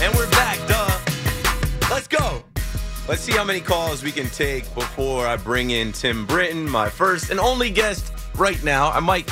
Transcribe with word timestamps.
And 0.00 0.14
we're 0.14 0.30
back, 0.30 0.58
duh. 0.68 1.90
Let's 1.90 2.06
go. 2.06 2.44
Let's 3.08 3.20
see 3.20 3.32
how 3.32 3.42
many 3.42 3.60
calls 3.60 4.04
we 4.04 4.12
can 4.12 4.28
take 4.30 4.62
before 4.72 5.26
I 5.26 5.36
bring 5.36 5.70
in 5.70 5.90
Tim 5.90 6.24
Britton, 6.24 6.70
my 6.70 6.88
first 6.88 7.30
and 7.30 7.40
only 7.40 7.68
guest 7.68 8.12
right 8.36 8.62
now. 8.62 8.90
I 8.92 9.00
might 9.00 9.28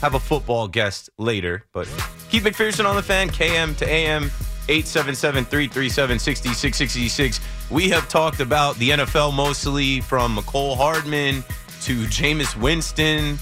have 0.00 0.14
a 0.14 0.18
football 0.18 0.66
guest 0.66 1.08
later, 1.18 1.64
but 1.72 1.86
Keith 2.30 2.42
McPherson 2.42 2.84
on 2.84 2.96
the 2.96 3.02
fan, 3.02 3.28
KM 3.28 3.76
to 3.76 3.88
AM, 3.88 4.24
877 4.68 5.44
337 5.44 6.18
6666. 6.18 7.40
We 7.70 7.88
have 7.90 8.08
talked 8.08 8.40
about 8.40 8.74
the 8.76 8.90
NFL 8.90 9.32
mostly 9.34 10.00
from 10.00 10.36
Mecole 10.36 10.76
Hardman 10.76 11.44
to 11.82 12.04
Jameis 12.06 12.56
Winston 12.60 13.38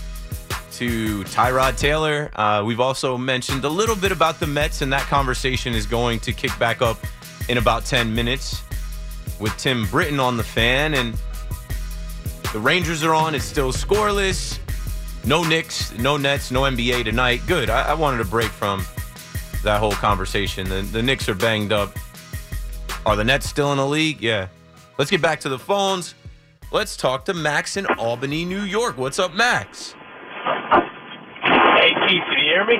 to 0.78 1.24
Tyrod 1.24 1.76
Taylor. 1.76 2.30
Uh, 2.36 2.62
we've 2.64 2.78
also 2.78 3.18
mentioned 3.18 3.64
a 3.64 3.68
little 3.68 3.96
bit 3.96 4.12
about 4.12 4.38
the 4.38 4.46
Mets, 4.46 4.80
and 4.80 4.92
that 4.92 5.02
conversation 5.02 5.74
is 5.74 5.86
going 5.86 6.20
to 6.20 6.32
kick 6.32 6.56
back 6.56 6.82
up 6.82 6.98
in 7.48 7.58
about 7.58 7.84
10 7.84 8.14
minutes 8.14 8.62
with 9.40 9.56
Tim 9.56 9.86
Britton 9.86 10.20
on 10.20 10.36
the 10.36 10.44
fan. 10.44 10.94
And 10.94 11.20
the 12.52 12.60
Rangers 12.60 13.02
are 13.02 13.12
on. 13.12 13.34
It's 13.34 13.44
still 13.44 13.72
scoreless. 13.72 14.60
No 15.24 15.42
Knicks, 15.42 15.92
no 15.98 16.16
Nets, 16.16 16.52
no 16.52 16.62
NBA 16.62 17.04
tonight. 17.04 17.42
Good. 17.48 17.70
I, 17.70 17.88
I 17.88 17.94
wanted 17.94 18.20
a 18.20 18.24
break 18.24 18.50
from 18.50 18.86
that 19.64 19.80
whole 19.80 19.90
conversation. 19.90 20.68
The, 20.68 20.82
the 20.82 21.02
Knicks 21.02 21.28
are 21.28 21.34
banged 21.34 21.72
up. 21.72 21.92
Are 23.04 23.16
the 23.16 23.24
Nets 23.24 23.48
still 23.48 23.72
in 23.72 23.78
the 23.78 23.86
league? 23.86 24.20
Yeah. 24.20 24.46
Let's 24.96 25.10
get 25.10 25.20
back 25.20 25.40
to 25.40 25.48
the 25.48 25.58
phones. 25.58 26.14
Let's 26.70 26.96
talk 26.96 27.24
to 27.24 27.34
Max 27.34 27.76
in 27.76 27.86
Albany, 27.98 28.44
New 28.44 28.62
York. 28.62 28.96
What's 28.96 29.18
up, 29.18 29.34
Max? 29.34 29.96
Hey, 31.42 31.94
Keith, 32.08 32.22
can 32.28 32.38
you 32.44 32.47
hear 32.58 32.66
me? 32.66 32.78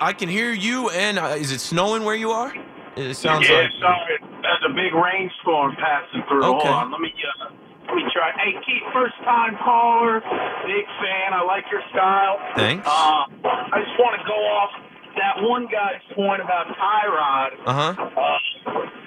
I 0.00 0.12
can 0.12 0.28
hear 0.28 0.52
you. 0.52 0.90
And 0.90 1.18
uh, 1.18 1.36
is 1.38 1.52
it 1.52 1.60
snowing 1.60 2.04
where 2.04 2.14
you 2.14 2.30
are? 2.30 2.52
It 2.96 3.14
sounds 3.14 3.48
yeah, 3.48 3.64
like. 3.64 3.70
sorry. 3.80 4.16
There's 4.42 4.64
a 4.68 4.74
big 4.74 4.92
rainstorm 4.92 5.76
passing 5.76 6.22
through. 6.28 6.44
Okay. 6.44 6.68
Hold 6.68 6.90
on, 6.90 6.92
let 6.92 7.00
me 7.00 7.12
uh, 7.14 7.52
let 7.88 7.96
me 7.96 8.04
try. 8.12 8.32
Hey, 8.36 8.52
Keith, 8.66 8.82
first 8.92 9.14
time 9.24 9.56
caller, 9.62 10.20
big 10.66 10.84
fan. 10.98 11.32
I 11.32 11.42
like 11.44 11.64
your 11.70 11.82
style. 11.92 12.36
Thanks. 12.56 12.86
Uh, 12.86 13.30
I 13.46 13.78
just 13.84 13.96
want 14.00 14.20
to 14.20 14.24
go 14.26 14.36
off 14.36 14.72
that 15.16 15.42
one 15.42 15.68
guy's 15.70 16.02
point 16.16 16.42
about 16.42 16.66
Tyrod. 16.74 17.50
Uh 17.64 17.72
huh. 17.72 17.92
Uh, 17.94 18.38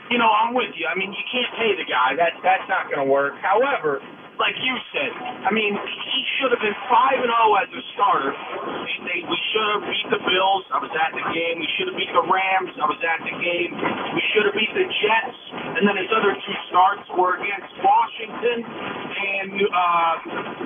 you 0.10 0.18
know, 0.18 0.30
I'm 0.30 0.54
with 0.54 0.72
you. 0.76 0.88
I 0.88 0.96
mean, 0.96 1.12
you 1.12 1.26
can't 1.32 1.52
pay 1.58 1.76
the 1.76 1.86
guy. 1.90 2.16
That's 2.16 2.38
that's 2.42 2.68
not 2.70 2.88
going 2.88 3.06
to 3.06 3.10
work. 3.12 3.34
However, 3.42 4.00
like 4.44 4.60
you 4.60 4.76
said, 4.92 5.12
I 5.48 5.56
mean, 5.56 5.72
he 5.72 6.20
should 6.36 6.52
have 6.52 6.60
been 6.60 6.76
five 6.92 7.16
and 7.16 7.32
zero 7.32 7.56
as 7.64 7.72
a 7.72 7.84
starter. 7.96 8.36
They, 8.84 8.96
they, 9.08 9.20
we 9.24 9.40
should 9.56 9.68
have 9.72 9.84
beat 9.88 10.08
the 10.12 10.20
Bills. 10.20 10.68
I 10.68 10.84
was 10.84 10.92
at 10.92 11.16
the 11.16 11.24
game. 11.32 11.64
We 11.64 11.70
should 11.80 11.88
have 11.88 11.96
beat 11.96 12.12
the 12.12 12.28
Rams. 12.28 12.76
I 12.76 12.84
was 12.84 13.00
at 13.00 13.24
the 13.24 13.32
game. 13.40 13.72
We 13.72 14.24
should 14.36 14.44
have 14.44 14.52
beat 14.52 14.76
the 14.76 14.84
Jets. 14.84 15.40
And 15.80 15.88
then 15.88 15.96
his 15.96 16.12
other 16.12 16.36
two 16.36 16.58
starts 16.68 17.08
were 17.16 17.40
against 17.40 17.72
Washington 17.80 18.68
and 18.68 19.64
uh, 19.64 20.14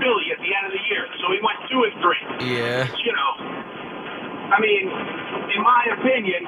Philly 0.02 0.28
at 0.34 0.42
the 0.42 0.50
end 0.50 0.64
of 0.66 0.74
the 0.74 0.84
year. 0.90 1.06
So 1.22 1.30
he 1.30 1.40
went 1.46 1.60
two 1.70 1.82
and 1.86 1.94
three. 2.02 2.22
Yeah. 2.58 2.82
You 2.82 3.14
know, 3.14 3.32
I 4.50 4.58
mean, 4.58 4.90
in 5.54 5.62
my 5.62 5.84
opinion, 6.02 6.42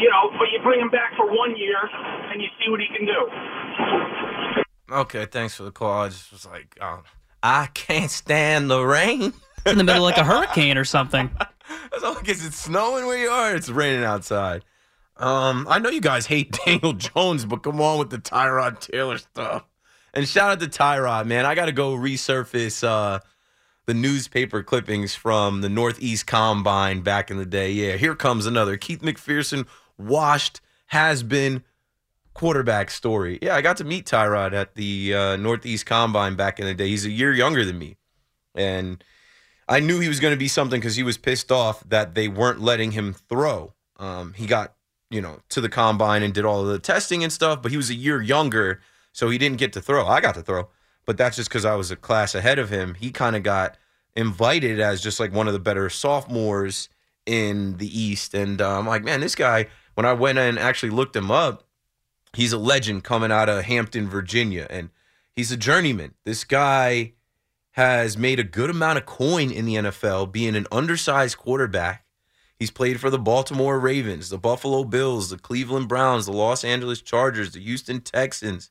you 0.00 0.08
know, 0.08 0.32
but 0.40 0.48
you 0.48 0.64
bring 0.64 0.80
him 0.80 0.88
back 0.88 1.12
for 1.20 1.28
one 1.28 1.52
year 1.60 1.76
and 2.32 2.40
you 2.40 2.48
see 2.56 2.72
what 2.72 2.80
he 2.80 2.88
can 2.88 3.04
do. 3.04 3.20
Okay, 4.90 5.26
thanks 5.26 5.54
for 5.54 5.62
the 5.62 5.70
call. 5.70 6.02
I 6.02 6.08
just 6.08 6.32
was 6.32 6.46
like, 6.46 6.76
um, 6.80 7.02
I 7.42 7.66
can't 7.74 8.10
stand 8.10 8.70
the 8.70 8.82
rain. 8.82 9.32
in 9.66 9.78
the 9.78 9.84
middle 9.84 10.06
of 10.06 10.14
like 10.14 10.18
a 10.18 10.24
hurricane 10.24 10.78
or 10.78 10.84
something. 10.84 11.30
That's 11.90 12.02
all 12.02 12.14
because 12.18 12.44
it's 12.44 12.58
snowing 12.58 13.06
where 13.06 13.18
you 13.18 13.28
are. 13.28 13.54
It's 13.54 13.68
raining 13.68 14.04
outside. 14.04 14.64
Um, 15.16 15.66
I 15.68 15.78
know 15.78 15.90
you 15.90 16.00
guys 16.00 16.26
hate 16.26 16.58
Daniel 16.66 16.94
Jones, 16.94 17.44
but 17.44 17.62
come 17.62 17.80
on 17.80 17.98
with 17.98 18.10
the 18.10 18.18
Tyrod 18.18 18.80
Taylor 18.80 19.18
stuff. 19.18 19.64
And 20.14 20.26
shout 20.26 20.50
out 20.50 20.60
to 20.60 20.66
Tyrod, 20.66 21.26
man. 21.26 21.46
I 21.46 21.54
got 21.54 21.66
to 21.66 21.72
go 21.72 21.94
resurface 21.94 22.82
uh, 22.82 23.20
the 23.86 23.94
newspaper 23.94 24.62
clippings 24.62 25.14
from 25.14 25.60
the 25.60 25.68
Northeast 25.68 26.26
Combine 26.26 27.02
back 27.02 27.30
in 27.30 27.36
the 27.36 27.46
day. 27.46 27.70
Yeah, 27.70 27.96
here 27.96 28.16
comes 28.16 28.46
another 28.46 28.76
Keith 28.76 29.02
McPherson 29.02 29.66
washed 29.98 30.60
has 30.86 31.22
been 31.22 31.62
quarterback 32.40 32.90
story. 32.90 33.38
Yeah, 33.42 33.54
I 33.54 33.60
got 33.60 33.76
to 33.76 33.84
meet 33.84 34.06
Tyrod 34.06 34.54
at 34.54 34.74
the 34.74 35.14
uh, 35.14 35.36
Northeast 35.36 35.84
Combine 35.84 36.36
back 36.36 36.58
in 36.58 36.64
the 36.64 36.72
day. 36.72 36.88
He's 36.88 37.04
a 37.04 37.10
year 37.10 37.34
younger 37.34 37.66
than 37.66 37.78
me, 37.78 37.98
and 38.54 39.04
I 39.68 39.80
knew 39.80 40.00
he 40.00 40.08
was 40.08 40.20
going 40.20 40.32
to 40.32 40.38
be 40.38 40.48
something 40.48 40.80
because 40.80 40.96
he 40.96 41.02
was 41.02 41.18
pissed 41.18 41.52
off 41.52 41.86
that 41.86 42.14
they 42.14 42.28
weren't 42.28 42.62
letting 42.62 42.92
him 42.92 43.12
throw. 43.12 43.74
Um, 43.98 44.32
he 44.32 44.46
got 44.46 44.72
you 45.10 45.20
know 45.20 45.40
to 45.50 45.60
the 45.60 45.68
combine 45.68 46.22
and 46.22 46.32
did 46.32 46.46
all 46.46 46.62
of 46.62 46.68
the 46.68 46.78
testing 46.78 47.22
and 47.22 47.30
stuff, 47.30 47.60
but 47.60 47.72
he 47.72 47.76
was 47.76 47.90
a 47.90 47.94
year 47.94 48.22
younger, 48.22 48.80
so 49.12 49.28
he 49.28 49.36
didn't 49.36 49.58
get 49.58 49.74
to 49.74 49.82
throw. 49.82 50.06
I 50.06 50.22
got 50.22 50.34
to 50.36 50.42
throw, 50.42 50.70
but 51.04 51.18
that's 51.18 51.36
just 51.36 51.50
because 51.50 51.66
I 51.66 51.74
was 51.74 51.90
a 51.90 51.96
class 51.96 52.34
ahead 52.34 52.58
of 52.58 52.70
him. 52.70 52.94
He 52.94 53.10
kind 53.10 53.36
of 53.36 53.42
got 53.42 53.76
invited 54.16 54.80
as 54.80 55.02
just 55.02 55.20
like 55.20 55.34
one 55.34 55.46
of 55.46 55.52
the 55.52 55.58
better 55.58 55.90
sophomores 55.90 56.88
in 57.26 57.76
the 57.76 58.00
East, 58.00 58.32
and 58.32 58.62
uh, 58.62 58.78
I'm 58.78 58.86
like, 58.86 59.04
man, 59.04 59.20
this 59.20 59.34
guy. 59.34 59.66
When 59.94 60.06
I 60.06 60.14
went 60.14 60.38
and 60.38 60.58
actually 60.58 60.90
looked 60.90 61.14
him 61.14 61.30
up, 61.30 61.66
he's 62.34 62.52
a 62.52 62.58
legend 62.58 63.04
coming 63.04 63.32
out 63.32 63.48
of 63.48 63.64
Hampton, 63.64 64.08
Virginia, 64.08 64.66
and 64.70 64.90
he's 65.34 65.52
a 65.52 65.56
journeyman. 65.56 66.14
This 66.24 66.44
guy 66.44 67.14
has 67.72 68.18
made 68.18 68.40
a 68.40 68.44
good 68.44 68.70
amount 68.70 68.98
of 68.98 69.06
coin 69.06 69.50
in 69.50 69.64
the 69.64 69.76
NFL, 69.76 70.32
being 70.32 70.56
an 70.56 70.66
undersized 70.72 71.38
quarterback. 71.38 72.04
He's 72.58 72.70
played 72.70 73.00
for 73.00 73.08
the 73.08 73.18
Baltimore 73.18 73.80
Ravens, 73.80 74.28
the 74.28 74.38
Buffalo 74.38 74.84
Bills, 74.84 75.30
the 75.30 75.38
Cleveland 75.38 75.88
Browns, 75.88 76.26
the 76.26 76.32
Los 76.32 76.62
Angeles 76.62 77.00
Chargers, 77.00 77.52
the 77.52 77.60
Houston 77.60 78.00
Texans, 78.00 78.70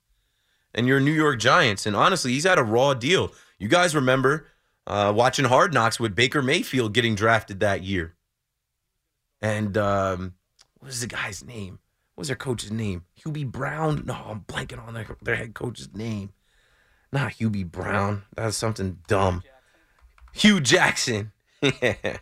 and 0.75 0.85
your 0.85 0.99
New 0.99 1.13
York 1.13 1.39
Giants. 1.39 1.85
And 1.85 1.95
honestly, 1.95 2.33
he's 2.33 2.43
had 2.43 2.59
a 2.59 2.63
raw 2.63 2.93
deal. 2.93 3.31
You 3.57 3.67
guys 3.67 3.95
remember 3.95 4.45
uh, 4.85 5.11
watching 5.15 5.45
Hard 5.45 5.73
Knocks 5.73 5.99
with 5.99 6.13
Baker 6.13 6.41
Mayfield 6.41 6.93
getting 6.93 7.15
drafted 7.15 7.61
that 7.61 7.83
year. 7.83 8.15
And 9.41 9.77
um, 9.77 10.33
what 10.79 10.91
is 10.91 11.01
the 11.01 11.07
guy's 11.07 11.43
name? 11.43 11.79
What 12.19 12.23
was 12.23 12.27
their 12.27 12.35
coach's 12.35 12.69
name? 12.69 13.05
Hubie 13.23 13.49
Brown? 13.49 14.03
No, 14.05 14.13
I'm 14.13 14.41
blanking 14.41 14.85
on 14.85 14.93
their, 14.93 15.07
their 15.21 15.37
head 15.37 15.53
coach's 15.53 15.95
name. 15.95 16.33
Not 17.13 17.35
Hubie 17.35 17.63
Brown. 17.63 18.23
That's 18.35 18.57
something 18.57 18.97
dumb. 19.07 19.41
Hue 20.33 20.59
Jackson. 20.59 21.31
yeah. 21.61 22.17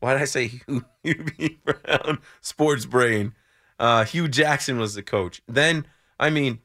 Why 0.00 0.12
did 0.12 0.20
I 0.20 0.26
say 0.26 0.48
Hugh, 0.48 0.84
Hubie 1.02 1.56
Brown? 1.64 2.18
Sports 2.42 2.84
brain. 2.84 3.32
Uh, 3.78 4.04
Hue 4.04 4.28
Jackson 4.28 4.78
was 4.78 4.94
the 4.94 5.02
coach. 5.02 5.40
Then, 5.48 5.86
I 6.20 6.28
mean, 6.28 6.58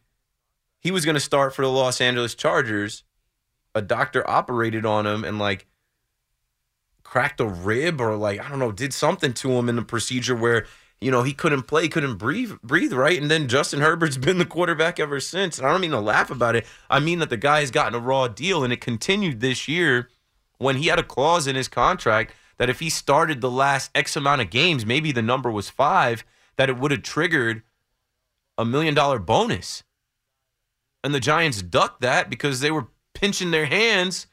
he 0.81 0.91
was 0.91 1.05
going 1.05 1.15
to 1.15 1.21
start 1.21 1.55
for 1.55 1.61
the 1.61 1.71
Los 1.71 2.01
Angeles 2.01 2.35
Chargers. 2.35 3.05
A 3.73 3.81
doctor 3.81 4.29
operated 4.29 4.85
on 4.85 5.07
him 5.07 5.23
and 5.23 5.39
like 5.39 5.67
cracked 7.03 7.39
a 7.39 7.45
rib 7.45 8.01
or 8.01 8.17
like 8.17 8.41
I 8.41 8.49
don't 8.49 8.59
know, 8.59 8.73
did 8.73 8.93
something 8.93 9.31
to 9.35 9.51
him 9.51 9.69
in 9.69 9.77
the 9.77 9.83
procedure 9.83 10.35
where 10.35 10.65
you 11.03 11.11
know 11.11 11.23
he 11.23 11.33
couldn't 11.33 11.63
play, 11.63 11.87
couldn't 11.87 12.15
breathe, 12.15 12.53
breathe 12.63 12.93
right. 12.93 13.21
And 13.21 13.29
then 13.29 13.47
Justin 13.47 13.81
Herbert's 13.81 14.17
been 14.19 14.37
the 14.37 14.45
quarterback 14.45 14.99
ever 14.99 15.19
since. 15.19 15.57
And 15.57 15.67
I 15.67 15.71
don't 15.71 15.81
mean 15.81 15.91
to 15.91 15.99
laugh 15.99 16.31
about 16.31 16.55
it. 16.55 16.65
I 16.89 16.99
mean 16.99 17.19
that 17.19 17.29
the 17.29 17.37
guy 17.37 17.59
has 17.59 17.71
gotten 17.71 17.95
a 17.95 17.99
raw 17.99 18.27
deal, 18.27 18.63
and 18.63 18.71
it 18.71 18.81
continued 18.81 19.39
this 19.39 19.67
year 19.67 20.09
when 20.57 20.77
he 20.77 20.87
had 20.87 20.99
a 20.99 21.03
clause 21.03 21.47
in 21.47 21.55
his 21.55 21.67
contract 21.67 22.33
that 22.57 22.69
if 22.69 22.79
he 22.79 22.89
started 22.89 23.41
the 23.41 23.51
last 23.51 23.91
X 23.93 24.15
amount 24.15 24.41
of 24.41 24.49
games, 24.49 24.85
maybe 24.85 25.11
the 25.11 25.21
number 25.21 25.51
was 25.51 25.69
five, 25.69 26.23
that 26.55 26.69
it 26.69 26.77
would 26.77 26.91
have 26.91 27.03
triggered 27.03 27.63
a 28.57 28.65
million 28.65 28.93
dollar 28.93 29.19
bonus. 29.19 29.83
And 31.03 31.13
the 31.13 31.19
Giants 31.19 31.61
ducked 31.61 32.01
that 32.01 32.29
because 32.29 32.59
they 32.59 32.71
were 32.71 32.87
pinching 33.13 33.51
their 33.51 33.65
hands, 33.65 34.27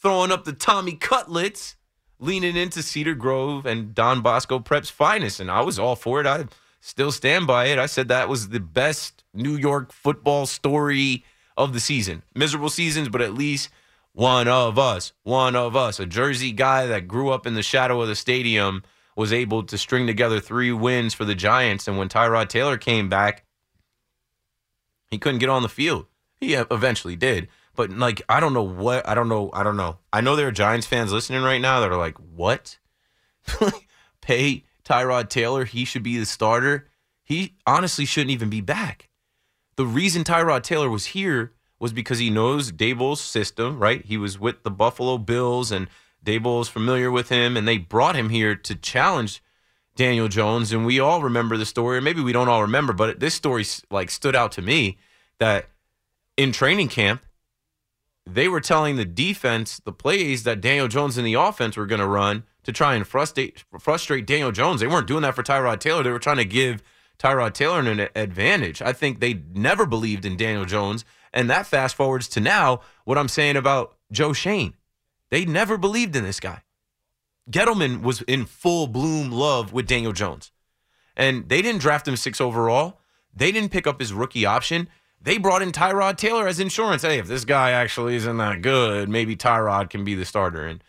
throwing 0.00 0.30
up 0.30 0.44
the 0.44 0.52
Tommy 0.52 0.92
cutlets, 0.92 1.76
leaning 2.18 2.56
into 2.56 2.82
Cedar 2.82 3.14
Grove 3.14 3.66
and 3.66 3.94
Don 3.94 4.20
Bosco 4.20 4.58
Prep's 4.58 4.90
finest. 4.90 5.40
And 5.40 5.50
I 5.50 5.60
was 5.60 5.78
all 5.78 5.96
for 5.96 6.20
it. 6.20 6.26
I 6.26 6.46
still 6.80 7.12
stand 7.12 7.46
by 7.46 7.66
it. 7.66 7.78
I 7.78 7.86
said 7.86 8.08
that 8.08 8.28
was 8.28 8.48
the 8.48 8.60
best 8.60 9.24
New 9.34 9.56
York 9.56 9.92
football 9.92 10.46
story 10.46 11.24
of 11.56 11.72
the 11.72 11.80
season. 11.80 12.22
Miserable 12.34 12.70
seasons, 12.70 13.08
but 13.08 13.20
at 13.20 13.34
least 13.34 13.68
one 14.12 14.48
of 14.48 14.78
us, 14.78 15.12
one 15.22 15.54
of 15.54 15.76
us, 15.76 16.00
a 16.00 16.06
Jersey 16.06 16.52
guy 16.52 16.86
that 16.86 17.08
grew 17.08 17.30
up 17.30 17.46
in 17.46 17.54
the 17.54 17.62
shadow 17.62 18.00
of 18.00 18.08
the 18.08 18.16
stadium 18.16 18.82
was 19.16 19.32
able 19.32 19.64
to 19.64 19.76
string 19.76 20.06
together 20.06 20.40
three 20.40 20.72
wins 20.72 21.14
for 21.14 21.24
the 21.24 21.34
Giants. 21.34 21.88
And 21.88 21.98
when 21.98 22.08
Tyrod 22.08 22.48
Taylor 22.48 22.76
came 22.76 23.08
back, 23.08 23.44
he 25.10 25.18
couldn't 25.18 25.40
get 25.40 25.48
on 25.48 25.62
the 25.62 25.68
field. 25.68 26.06
He 26.40 26.54
eventually 26.54 27.16
did. 27.16 27.48
But 27.78 27.90
like, 27.90 28.22
I 28.28 28.40
don't 28.40 28.54
know 28.54 28.64
what, 28.64 29.08
I 29.08 29.14
don't 29.14 29.28
know, 29.28 29.50
I 29.52 29.62
don't 29.62 29.76
know. 29.76 29.98
I 30.12 30.20
know 30.20 30.34
there 30.34 30.48
are 30.48 30.50
Giants 30.50 30.84
fans 30.84 31.12
listening 31.12 31.44
right 31.44 31.60
now 31.60 31.78
that 31.78 31.92
are 31.92 31.96
like, 31.96 32.16
what? 32.18 32.76
Pay 34.20 34.64
Tyrod 34.84 35.28
Taylor, 35.28 35.64
he 35.64 35.84
should 35.84 36.02
be 36.02 36.18
the 36.18 36.26
starter. 36.26 36.88
He 37.22 37.54
honestly 37.68 38.04
shouldn't 38.04 38.32
even 38.32 38.50
be 38.50 38.60
back. 38.60 39.10
The 39.76 39.86
reason 39.86 40.24
Tyrod 40.24 40.64
Taylor 40.64 40.90
was 40.90 41.06
here 41.06 41.52
was 41.78 41.92
because 41.92 42.18
he 42.18 42.30
knows 42.30 42.72
Daboll's 42.72 43.20
system, 43.20 43.78
right? 43.78 44.04
He 44.04 44.16
was 44.16 44.40
with 44.40 44.64
the 44.64 44.72
Buffalo 44.72 45.16
Bills 45.16 45.70
and 45.70 45.86
Daboll's 46.26 46.68
familiar 46.68 47.12
with 47.12 47.28
him, 47.28 47.56
and 47.56 47.68
they 47.68 47.78
brought 47.78 48.16
him 48.16 48.30
here 48.30 48.56
to 48.56 48.74
challenge 48.74 49.40
Daniel 49.94 50.26
Jones. 50.26 50.72
And 50.72 50.84
we 50.84 50.98
all 50.98 51.22
remember 51.22 51.56
the 51.56 51.64
story, 51.64 51.98
or 51.98 52.00
maybe 52.00 52.22
we 52.22 52.32
don't 52.32 52.48
all 52.48 52.62
remember, 52.62 52.92
but 52.92 53.20
this 53.20 53.34
story 53.34 53.64
like 53.88 54.10
stood 54.10 54.34
out 54.34 54.50
to 54.52 54.62
me 54.62 54.98
that 55.38 55.68
in 56.36 56.50
training 56.50 56.88
camp, 56.88 57.22
they 58.34 58.48
were 58.48 58.60
telling 58.60 58.96
the 58.96 59.04
defense 59.04 59.80
the 59.84 59.92
plays 59.92 60.44
that 60.44 60.60
Daniel 60.60 60.88
Jones 60.88 61.16
and 61.16 61.26
the 61.26 61.34
offense 61.34 61.76
were 61.76 61.86
going 61.86 62.00
to 62.00 62.06
run 62.06 62.44
to 62.64 62.72
try 62.72 62.94
and 62.94 63.06
frustrate 63.06 63.64
frustrate 63.78 64.26
Daniel 64.26 64.52
Jones. 64.52 64.80
They 64.80 64.86
weren't 64.86 65.06
doing 65.06 65.22
that 65.22 65.34
for 65.34 65.42
Tyrod 65.42 65.80
Taylor. 65.80 66.02
They 66.02 66.10
were 66.10 66.18
trying 66.18 66.36
to 66.36 66.44
give 66.44 66.82
Tyrod 67.18 67.54
Taylor 67.54 67.80
an 67.80 68.08
advantage. 68.14 68.82
I 68.82 68.92
think 68.92 69.20
they 69.20 69.42
never 69.54 69.86
believed 69.86 70.24
in 70.24 70.36
Daniel 70.36 70.64
Jones, 70.64 71.04
and 71.32 71.48
that 71.50 71.66
fast 71.66 71.96
forwards 71.96 72.28
to 72.28 72.40
now 72.40 72.80
what 73.04 73.18
I'm 73.18 73.28
saying 73.28 73.56
about 73.56 73.96
Joe 74.12 74.32
Schoen. 74.32 74.74
They 75.30 75.44
never 75.44 75.76
believed 75.76 76.16
in 76.16 76.24
this 76.24 76.40
guy. 76.40 76.62
Gettleman 77.50 78.02
was 78.02 78.22
in 78.22 78.44
full 78.44 78.86
bloom 78.86 79.30
love 79.30 79.72
with 79.72 79.86
Daniel 79.86 80.12
Jones. 80.12 80.52
And 81.16 81.48
they 81.48 81.62
didn't 81.62 81.80
draft 81.80 82.06
him 82.06 82.16
six 82.16 82.40
overall. 82.40 83.00
They 83.34 83.52
didn't 83.52 83.72
pick 83.72 83.86
up 83.86 84.00
his 84.00 84.12
rookie 84.12 84.46
option. 84.46 84.88
They 85.20 85.38
brought 85.38 85.62
in 85.62 85.72
Tyrod 85.72 86.16
Taylor 86.16 86.46
as 86.46 86.60
insurance. 86.60 87.02
Hey, 87.02 87.18
if 87.18 87.26
this 87.26 87.44
guy 87.44 87.70
actually 87.70 88.14
isn't 88.16 88.36
that 88.36 88.62
good, 88.62 89.08
maybe 89.08 89.36
Tyrod 89.36 89.90
can 89.90 90.04
be 90.04 90.14
the 90.14 90.24
starter. 90.24 90.66
And 90.66 90.82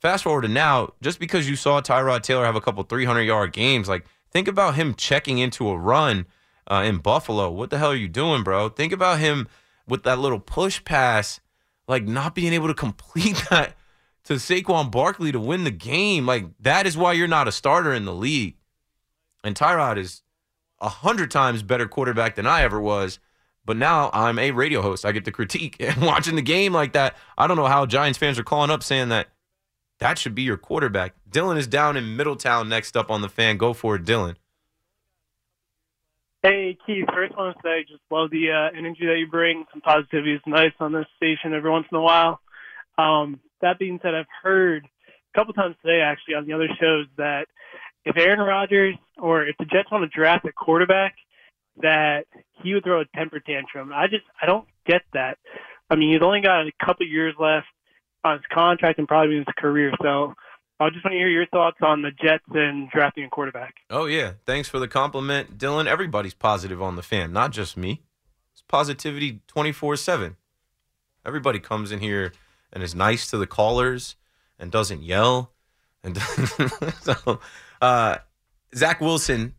fast 0.00 0.24
forward 0.24 0.42
to 0.42 0.48
now, 0.48 0.92
just 1.00 1.20
because 1.20 1.48
you 1.48 1.56
saw 1.56 1.80
Tyrod 1.80 2.22
Taylor 2.22 2.44
have 2.44 2.56
a 2.56 2.60
couple 2.60 2.82
300 2.82 3.22
yard 3.22 3.52
games, 3.52 3.88
like 3.88 4.04
think 4.30 4.48
about 4.48 4.74
him 4.74 4.94
checking 4.94 5.38
into 5.38 5.68
a 5.68 5.78
run 5.78 6.26
uh, 6.70 6.82
in 6.84 6.98
Buffalo. 6.98 7.50
What 7.50 7.70
the 7.70 7.78
hell 7.78 7.92
are 7.92 7.96
you 7.96 8.08
doing, 8.08 8.42
bro? 8.42 8.68
Think 8.68 8.92
about 8.92 9.20
him 9.20 9.48
with 9.86 10.02
that 10.02 10.18
little 10.18 10.40
push 10.40 10.82
pass, 10.84 11.40
like 11.86 12.04
not 12.06 12.34
being 12.34 12.52
able 12.52 12.68
to 12.68 12.74
complete 12.86 13.42
that 13.50 13.76
to 14.24 14.34
Saquon 14.34 14.90
Barkley 14.90 15.30
to 15.30 15.38
win 15.38 15.64
the 15.64 15.70
game. 15.70 16.26
Like 16.26 16.46
that 16.60 16.86
is 16.86 16.96
why 16.96 17.12
you're 17.12 17.28
not 17.28 17.48
a 17.48 17.52
starter 17.52 17.94
in 17.94 18.04
the 18.04 18.14
league. 18.14 18.56
And 19.44 19.54
Tyrod 19.54 19.96
is 19.96 20.22
a 20.80 20.88
hundred 20.88 21.30
times 21.30 21.62
better 21.62 21.86
quarterback 21.86 22.34
than 22.34 22.46
I 22.46 22.62
ever 22.62 22.80
was. 22.80 23.20
But 23.66 23.76
now 23.76 24.10
I'm 24.12 24.38
a 24.38 24.52
radio 24.52 24.80
host. 24.80 25.04
I 25.04 25.12
get 25.12 25.24
to 25.24 25.32
critique 25.32 25.76
and 25.80 26.00
watching 26.02 26.36
the 26.36 26.42
game 26.42 26.72
like 26.72 26.92
that. 26.92 27.16
I 27.36 27.46
don't 27.46 27.56
know 27.56 27.66
how 27.66 27.84
Giants 27.84 28.18
fans 28.18 28.38
are 28.38 28.44
calling 28.44 28.70
up 28.70 28.82
saying 28.82 29.08
that 29.10 29.28
that 29.98 30.18
should 30.18 30.34
be 30.34 30.42
your 30.42 30.56
quarterback. 30.56 31.14
Dylan 31.28 31.56
is 31.58 31.66
down 31.66 31.96
in 31.96 32.16
Middletown 32.16 32.68
next 32.68 32.96
up 32.96 33.10
on 33.10 33.22
the 33.22 33.28
fan. 33.28 33.56
Go 33.56 33.72
for 33.72 33.96
it, 33.96 34.04
Dylan. 34.04 34.36
Hey, 36.42 36.78
Keith. 36.86 37.06
First, 37.12 37.36
want 37.36 37.56
to 37.56 37.62
say, 37.64 37.84
just 37.88 38.02
love 38.10 38.30
the 38.30 38.50
uh, 38.52 38.78
energy 38.78 39.06
that 39.06 39.16
you 39.18 39.26
bring. 39.26 39.64
Some 39.72 39.80
positivity 39.80 40.34
is 40.34 40.40
nice 40.46 40.72
on 40.78 40.92
this 40.92 41.06
station 41.16 41.52
every 41.52 41.70
once 41.70 41.86
in 41.90 41.96
a 41.96 42.00
while. 42.00 42.40
Um, 42.96 43.40
that 43.62 43.78
being 43.78 43.98
said, 44.02 44.14
I've 44.14 44.26
heard 44.42 44.84
a 44.84 45.38
couple 45.38 45.54
times 45.54 45.74
today, 45.82 46.02
actually, 46.02 46.34
on 46.34 46.46
the 46.46 46.52
other 46.52 46.68
shows, 46.80 47.06
that 47.16 47.46
if 48.04 48.16
Aaron 48.16 48.38
Rodgers 48.38 48.94
or 49.18 49.44
if 49.44 49.56
the 49.58 49.64
Jets 49.64 49.90
want 49.90 50.08
to 50.10 50.16
draft 50.16 50.44
a 50.44 50.52
quarterback, 50.52 51.16
that 51.82 52.26
he 52.62 52.74
would 52.74 52.84
throw 52.84 53.00
a 53.00 53.04
temper 53.14 53.40
tantrum. 53.40 53.92
I 53.92 54.06
just 54.06 54.24
I 54.40 54.46
don't 54.46 54.66
get 54.86 55.02
that. 55.12 55.38
I 55.90 55.96
mean, 55.96 56.12
he's 56.12 56.22
only 56.22 56.40
got 56.40 56.66
a 56.66 56.72
couple 56.84 57.06
years 57.06 57.34
left 57.38 57.66
on 58.24 58.38
his 58.38 58.46
contract 58.52 58.98
and 58.98 59.06
probably 59.06 59.36
in 59.36 59.44
his 59.46 59.54
career. 59.56 59.92
So 60.02 60.34
I 60.80 60.90
just 60.90 61.04
want 61.04 61.12
to 61.12 61.18
hear 61.18 61.28
your 61.28 61.46
thoughts 61.46 61.78
on 61.80 62.02
the 62.02 62.10
Jets 62.10 62.44
and 62.52 62.90
drafting 62.90 63.24
a 63.24 63.28
quarterback. 63.28 63.74
Oh 63.90 64.06
yeah, 64.06 64.32
thanks 64.46 64.68
for 64.68 64.78
the 64.78 64.88
compliment, 64.88 65.58
Dylan. 65.58 65.86
Everybody's 65.86 66.34
positive 66.34 66.82
on 66.82 66.96
the 66.96 67.02
fan, 67.02 67.32
not 67.32 67.52
just 67.52 67.76
me. 67.76 68.02
It's 68.52 68.62
positivity 68.62 69.40
twenty 69.46 69.72
four 69.72 69.96
seven. 69.96 70.36
Everybody 71.24 71.58
comes 71.58 71.90
in 71.90 72.00
here 72.00 72.32
and 72.72 72.82
is 72.82 72.94
nice 72.94 73.28
to 73.30 73.38
the 73.38 73.46
callers 73.46 74.16
and 74.58 74.70
doesn't 74.70 75.02
yell. 75.02 75.52
And 76.04 76.16
so, 77.02 77.40
uh, 77.80 78.18
Zach 78.74 79.00
Wilson, 79.00 79.54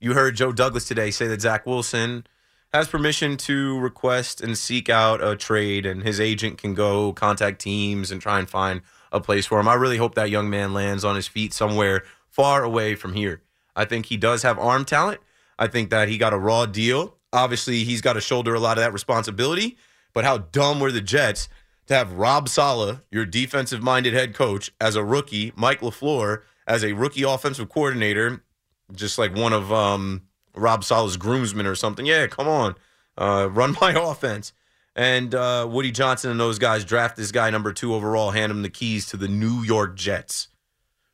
you 0.00 0.14
heard 0.14 0.36
Joe 0.36 0.52
Douglas 0.52 0.86
today 0.86 1.10
say 1.10 1.26
that 1.26 1.40
Zach 1.40 1.66
Wilson 1.66 2.26
has 2.72 2.88
permission 2.88 3.36
to 3.38 3.78
request 3.78 4.40
and 4.40 4.56
seek 4.56 4.88
out 4.88 5.22
a 5.22 5.34
trade, 5.36 5.86
and 5.86 6.02
his 6.02 6.20
agent 6.20 6.58
can 6.58 6.74
go 6.74 7.12
contact 7.12 7.60
teams 7.60 8.10
and 8.10 8.20
try 8.20 8.38
and 8.38 8.48
find 8.48 8.82
a 9.10 9.20
place 9.20 9.46
for 9.46 9.58
him. 9.58 9.68
I 9.68 9.74
really 9.74 9.96
hope 9.96 10.14
that 10.14 10.30
young 10.30 10.50
man 10.50 10.74
lands 10.74 11.04
on 11.04 11.16
his 11.16 11.26
feet 11.26 11.52
somewhere 11.52 12.04
far 12.28 12.62
away 12.62 12.94
from 12.94 13.14
here. 13.14 13.42
I 13.74 13.84
think 13.84 14.06
he 14.06 14.16
does 14.16 14.42
have 14.42 14.58
arm 14.58 14.84
talent. 14.84 15.20
I 15.58 15.66
think 15.66 15.90
that 15.90 16.08
he 16.08 16.18
got 16.18 16.34
a 16.34 16.38
raw 16.38 16.66
deal. 16.66 17.16
Obviously, 17.32 17.84
he's 17.84 18.00
got 18.00 18.12
to 18.14 18.20
shoulder 18.20 18.54
a 18.54 18.60
lot 18.60 18.78
of 18.78 18.84
that 18.84 18.92
responsibility. 18.92 19.76
But 20.12 20.24
how 20.24 20.38
dumb 20.38 20.78
were 20.78 20.92
the 20.92 21.00
Jets 21.00 21.48
to 21.86 21.94
have 21.94 22.12
Rob 22.12 22.48
Saleh, 22.48 23.00
your 23.10 23.24
defensive 23.24 23.82
minded 23.82 24.14
head 24.14 24.34
coach, 24.34 24.70
as 24.80 24.94
a 24.94 25.04
rookie, 25.04 25.52
Mike 25.56 25.80
LaFleur 25.80 26.42
as 26.66 26.84
a 26.84 26.92
rookie 26.92 27.22
offensive 27.22 27.70
coordinator, 27.70 28.44
just 28.94 29.18
like 29.18 29.34
one 29.34 29.52
of 29.52 29.72
um, 29.72 30.22
Rob 30.54 30.84
Saleh's 30.84 31.16
groomsmen 31.16 31.66
or 31.66 31.74
something. 31.74 32.06
Yeah, 32.06 32.26
come 32.26 32.48
on, 32.48 32.74
uh, 33.16 33.48
run 33.50 33.76
my 33.80 33.92
offense. 33.92 34.52
And 34.96 35.32
uh, 35.32 35.68
Woody 35.70 35.92
Johnson 35.92 36.30
and 36.32 36.40
those 36.40 36.58
guys 36.58 36.84
draft 36.84 37.16
this 37.16 37.30
guy 37.30 37.50
number 37.50 37.72
two 37.72 37.94
overall, 37.94 38.32
hand 38.32 38.50
him 38.50 38.62
the 38.62 38.68
keys 38.68 39.06
to 39.06 39.16
the 39.16 39.28
New 39.28 39.62
York 39.62 39.96
Jets. 39.96 40.48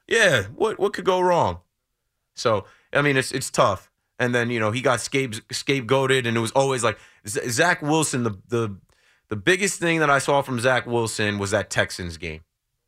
Yeah, 0.09 0.45
what 0.55 0.79
what 0.79 0.93
could 0.93 1.05
go 1.05 1.21
wrong? 1.21 1.61
So 2.35 2.65
I 2.93 3.03
mean, 3.03 3.17
it's 3.17 3.33
it's 3.33 3.51
tough. 3.51 3.91
And 4.19 4.35
then 4.35 4.49
you 4.51 4.61
know 4.61 4.71
he 4.71 4.81
got 4.81 5.01
scape, 5.01 5.33
scapegoated, 5.49 6.27
and 6.27 6.37
it 6.37 6.41
was 6.41 6.53
always 6.53 6.85
like 6.85 6.99
Zach 7.27 7.83
Wilson, 7.83 8.23
the 8.23 8.39
the 8.49 8.77
the 9.29 9.37
biggest 9.37 9.81
thing 9.81 9.99
that 10.01 10.11
I 10.11 10.19
saw 10.19 10.43
from 10.43 10.61
Zach 10.61 10.87
Wilson 10.87 11.39
was 11.39 11.51
that 11.51 11.71
Texans 11.71 12.17
game. 12.17 12.41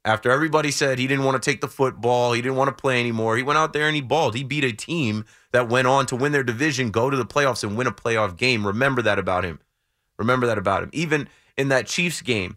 After 0.07 0.31
everybody 0.31 0.71
said 0.71 1.01
he 1.01 1.09
didn't 1.09 1.25
want 1.25 1.43
to 1.43 1.51
take 1.51 1.61
the 1.61 1.67
football, 1.67 2.33
he 2.33 2.41
didn't 2.41 2.57
want 2.57 2.69
to 2.69 2.81
play 2.81 3.01
anymore, 3.01 3.37
he 3.37 3.43
went 3.43 3.59
out 3.59 3.73
there 3.73 3.89
and 3.89 3.97
he 3.97 4.01
balled. 4.01 4.37
He 4.37 4.45
beat 4.45 4.63
a 4.63 4.73
team 4.73 5.25
that 5.51 5.69
went 5.69 5.89
on 5.89 6.07
to 6.07 6.15
win 6.15 6.31
their 6.31 6.45
division, 6.45 6.93
go 6.93 7.11
to 7.11 7.17
the 7.17 7.27
playoffs, 7.27 7.65
and 7.65 7.77
win 7.77 7.89
a 7.89 7.93
playoff 7.93 8.37
game. 8.37 8.65
Remember 8.65 9.03
that 9.03 9.19
about 9.19 9.43
him. 9.45 9.59
Remember 10.17 10.47
that 10.47 10.59
about 10.59 10.85
him. 10.85 10.91
Even 10.93 11.29
in 11.57 11.71
that 11.71 11.89
Chiefs 11.89 12.23
game, 12.23 12.57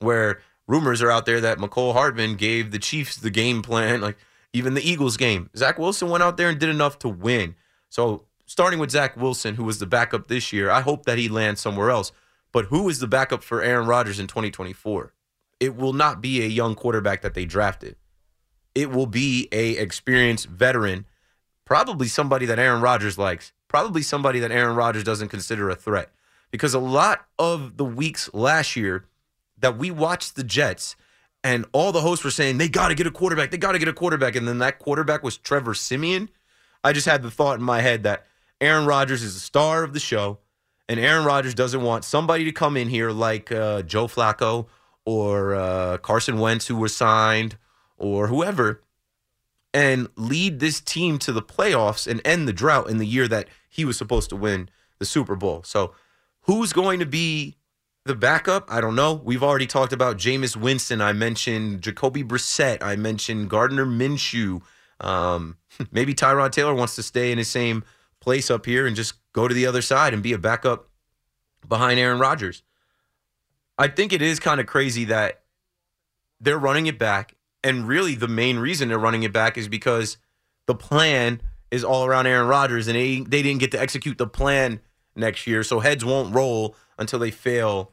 where 0.00 0.42
rumors 0.68 1.00
are 1.00 1.10
out 1.10 1.24
there 1.24 1.40
that 1.40 1.56
Mecole 1.56 1.94
Hardman 1.94 2.34
gave 2.34 2.72
the 2.72 2.78
Chiefs 2.78 3.16
the 3.16 3.30
game 3.30 3.62
plan, 3.62 4.00
like 4.02 4.18
even 4.52 4.74
the 4.74 4.86
Eagles 4.86 5.16
game, 5.16 5.48
Zach 5.56 5.78
Wilson 5.78 6.10
went 6.10 6.22
out 6.22 6.36
there 6.36 6.50
and 6.50 6.60
did 6.60 6.68
enough 6.68 6.98
to 6.98 7.08
win. 7.08 7.54
So, 7.88 8.26
starting 8.44 8.78
with 8.78 8.90
Zach 8.90 9.16
Wilson, 9.16 9.54
who 9.54 9.64
was 9.64 9.78
the 9.78 9.86
backup 9.86 10.26
this 10.26 10.52
year, 10.52 10.70
I 10.70 10.82
hope 10.82 11.06
that 11.06 11.16
he 11.16 11.30
lands 11.30 11.62
somewhere 11.62 11.90
else. 11.90 12.12
But 12.52 12.66
who 12.66 12.86
is 12.90 12.98
the 13.00 13.06
backup 13.06 13.42
for 13.42 13.62
Aaron 13.62 13.86
Rodgers 13.86 14.20
in 14.20 14.26
2024? 14.26 15.14
It 15.60 15.76
will 15.76 15.92
not 15.92 16.20
be 16.20 16.42
a 16.42 16.48
young 16.48 16.74
quarterback 16.74 17.22
that 17.22 17.34
they 17.34 17.44
drafted. 17.44 17.96
It 18.74 18.90
will 18.90 19.06
be 19.06 19.48
a 19.52 19.70
experienced 19.76 20.46
veteran, 20.46 21.06
probably 21.64 22.08
somebody 22.08 22.46
that 22.46 22.58
Aaron 22.58 22.82
Rodgers 22.82 23.16
likes, 23.16 23.52
probably 23.68 24.02
somebody 24.02 24.38
that 24.40 24.50
Aaron 24.50 24.76
Rodgers 24.76 25.04
doesn't 25.04 25.28
consider 25.28 25.70
a 25.70 25.74
threat. 25.74 26.10
Because 26.50 26.74
a 26.74 26.78
lot 26.78 27.26
of 27.38 27.76
the 27.76 27.84
weeks 27.84 28.30
last 28.32 28.76
year 28.76 29.06
that 29.58 29.78
we 29.78 29.90
watched 29.90 30.36
the 30.36 30.44
Jets 30.44 30.94
and 31.42 31.64
all 31.72 31.92
the 31.92 32.02
hosts 32.02 32.24
were 32.24 32.30
saying 32.30 32.58
they 32.58 32.68
got 32.68 32.88
to 32.88 32.94
get 32.94 33.06
a 33.06 33.10
quarterback, 33.10 33.50
they 33.50 33.58
got 33.58 33.72
to 33.72 33.78
get 33.78 33.88
a 33.88 33.92
quarterback, 33.92 34.36
and 34.36 34.46
then 34.46 34.58
that 34.58 34.78
quarterback 34.78 35.22
was 35.22 35.36
Trevor 35.36 35.74
Siemian. 35.74 36.28
I 36.84 36.92
just 36.92 37.06
had 37.06 37.22
the 37.22 37.30
thought 37.30 37.58
in 37.58 37.64
my 37.64 37.80
head 37.80 38.02
that 38.02 38.26
Aaron 38.60 38.86
Rodgers 38.86 39.22
is 39.22 39.34
the 39.34 39.40
star 39.40 39.82
of 39.82 39.92
the 39.92 40.00
show 40.00 40.38
and 40.88 41.00
Aaron 41.00 41.24
Rodgers 41.24 41.54
doesn't 41.54 41.82
want 41.82 42.04
somebody 42.04 42.44
to 42.44 42.52
come 42.52 42.76
in 42.76 42.88
here 42.88 43.10
like 43.10 43.50
uh, 43.50 43.82
Joe 43.82 44.06
Flacco 44.06 44.66
or 45.06 45.54
uh, 45.54 45.96
Carson 45.98 46.38
Wentz, 46.38 46.66
who 46.66 46.76
was 46.76 46.94
signed, 46.94 47.56
or 47.96 48.26
whoever, 48.26 48.82
and 49.72 50.08
lead 50.16 50.60
this 50.60 50.80
team 50.80 51.18
to 51.20 51.32
the 51.32 51.42
playoffs 51.42 52.06
and 52.06 52.20
end 52.24 52.46
the 52.46 52.52
drought 52.52 52.90
in 52.90 52.98
the 52.98 53.06
year 53.06 53.28
that 53.28 53.48
he 53.68 53.84
was 53.84 53.96
supposed 53.96 54.28
to 54.30 54.36
win 54.36 54.68
the 54.98 55.06
Super 55.06 55.36
Bowl. 55.36 55.62
So, 55.62 55.94
who's 56.42 56.72
going 56.72 56.98
to 57.00 57.06
be 57.06 57.56
the 58.04 58.14
backup? 58.14 58.66
I 58.68 58.80
don't 58.80 58.96
know. 58.96 59.14
We've 59.14 59.42
already 59.42 59.66
talked 59.66 59.92
about 59.92 60.18
Jameis 60.18 60.56
Winston. 60.56 61.00
I 61.00 61.12
mentioned 61.12 61.82
Jacoby 61.82 62.24
Brissett. 62.24 62.82
I 62.82 62.96
mentioned 62.96 63.48
Gardner 63.48 63.86
Minshew. 63.86 64.62
Um, 65.00 65.56
maybe 65.92 66.14
Tyrod 66.14 66.52
Taylor 66.52 66.74
wants 66.74 66.96
to 66.96 67.02
stay 67.02 67.30
in 67.30 67.38
his 67.38 67.48
same 67.48 67.84
place 68.20 68.50
up 68.50 68.66
here 68.66 68.86
and 68.86 68.96
just 68.96 69.14
go 69.32 69.46
to 69.46 69.54
the 69.54 69.66
other 69.66 69.82
side 69.82 70.12
and 70.12 70.22
be 70.22 70.32
a 70.32 70.38
backup 70.38 70.88
behind 71.68 72.00
Aaron 72.00 72.18
Rodgers. 72.18 72.62
I 73.78 73.88
think 73.88 74.12
it 74.12 74.22
is 74.22 74.40
kind 74.40 74.60
of 74.60 74.66
crazy 74.66 75.04
that 75.06 75.42
they're 76.40 76.58
running 76.58 76.86
it 76.86 76.98
back. 76.98 77.34
And 77.62 77.86
really, 77.86 78.14
the 78.14 78.28
main 78.28 78.58
reason 78.58 78.88
they're 78.88 78.98
running 78.98 79.22
it 79.22 79.32
back 79.32 79.58
is 79.58 79.68
because 79.68 80.18
the 80.66 80.74
plan 80.74 81.40
is 81.70 81.84
all 81.84 82.06
around 82.06 82.26
Aaron 82.26 82.46
Rodgers, 82.46 82.86
and 82.86 82.96
they 82.96 83.20
they 83.20 83.42
didn't 83.42 83.60
get 83.60 83.72
to 83.72 83.80
execute 83.80 84.18
the 84.18 84.26
plan 84.26 84.80
next 85.16 85.46
year. 85.46 85.62
So 85.62 85.80
heads 85.80 86.04
won't 86.04 86.34
roll 86.34 86.76
until 86.98 87.18
they 87.18 87.30
fail 87.30 87.92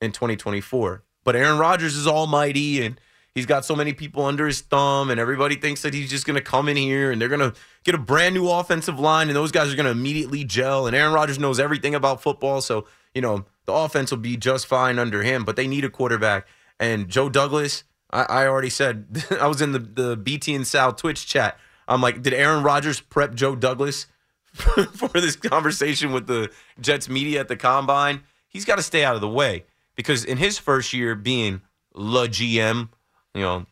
in 0.00 0.12
2024. 0.12 1.02
But 1.24 1.36
Aaron 1.36 1.58
Rodgers 1.58 1.96
is 1.96 2.06
almighty, 2.06 2.84
and 2.84 3.00
he's 3.34 3.46
got 3.46 3.64
so 3.64 3.74
many 3.74 3.92
people 3.92 4.24
under 4.24 4.46
his 4.46 4.60
thumb, 4.60 5.10
and 5.10 5.18
everybody 5.18 5.56
thinks 5.56 5.82
that 5.82 5.94
he's 5.94 6.10
just 6.10 6.26
going 6.26 6.36
to 6.36 6.42
come 6.42 6.68
in 6.68 6.76
here 6.76 7.10
and 7.10 7.20
they're 7.20 7.28
going 7.28 7.52
to 7.52 7.58
get 7.84 7.94
a 7.94 7.98
brand 7.98 8.34
new 8.34 8.48
offensive 8.48 8.98
line, 8.98 9.28
and 9.28 9.36
those 9.36 9.52
guys 9.52 9.72
are 9.72 9.76
going 9.76 9.86
to 9.86 9.92
immediately 9.92 10.44
gel. 10.44 10.86
And 10.86 10.94
Aaron 10.94 11.12
Rodgers 11.14 11.38
knows 11.38 11.58
everything 11.58 11.94
about 11.94 12.22
football, 12.22 12.60
so 12.60 12.86
you 13.14 13.22
know 13.22 13.44
the 13.66 13.72
offense 13.72 14.10
will 14.10 14.18
be 14.18 14.36
just 14.36 14.66
fine 14.66 14.98
under 14.98 15.22
him. 15.22 15.44
But 15.44 15.56
they 15.56 15.66
need 15.66 15.84
a 15.84 15.90
quarterback, 15.90 16.46
and 16.78 17.08
Joe 17.08 17.28
Douglas. 17.28 17.84
I, 18.12 18.22
I 18.22 18.46
already 18.46 18.70
said 18.70 19.24
I 19.40 19.46
was 19.46 19.60
in 19.60 19.72
the 19.72 19.78
the 19.78 20.16
BT 20.16 20.54
and 20.54 20.66
Sal 20.66 20.92
Twitch 20.92 21.26
chat. 21.26 21.58
I'm 21.88 22.00
like, 22.00 22.22
did 22.22 22.32
Aaron 22.32 22.62
Rodgers 22.62 23.00
prep 23.00 23.34
Joe 23.34 23.56
Douglas 23.56 24.06
for 24.54 25.08
this 25.08 25.34
conversation 25.36 26.12
with 26.12 26.26
the 26.26 26.50
Jets 26.80 27.08
media 27.08 27.40
at 27.40 27.48
the 27.48 27.56
combine? 27.56 28.22
He's 28.48 28.64
got 28.64 28.76
to 28.76 28.82
stay 28.82 29.04
out 29.04 29.16
of 29.16 29.20
the 29.20 29.28
way 29.28 29.64
because 29.96 30.24
in 30.24 30.38
his 30.38 30.58
first 30.58 30.92
year 30.92 31.14
being 31.14 31.62
the 31.94 32.26
GM, 32.26 32.88
you 33.34 33.42
know, 33.42 33.66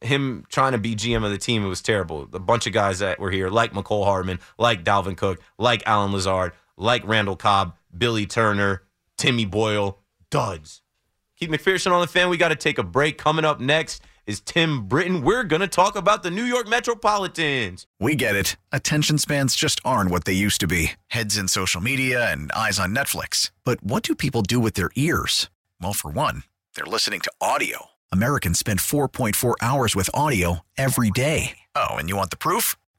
him 0.00 0.44
trying 0.48 0.72
to 0.72 0.78
be 0.78 0.94
GM 0.96 1.24
of 1.24 1.30
the 1.30 1.38
team, 1.38 1.64
it 1.64 1.68
was 1.68 1.82
terrible. 1.82 2.28
A 2.32 2.38
bunch 2.38 2.66
of 2.66 2.72
guys 2.72 3.00
that 3.00 3.18
were 3.18 3.30
here, 3.30 3.50
like 3.50 3.72
Mecole 3.72 4.04
Hardman, 4.04 4.40
like 4.58 4.84
Dalvin 4.84 5.16
Cook, 5.16 5.40
like 5.58 5.82
Allen 5.86 6.12
Lazard, 6.12 6.52
like 6.76 7.06
Randall 7.06 7.36
Cobb, 7.36 7.76
Billy 7.96 8.26
Turner, 8.26 8.82
Timmy 9.20 9.44
Boyle, 9.44 9.98
duds. 10.30 10.80
Keith 11.38 11.50
McPherson 11.50 11.92
on 11.92 12.00
the 12.00 12.06
fan. 12.06 12.30
We 12.30 12.38
got 12.38 12.48
to 12.48 12.56
take 12.56 12.78
a 12.78 12.82
break. 12.82 13.18
Coming 13.18 13.44
up 13.44 13.60
next 13.60 14.02
is 14.26 14.40
Tim 14.40 14.86
Britton. 14.86 15.20
We're 15.20 15.44
going 15.44 15.60
to 15.60 15.68
talk 15.68 15.94
about 15.94 16.22
the 16.22 16.30
New 16.30 16.44
York 16.44 16.66
Metropolitans. 16.66 17.86
We 18.00 18.14
get 18.14 18.34
it. 18.34 18.56
Attention 18.72 19.18
spans 19.18 19.54
just 19.56 19.78
aren't 19.84 20.10
what 20.10 20.24
they 20.24 20.32
used 20.32 20.58
to 20.62 20.66
be 20.66 20.92
heads 21.08 21.36
in 21.36 21.48
social 21.48 21.82
media 21.82 22.32
and 22.32 22.50
eyes 22.52 22.78
on 22.78 22.94
Netflix. 22.94 23.50
But 23.62 23.84
what 23.84 24.02
do 24.02 24.14
people 24.14 24.40
do 24.40 24.58
with 24.58 24.72
their 24.72 24.90
ears? 24.96 25.50
Well, 25.82 25.92
for 25.92 26.10
one, 26.10 26.44
they're 26.74 26.86
listening 26.86 27.20
to 27.20 27.32
audio. 27.42 27.90
Americans 28.10 28.58
spend 28.58 28.78
4.4 28.78 29.54
hours 29.60 29.94
with 29.94 30.08
audio 30.14 30.60
every 30.78 31.10
day. 31.10 31.58
Oh, 31.74 31.90
and 31.90 32.08
you 32.08 32.16
want 32.16 32.30
the 32.30 32.38
proof? 32.38 32.74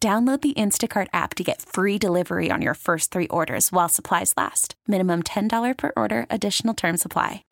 Download 0.00 0.40
the 0.40 0.54
Instacart 0.54 1.08
app 1.12 1.34
to 1.34 1.42
get 1.42 1.60
free 1.60 1.98
delivery 1.98 2.52
on 2.52 2.62
your 2.62 2.74
first 2.74 3.10
three 3.10 3.26
orders 3.26 3.72
while 3.72 3.88
supplies 3.88 4.32
last. 4.36 4.76
Minimum 4.86 5.24
$10 5.24 5.76
per 5.76 5.92
order, 5.96 6.24
additional 6.30 6.72
term 6.72 6.96
supply. 6.96 7.42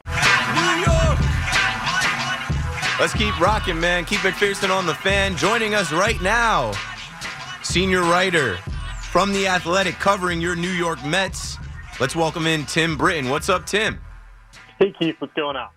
Let's 3.00 3.14
keep 3.14 3.40
rocking, 3.40 3.80
man. 3.80 4.04
Keith 4.04 4.20
McPherson 4.20 4.70
on 4.70 4.86
the 4.86 4.94
fan. 4.94 5.36
Joining 5.36 5.74
us 5.74 5.92
right 5.92 6.22
now, 6.22 6.70
senior 7.64 8.02
writer 8.02 8.58
from 9.10 9.32
The 9.32 9.48
Athletic 9.48 9.96
covering 9.96 10.40
your 10.40 10.54
New 10.54 10.70
York 10.70 11.04
Mets. 11.04 11.58
Let's 11.98 12.14
welcome 12.14 12.46
in 12.46 12.64
Tim 12.66 12.96
Britton. 12.96 13.28
What's 13.28 13.48
up, 13.48 13.66
Tim? 13.66 13.98
Hey, 14.78 14.94
Keith, 14.96 15.16
what's 15.18 15.34
going 15.34 15.56
on? 15.56 15.70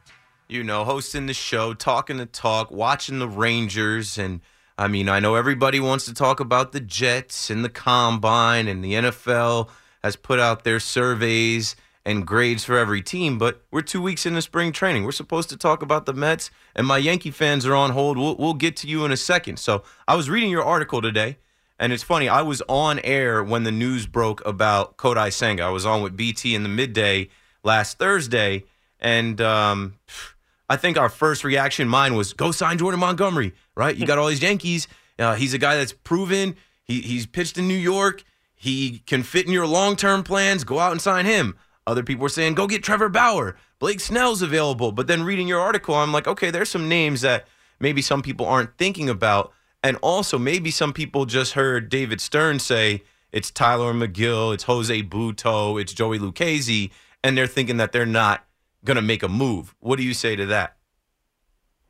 You 0.47 0.63
know, 0.63 0.83
hosting 0.83 1.25
the 1.25 1.33
show, 1.33 1.73
talking 1.73 2.17
the 2.17 2.27
talk, 2.27 2.69
watching 2.69 3.17
the 3.17 3.27
Rangers, 3.27 4.19
and 4.19 4.41
I 4.79 4.87
mean, 4.87 5.09
I 5.09 5.19
know 5.19 5.35
everybody 5.35 5.81
wants 5.81 6.05
to 6.05 6.13
talk 6.13 6.39
about 6.39 6.71
the 6.71 6.79
Jets 6.79 7.49
and 7.49 7.65
the 7.65 7.69
combine, 7.69 8.69
and 8.69 8.81
the 8.81 8.93
NFL 8.93 9.67
has 10.01 10.15
put 10.15 10.39
out 10.39 10.63
their 10.63 10.79
surveys 10.79 11.75
and 12.05 12.25
grades 12.25 12.63
for 12.63 12.77
every 12.77 13.01
team, 13.01 13.37
but 13.37 13.61
we're 13.71 13.81
two 13.81 14.01
weeks 14.01 14.25
into 14.25 14.41
spring 14.41 14.71
training. 14.71 15.03
We're 15.03 15.11
supposed 15.11 15.49
to 15.49 15.57
talk 15.57 15.81
about 15.81 16.05
the 16.05 16.13
Mets, 16.13 16.49
and 16.77 16.87
my 16.87 16.97
Yankee 16.97 17.29
fans 17.29 17.65
are 17.65 17.75
on 17.75 17.89
hold. 17.89 18.17
We'll, 18.17 18.37
we'll 18.37 18.53
get 18.53 18.77
to 18.77 18.87
you 18.87 19.03
in 19.03 19.11
a 19.11 19.17
second. 19.17 19.59
So 19.59 19.83
I 20.07 20.15
was 20.15 20.29
reading 20.29 20.49
your 20.49 20.63
article 20.63 21.01
today, 21.01 21.39
and 21.77 21.91
it's 21.91 22.01
funny. 22.01 22.29
I 22.29 22.41
was 22.41 22.61
on 22.69 22.99
air 22.99 23.43
when 23.43 23.65
the 23.65 23.73
news 23.73 24.07
broke 24.07 24.41
about 24.45 24.95
Kodai 24.95 25.33
Senga. 25.33 25.63
I 25.63 25.71
was 25.71 25.85
on 25.85 26.01
with 26.01 26.15
BT 26.15 26.55
in 26.55 26.63
the 26.63 26.69
midday 26.69 27.27
last 27.65 27.99
Thursday, 27.99 28.63
and 29.01 29.41
um, 29.41 29.95
I 30.69 30.77
think 30.77 30.97
our 30.97 31.09
first 31.09 31.43
reaction, 31.43 31.87
mine 31.87 32.15
was 32.15 32.33
go 32.33 32.51
sign 32.51 32.77
Jordan 32.77 32.99
Montgomery, 32.99 33.53
right? 33.75 33.95
You 33.95 34.05
got 34.05 34.17
all 34.17 34.27
these 34.27 34.41
Yankees. 34.41 34.87
Uh, 35.17 35.35
he's 35.35 35.53
a 35.53 35.57
guy 35.57 35.75
that's 35.75 35.93
proven. 35.93 36.55
He, 36.83 37.01
he's 37.01 37.25
pitched 37.25 37.57
in 37.57 37.67
New 37.67 37.73
York. 37.73 38.23
He 38.55 38.99
can 39.05 39.23
fit 39.23 39.45
in 39.45 39.51
your 39.51 39.67
long 39.67 39.95
term 39.95 40.23
plans. 40.23 40.63
Go 40.63 40.79
out 40.79 40.91
and 40.91 41.01
sign 41.01 41.25
him. 41.25 41.57
Other 41.87 42.03
people 42.03 42.23
were 42.23 42.29
saying, 42.29 42.53
go 42.53 42.67
get 42.67 42.83
Trevor 42.83 43.09
Bauer. 43.09 43.55
Blake 43.79 43.99
Snell's 43.99 44.41
available. 44.41 44.91
But 44.91 45.07
then 45.07 45.23
reading 45.23 45.47
your 45.47 45.59
article, 45.59 45.95
I'm 45.95 46.11
like, 46.11 46.27
okay, 46.27 46.51
there's 46.51 46.69
some 46.69 46.87
names 46.87 47.21
that 47.21 47.47
maybe 47.79 48.01
some 48.01 48.21
people 48.21 48.45
aren't 48.45 48.77
thinking 48.77 49.09
about. 49.09 49.51
And 49.81 49.97
also, 50.01 50.37
maybe 50.37 50.71
some 50.71 50.93
people 50.93 51.25
just 51.25 51.53
heard 51.53 51.89
David 51.89 52.21
Stearns 52.21 52.63
say 52.63 53.03
it's 53.31 53.49
Tylor 53.49 53.93
Megill, 53.93 54.53
it's 54.53 54.65
Jose 54.65 55.01
Butto, 55.03 55.81
it's 55.81 55.93
Joey 55.93 56.19
Lucchesi, 56.19 56.91
and 57.23 57.37
they're 57.37 57.47
thinking 57.47 57.77
that 57.77 57.91
they're 57.91 58.05
not 58.05 58.45
going 58.85 58.95
to 58.95 59.01
make 59.01 59.23
a 59.23 59.27
move. 59.27 59.75
What 59.79 59.97
do 59.97 60.03
you 60.03 60.13
say 60.13 60.35
to 60.35 60.45
that? 60.47 60.77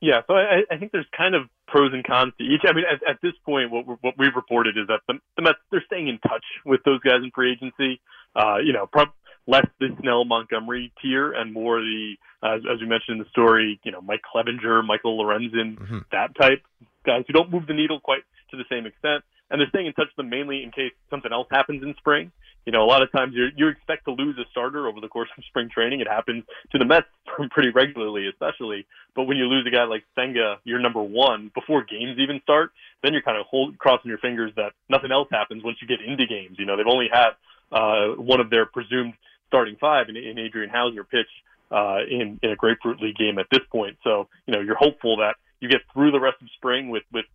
Yeah, 0.02 0.22
so 0.28 0.34
I, 0.34 0.62
I 0.72 0.78
think 0.78 0.94
there's 0.94 1.08
kind 1.16 1.36
of 1.36 1.50
pros 1.68 1.92
and 1.94 2.06
cons 2.06 2.32
to 2.38 2.44
each. 2.44 2.62
I 2.66 2.72
mean, 2.74 2.86
at, 2.90 3.02
at 3.08 3.22
this 3.22 3.34
point, 3.46 3.70
what, 3.70 3.86
what 4.02 4.16
we've 4.18 4.36
reported 4.36 4.78
is 4.78 4.88
that 4.88 5.02
the, 5.08 5.16
the 5.36 5.42
Mets 5.42 5.60
they're 5.72 5.84
staying 5.88 6.08
in 6.08 6.20
touch 6.20 6.46
with 6.66 6.80
those 6.86 7.02
guys 7.02 7.22
in 7.22 7.32
free 7.32 7.52
agency. 7.52 8.00
Uh, 8.36 8.58
you 8.64 8.72
know, 8.72 8.86
prob- 8.88 9.10
less 9.46 9.66
the 9.80 9.90
Snell 10.00 10.24
Montgomery 10.24 10.94
tier 11.02 11.34
and 11.34 11.52
more 11.52 11.82
the, 11.82 12.14
as, 12.44 12.62
as 12.72 12.80
we 12.80 12.88
mentioned 12.88 13.18
in 13.18 13.20
the 13.20 13.30
story, 13.30 13.80
you 13.84 13.92
know, 13.92 14.00
Mike 14.00 14.22
Clevinger, 14.24 14.86
Michael 14.86 15.18
Lorenzen, 15.22 15.78
Mm-hmm. 15.78 15.98
that 16.12 16.34
type 16.40 16.64
guys 17.06 17.24
who 17.28 17.34
don't 17.34 17.52
move 17.52 17.68
the 17.68 17.74
needle 17.74 18.00
quite 18.00 18.22
to 18.52 18.58
the 18.58 18.66
same 18.70 18.86
extent. 18.86 19.24
And 19.52 19.60
they're 19.60 19.70
staying 19.70 19.88
in 19.88 19.94
touch 19.94 20.08
with 20.08 20.16
them 20.16 20.30
mainly 20.30 20.64
in 20.64 20.72
case 20.72 20.94
something 21.10 21.32
else 21.34 21.48
happens 21.52 21.82
in 21.84 21.94
spring. 21.98 22.32
You 22.66 22.72
know, 22.72 22.84
a 22.84 22.90
lot 22.90 23.02
of 23.02 23.12
times 23.12 23.34
you 23.36 23.48
you 23.56 23.68
expect 23.68 24.06
to 24.06 24.12
lose 24.12 24.38
a 24.38 24.48
starter 24.52 24.88
over 24.88 25.00
the 25.02 25.08
course 25.08 25.30
of 25.38 25.44
spring 25.50 25.70
training. 25.74 26.02
It 26.02 26.08
happens 26.08 26.44
to 26.72 26.78
the 26.78 26.86
Mets 26.86 27.08
pretty 27.52 27.70
regularly, 27.70 28.28
especially. 28.28 28.86
But 29.16 29.24
when 29.24 29.38
you 29.38 29.46
lose 29.46 29.66
a 29.68 29.72
guy 29.72 29.84
like 29.86 30.04
Senga, 30.16 30.58
you're 30.64 30.80
number 30.80 31.02
one 31.02 31.52
before 31.54 31.84
games 31.84 32.18
even 32.20 32.42
start. 32.44 32.72
Then 33.04 33.14
you're 33.14 33.22
kind 33.22 33.38
of 33.38 33.46
hold, 33.48 33.78
crossing 33.78 34.10
your 34.10 34.20
fingers 34.20 34.52
that 34.56 34.74
nothing 34.90 35.12
else 35.12 35.30
happens 35.32 35.64
once 35.64 35.78
you 35.82 35.88
get 35.88 36.06
into 36.06 36.26
games. 36.26 36.58
You 36.60 36.66
know, 36.66 36.78
they've 36.78 36.86
only 36.88 37.10
had 37.12 37.32
uh, 37.72 38.16
one 38.16 38.40
of 38.40 38.50
their 38.50 38.66
presumed 38.66 39.14
starting 39.48 39.78
five 39.80 40.10
in, 40.10 40.16
in 40.16 40.38
Adrian 40.38 40.70
Houser 40.70 41.04
pitch 41.04 41.30
uh, 41.72 42.00
in 42.10 42.40
in 42.42 42.52
a 42.52 42.56
Grapefruit 42.56 43.02
League 43.02 43.18
game 43.18 43.40
at 43.40 43.48
this 43.52 43.62
point. 43.72 43.98
So 44.04 44.28
you 44.46 44.54
know, 44.54 44.62
you're 44.62 44.78
hopeful 44.78 45.18
that 45.18 45.36
you 45.60 45.70
get 45.70 45.82
through 45.94 46.12
the 46.12 46.20
rest 46.20 46.38
of 46.42 46.48
spring 46.56 46.90
with 46.90 47.04
with 47.12 47.26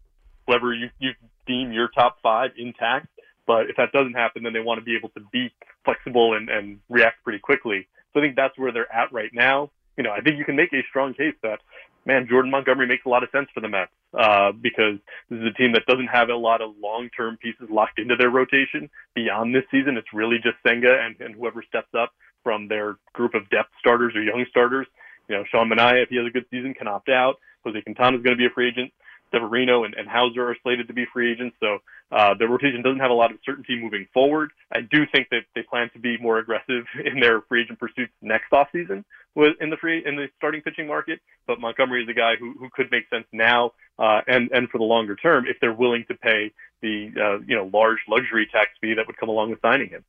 whoever 0.46 0.72
you 0.72 0.90
you 0.98 1.12
deem 1.46 1.72
your 1.72 1.88
top 1.88 2.18
five 2.22 2.50
intact. 2.56 3.08
But 3.46 3.68
if 3.68 3.76
that 3.76 3.92
doesn't 3.92 4.14
happen, 4.14 4.42
then 4.42 4.52
they 4.52 4.60
want 4.60 4.78
to 4.78 4.84
be 4.84 4.96
able 4.96 5.10
to 5.10 5.20
be 5.32 5.52
flexible 5.84 6.34
and, 6.34 6.48
and 6.48 6.80
react 6.88 7.22
pretty 7.24 7.38
quickly. 7.38 7.86
So 8.12 8.20
I 8.20 8.22
think 8.22 8.36
that's 8.36 8.56
where 8.56 8.72
they're 8.72 8.92
at 8.92 9.12
right 9.12 9.30
now. 9.32 9.70
You 9.96 10.04
know, 10.04 10.10
I 10.10 10.20
think 10.20 10.38
you 10.38 10.44
can 10.44 10.56
make 10.56 10.72
a 10.72 10.82
strong 10.88 11.14
case 11.14 11.34
that, 11.42 11.60
man, 12.06 12.26
Jordan 12.28 12.50
Montgomery 12.50 12.86
makes 12.86 13.04
a 13.06 13.08
lot 13.08 13.22
of 13.22 13.30
sense 13.30 13.48
for 13.52 13.60
the 13.60 13.68
Mets 13.68 13.92
uh, 14.18 14.52
because 14.52 14.98
this 15.30 15.40
is 15.40 15.46
a 15.46 15.52
team 15.52 15.72
that 15.72 15.86
doesn't 15.86 16.08
have 16.08 16.30
a 16.30 16.34
lot 16.34 16.60
of 16.60 16.74
long-term 16.82 17.36
pieces 17.36 17.68
locked 17.70 17.98
into 17.98 18.16
their 18.16 18.30
rotation 18.30 18.88
beyond 19.14 19.54
this 19.54 19.64
season. 19.70 19.96
It's 19.96 20.12
really 20.12 20.36
just 20.36 20.56
Senga 20.66 21.00
and, 21.00 21.20
and 21.20 21.34
whoever 21.34 21.62
steps 21.62 21.94
up 21.96 22.12
from 22.42 22.68
their 22.68 22.96
group 23.12 23.34
of 23.34 23.48
depth 23.50 23.70
starters 23.78 24.14
or 24.16 24.22
young 24.22 24.44
starters. 24.50 24.86
You 25.28 25.36
know, 25.36 25.44
Sean 25.50 25.70
Manaea, 25.70 26.02
if 26.02 26.08
he 26.08 26.16
has 26.16 26.26
a 26.26 26.30
good 26.30 26.46
season, 26.50 26.74
can 26.74 26.88
opt 26.88 27.08
out. 27.08 27.36
Jose 27.64 27.80
Quintana 27.80 28.16
is 28.16 28.22
going 28.22 28.36
to 28.36 28.40
be 28.40 28.46
a 28.46 28.50
free 28.50 28.68
agent 28.68 28.92
Severino 29.34 29.84
and, 29.84 29.94
and 29.94 30.08
Houser 30.08 30.48
are 30.48 30.56
slated 30.62 30.88
to 30.88 30.94
be 30.94 31.04
free 31.12 31.32
agents. 31.32 31.56
So 31.60 31.78
uh, 32.12 32.34
the 32.38 32.46
rotation 32.46 32.82
doesn't 32.82 33.00
have 33.00 33.10
a 33.10 33.14
lot 33.14 33.32
of 33.32 33.38
certainty 33.44 33.76
moving 33.80 34.06
forward. 34.14 34.50
I 34.72 34.80
do 34.80 35.04
think 35.10 35.28
that 35.30 35.42
they 35.54 35.62
plan 35.62 35.90
to 35.94 35.98
be 35.98 36.16
more 36.18 36.38
aggressive 36.38 36.84
in 37.04 37.20
their 37.20 37.40
free 37.42 37.62
agent 37.62 37.78
pursuits 37.78 38.12
next 38.22 38.50
offseason 38.52 39.04
in 39.36 39.70
the 39.70 39.76
free 39.76 40.02
in 40.04 40.16
the 40.16 40.28
starting 40.36 40.62
pitching 40.62 40.86
market. 40.86 41.20
But 41.46 41.60
Montgomery 41.60 42.04
is 42.04 42.08
a 42.08 42.14
guy 42.14 42.36
who, 42.38 42.54
who 42.58 42.68
could 42.72 42.90
make 42.90 43.08
sense 43.10 43.26
now 43.32 43.72
uh, 43.98 44.20
and 44.26 44.50
and 44.52 44.68
for 44.68 44.78
the 44.78 44.84
longer 44.84 45.16
term 45.16 45.46
if 45.48 45.56
they're 45.60 45.74
willing 45.74 46.04
to 46.08 46.14
pay 46.14 46.52
the 46.82 47.10
uh, 47.16 47.44
you 47.46 47.56
know 47.56 47.68
large 47.72 47.98
luxury 48.08 48.48
tax 48.50 48.70
fee 48.80 48.94
that 48.94 49.06
would 49.06 49.16
come 49.16 49.28
along 49.28 49.50
with 49.50 49.60
signing 49.60 49.88
him. 49.88 50.04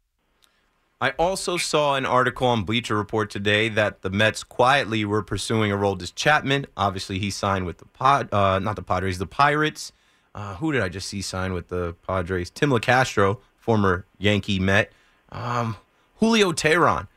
I 1.01 1.09
also 1.11 1.57
saw 1.57 1.95
an 1.95 2.05
article 2.05 2.47
on 2.47 2.63
Bleacher 2.63 2.95
Report 2.95 3.29
today 3.29 3.67
that 3.69 4.01
the 4.01 4.09
Mets 4.09 4.43
quietly 4.43 5.03
were 5.03 5.21
pursuing 5.21 5.71
Aroldis 5.71 6.15
Chapman. 6.15 6.67
Obviously, 6.77 7.19
he 7.19 7.29
signed 7.29 7.65
with 7.65 7.79
the 7.79 7.85
Pod, 7.85 8.33
uh, 8.33 8.59
not 8.59 8.77
the 8.77 8.81
Padres, 8.81 9.17
the 9.17 9.25
Pirates. 9.25 9.91
Uh, 10.33 10.55
who 10.55 10.71
did 10.71 10.81
I 10.81 10.87
just 10.89 11.09
see 11.09 11.21
sign 11.21 11.51
with 11.53 11.67
the 11.67 11.95
Padres? 12.07 12.49
Tim 12.49 12.69
Locastro, 12.69 13.39
former 13.57 14.05
Yankee 14.17 14.59
Met. 14.59 14.91
Um, 15.31 15.75
Julio 16.19 16.53
Teheran. 16.53 17.07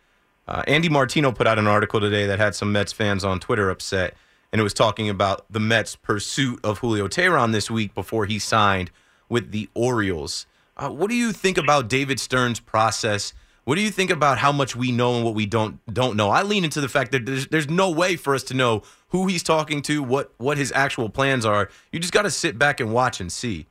Uh, 0.49 0.63
Andy 0.67 0.89
Martino 0.89 1.31
put 1.31 1.47
out 1.47 1.59
an 1.59 1.67
article 1.67 2.01
today 2.01 2.27
that 2.27 2.39
had 2.39 2.55
some 2.55 2.73
Mets 2.73 2.93
fans 2.93 3.25
on 3.25 3.39
Twitter 3.39 3.71
upset, 3.71 4.15
and 4.51 4.61
it 4.61 4.65
was 4.65 4.75
talking 4.75 5.09
about 5.09 5.45
the 5.53 5.61
Mets' 5.61 5.95
pursuit 5.95 6.59
of 6.65 6.79
Julio 6.79 7.07
Teheran 7.07 7.53
this 7.53 7.71
week 7.71 7.95
before 7.95 8.27
he 8.27 8.41
signed 8.41 8.91
with 9.29 9.53
the 9.53 9.69
Orioles. 9.75 10.47
Uh, 10.77 10.89
what 10.89 11.11
do 11.11 11.17
you 11.17 11.33
think 11.33 11.59
about 11.59 11.89
David 11.89 12.19
Stearns' 12.19 12.59
process? 12.59 13.35
What 13.69 13.75
do 13.75 13.83
you 13.83 13.91
think 13.91 14.11
about 14.11 14.39
how 14.39 14.51
much 14.51 14.75
we 14.75 14.93
know 14.93 15.17
and 15.17 15.27
what 15.27 15.35
we 15.35 15.45
don't 15.45 15.79
don't 15.93 16.17
know? 16.17 16.31
I 16.31 16.41
lean 16.41 16.65
into 16.65 16.81
the 16.81 16.89
fact 16.89 17.13
that 17.13 17.27
there's, 17.27 17.49
there's 17.49 17.69
no 17.69 17.91
way 17.91 18.17
for 18.17 18.35
us 18.35 18.43
to 18.45 18.55
know 18.55 18.81
who 19.09 19.27
he's 19.27 19.43
talking 19.43 19.83
to, 19.83 20.03
what 20.03 20.33
what 20.39 20.57
his 20.57 20.73
actual 20.73 21.11
plans 21.11 21.45
are. 21.45 21.69
You 21.93 22.01
just 22.01 22.15
got 22.15 22.23
to 22.23 22.31
sit 22.31 22.59
back 22.59 22.81
and 22.81 22.95
watch 22.95 23.21
and 23.21 23.31
see. 23.31 23.67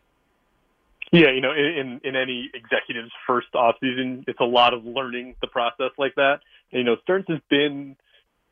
Yeah, 1.11 1.31
you 1.31 1.41
know, 1.41 1.51
in 1.51 1.99
in 2.03 2.15
any 2.15 2.51
executive's 2.53 3.09
first 3.25 3.47
off 3.55 3.77
season, 3.81 4.23
it's 4.27 4.39
a 4.39 4.45
lot 4.45 4.75
of 4.75 4.85
learning 4.85 5.33
the 5.41 5.47
process 5.47 5.89
like 5.97 6.13
that. 6.13 6.41
And, 6.71 6.77
you 6.77 6.83
know, 6.83 6.97
Stearns 7.01 7.25
has 7.29 7.39
been 7.49 7.95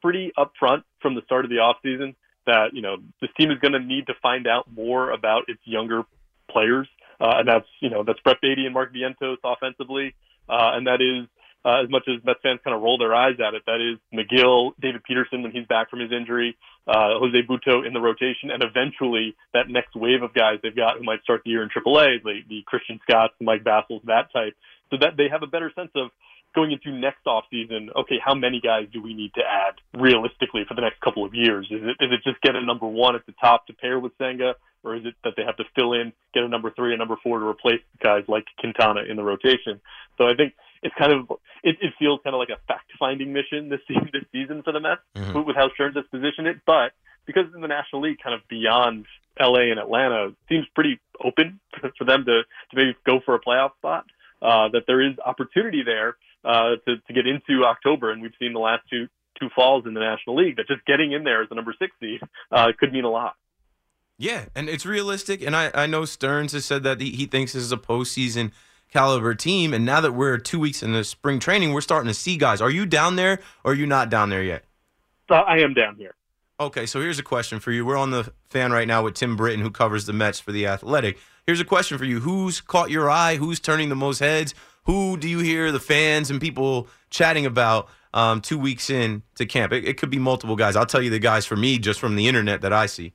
pretty 0.01 0.31
upfront 0.39 0.81
from 0.99 1.13
the 1.13 1.21
start 1.25 1.45
of 1.45 1.51
the 1.51 1.59
off 1.59 1.77
season 1.83 2.15
that 2.47 2.73
you 2.73 2.81
know 2.81 2.97
this 3.21 3.29
team 3.37 3.51
is 3.51 3.59
going 3.59 3.73
to 3.73 3.79
need 3.79 4.07
to 4.07 4.15
find 4.19 4.47
out 4.47 4.65
more 4.73 5.11
about 5.11 5.43
its 5.47 5.61
younger 5.63 6.05
players, 6.49 6.87
uh, 7.21 7.35
and 7.37 7.47
that's 7.47 7.67
you 7.81 7.91
know 7.91 8.01
that's 8.01 8.19
Brett 8.21 8.37
Baty 8.41 8.65
and 8.65 8.73
Mark 8.73 8.91
Vientos 8.91 9.37
offensively, 9.43 10.15
uh, 10.49 10.71
and 10.73 10.87
that 10.87 11.01
is 11.01 11.27
uh, 11.65 11.81
as 11.81 11.89
much 11.89 12.03
as 12.07 12.23
Mets 12.23 12.39
fans 12.43 12.59
kind 12.63 12.75
of 12.75 12.83
roll 12.83 12.99
their 12.99 13.15
eyes 13.15 13.37
at 13.41 13.55
it, 13.55 13.63
that 13.65 13.81
is 13.81 13.97
Megill, 14.13 14.73
David 14.79 15.03
Peterson 15.03 15.41
when 15.41 15.51
he's 15.51 15.65
back 15.65 15.89
from 15.89 15.99
his 15.99 16.11
injury, 16.11 16.55
uh, 16.87 17.17
Jose 17.17 17.41
Butto 17.41 17.85
in 17.85 17.93
the 17.93 17.99
rotation, 17.99 18.51
and 18.51 18.63
eventually 18.63 19.35
that 19.53 19.67
next 19.67 19.95
wave 19.95 20.21
of 20.21 20.33
guys 20.33 20.59
they've 20.61 20.75
got 20.75 20.97
who 20.97 21.03
might 21.03 21.23
start 21.23 21.41
the 21.43 21.49
year 21.49 21.63
in 21.63 21.69
AAA, 21.69 22.21
the, 22.23 22.41
the 22.47 22.61
Christian 22.67 22.99
Scotts, 23.01 23.33
Mike 23.41 23.63
Vasils, 23.63 24.03
that 24.05 24.31
type, 24.31 24.53
so 24.91 24.97
that 25.01 25.17
they 25.17 25.27
have 25.27 25.41
a 25.41 25.47
better 25.47 25.71
sense 25.75 25.89
of 25.95 26.11
going 26.53 26.71
into 26.71 26.91
next 26.91 27.25
offseason. 27.25 27.89
Okay, 27.95 28.21
how 28.23 28.35
many 28.35 28.61
guys 28.61 28.85
do 28.93 29.01
we 29.01 29.15
need 29.15 29.33
to 29.33 29.41
add 29.41 29.73
realistically 29.99 30.63
for 30.67 30.75
the 30.75 30.81
next 30.81 31.01
couple 31.01 31.25
of 31.25 31.33
years? 31.33 31.65
Is 31.71 31.81
it 31.81 31.97
is 31.99 32.11
it 32.13 32.21
just 32.23 32.41
get 32.41 32.55
a 32.55 32.63
number 32.63 32.85
one 32.85 33.15
at 33.15 33.25
the 33.25 33.33
top 33.41 33.65
to 33.67 33.73
pair 33.73 33.99
with 33.99 34.13
Senga, 34.19 34.53
or 34.83 34.95
is 34.95 35.05
it 35.05 35.15
that 35.23 35.33
they 35.35 35.43
have 35.43 35.57
to 35.57 35.65
fill 35.75 35.93
in, 35.93 36.13
get 36.35 36.43
a 36.43 36.47
number 36.47 36.69
three, 36.69 36.93
a 36.93 36.97
number 36.97 37.17
four 37.23 37.39
to 37.39 37.45
replace 37.45 37.81
guys 38.03 38.23
like 38.27 38.45
Quintana 38.59 39.01
in 39.09 39.17
the 39.17 39.23
rotation? 39.23 39.81
So 40.19 40.29
I 40.29 40.35
think 40.35 40.53
it's 40.81 40.95
kind 40.97 41.11
of 41.11 41.37
it, 41.65 41.77
it 41.81 41.93
feels 41.97 42.21
kind 42.23 42.33
of 42.33 42.39
like 42.39 42.49
a 42.49 42.61
fact 42.67 42.91
finding 42.97 43.33
mission 43.33 43.67
this 43.69 43.81
season, 43.87 44.09
this 44.13 44.23
season 44.31 44.61
for 44.63 44.71
the 44.71 44.79
Mets 44.79 45.01
mm-hmm. 45.17 45.43
with 45.43 45.55
how 45.55 45.69
Stearns 45.73 45.95
has 45.95 46.05
positioned 46.11 46.47
it. 46.47 46.57
But 46.65 46.93
because 47.25 47.45
in 47.53 47.61
the 47.61 47.67
National 47.67 48.03
League, 48.03 48.19
kind 48.23 48.35
of 48.35 48.47
beyond 48.47 49.05
LA 49.39 49.71
and 49.71 49.79
Atlanta, 49.79 50.29
seems 50.47 50.65
pretty 50.75 51.01
open 51.21 51.59
for 51.97 52.05
them 52.05 52.23
to 52.25 52.43
to 52.43 52.73
maybe 52.73 52.95
go 53.05 53.19
for 53.25 53.35
a 53.35 53.41
playoff 53.41 53.75
spot. 53.77 54.05
Uh, 54.41 54.67
that 54.69 54.83
there 54.85 55.01
is 55.01 55.17
opportunity 55.25 55.81
there 55.83 56.17
uh, 56.43 56.75
to 56.85 56.97
to 57.07 57.13
get 57.13 57.25
into 57.25 57.65
October, 57.65 58.11
and 58.11 58.21
we've 58.21 58.35
seen 58.39 58.53
the 58.53 58.59
last 58.59 58.83
two 58.89 59.07
two 59.39 59.49
falls 59.55 59.85
in 59.85 59.93
the 59.93 59.99
National 59.99 60.35
League 60.35 60.57
that 60.57 60.67
just 60.67 60.85
getting 60.85 61.11
in 61.11 61.23
there 61.23 61.41
as 61.41 61.49
the 61.49 61.55
number 61.55 61.73
six 61.77 61.91
seed 61.99 62.21
uh, 62.51 62.71
could 62.79 62.93
mean 62.93 63.05
a 63.05 63.09
lot. 63.09 63.35
Yeah, 64.17 64.45
and 64.55 64.69
it's 64.69 64.85
realistic. 64.85 65.41
And 65.41 65.55
I, 65.55 65.71
I 65.73 65.87
know 65.87 66.05
Stearns 66.05 66.53
has 66.53 66.63
said 66.63 66.83
that 66.83 67.01
he, 67.01 67.11
he 67.11 67.25
thinks 67.25 67.51
this 67.51 67.63
is 67.63 67.71
a 67.71 67.77
postseason 67.77 68.51
caliber 68.95 69.35
team. 69.35 69.73
And 69.73 69.83
now 69.83 69.99
that 69.99 70.13
we're 70.13 70.37
two 70.37 70.57
weeks 70.57 70.81
into 70.81 71.03
spring 71.03 71.37
training, 71.39 71.73
we're 71.73 71.81
starting 71.81 72.07
to 72.07 72.13
see 72.13 72.37
guys. 72.37 72.61
Are 72.61 72.69
you 72.69 72.85
down 72.85 73.17
there 73.17 73.41
or 73.65 73.73
are 73.73 73.75
you 73.75 73.85
not 73.85 74.09
down 74.09 74.29
there 74.29 74.41
yet? 74.41 74.63
Uh, 75.29 75.35
I 75.35 75.59
am 75.59 75.73
down 75.73 75.97
here. 75.97 76.15
Okay, 76.61 76.85
so 76.85 77.01
here's 77.01 77.19
a 77.19 77.23
question 77.23 77.59
for 77.59 77.73
you. 77.73 77.85
We're 77.85 77.97
on 77.97 78.11
the 78.11 78.31
fan 78.45 78.71
right 78.71 78.87
now 78.87 79.03
with 79.03 79.15
Tim 79.15 79.35
Britton, 79.35 79.59
who 79.59 79.69
covers 79.69 80.05
the 80.05 80.13
Mets 80.13 80.39
for 80.39 80.53
the 80.53 80.65
Athletic. 80.65 81.17
Here's 81.45 81.59
a 81.59 81.65
question 81.65 81.97
for 81.97 82.05
you: 82.05 82.21
Who's 82.21 82.61
caught 82.61 82.89
your 82.89 83.09
eye? 83.09 83.35
Who's 83.35 83.59
turning 83.59 83.89
the 83.89 83.95
most 83.95 84.19
heads? 84.19 84.55
Who 84.83 85.17
do 85.17 85.27
you 85.27 85.39
hear 85.39 85.73
the 85.73 85.79
fans 85.81 86.31
and 86.31 86.39
people 86.39 86.87
chatting 87.09 87.45
about 87.45 87.89
um, 88.13 88.39
two 88.39 88.57
weeks 88.57 88.89
in 88.89 89.23
to 89.35 89.45
camp? 89.45 89.73
It, 89.73 89.83
it, 89.83 89.97
could 89.97 90.09
be 90.09 90.19
multiple 90.19 90.55
guys. 90.55 90.77
I'll 90.77 90.85
tell 90.85 91.01
you 91.01 91.09
the 91.09 91.19
guys 91.19 91.45
for 91.45 91.57
me 91.57 91.77
just 91.79 91.99
from 91.99 92.15
the 92.15 92.29
internet 92.29 92.61
that 92.61 92.71
I 92.71 92.85
see. 92.85 93.11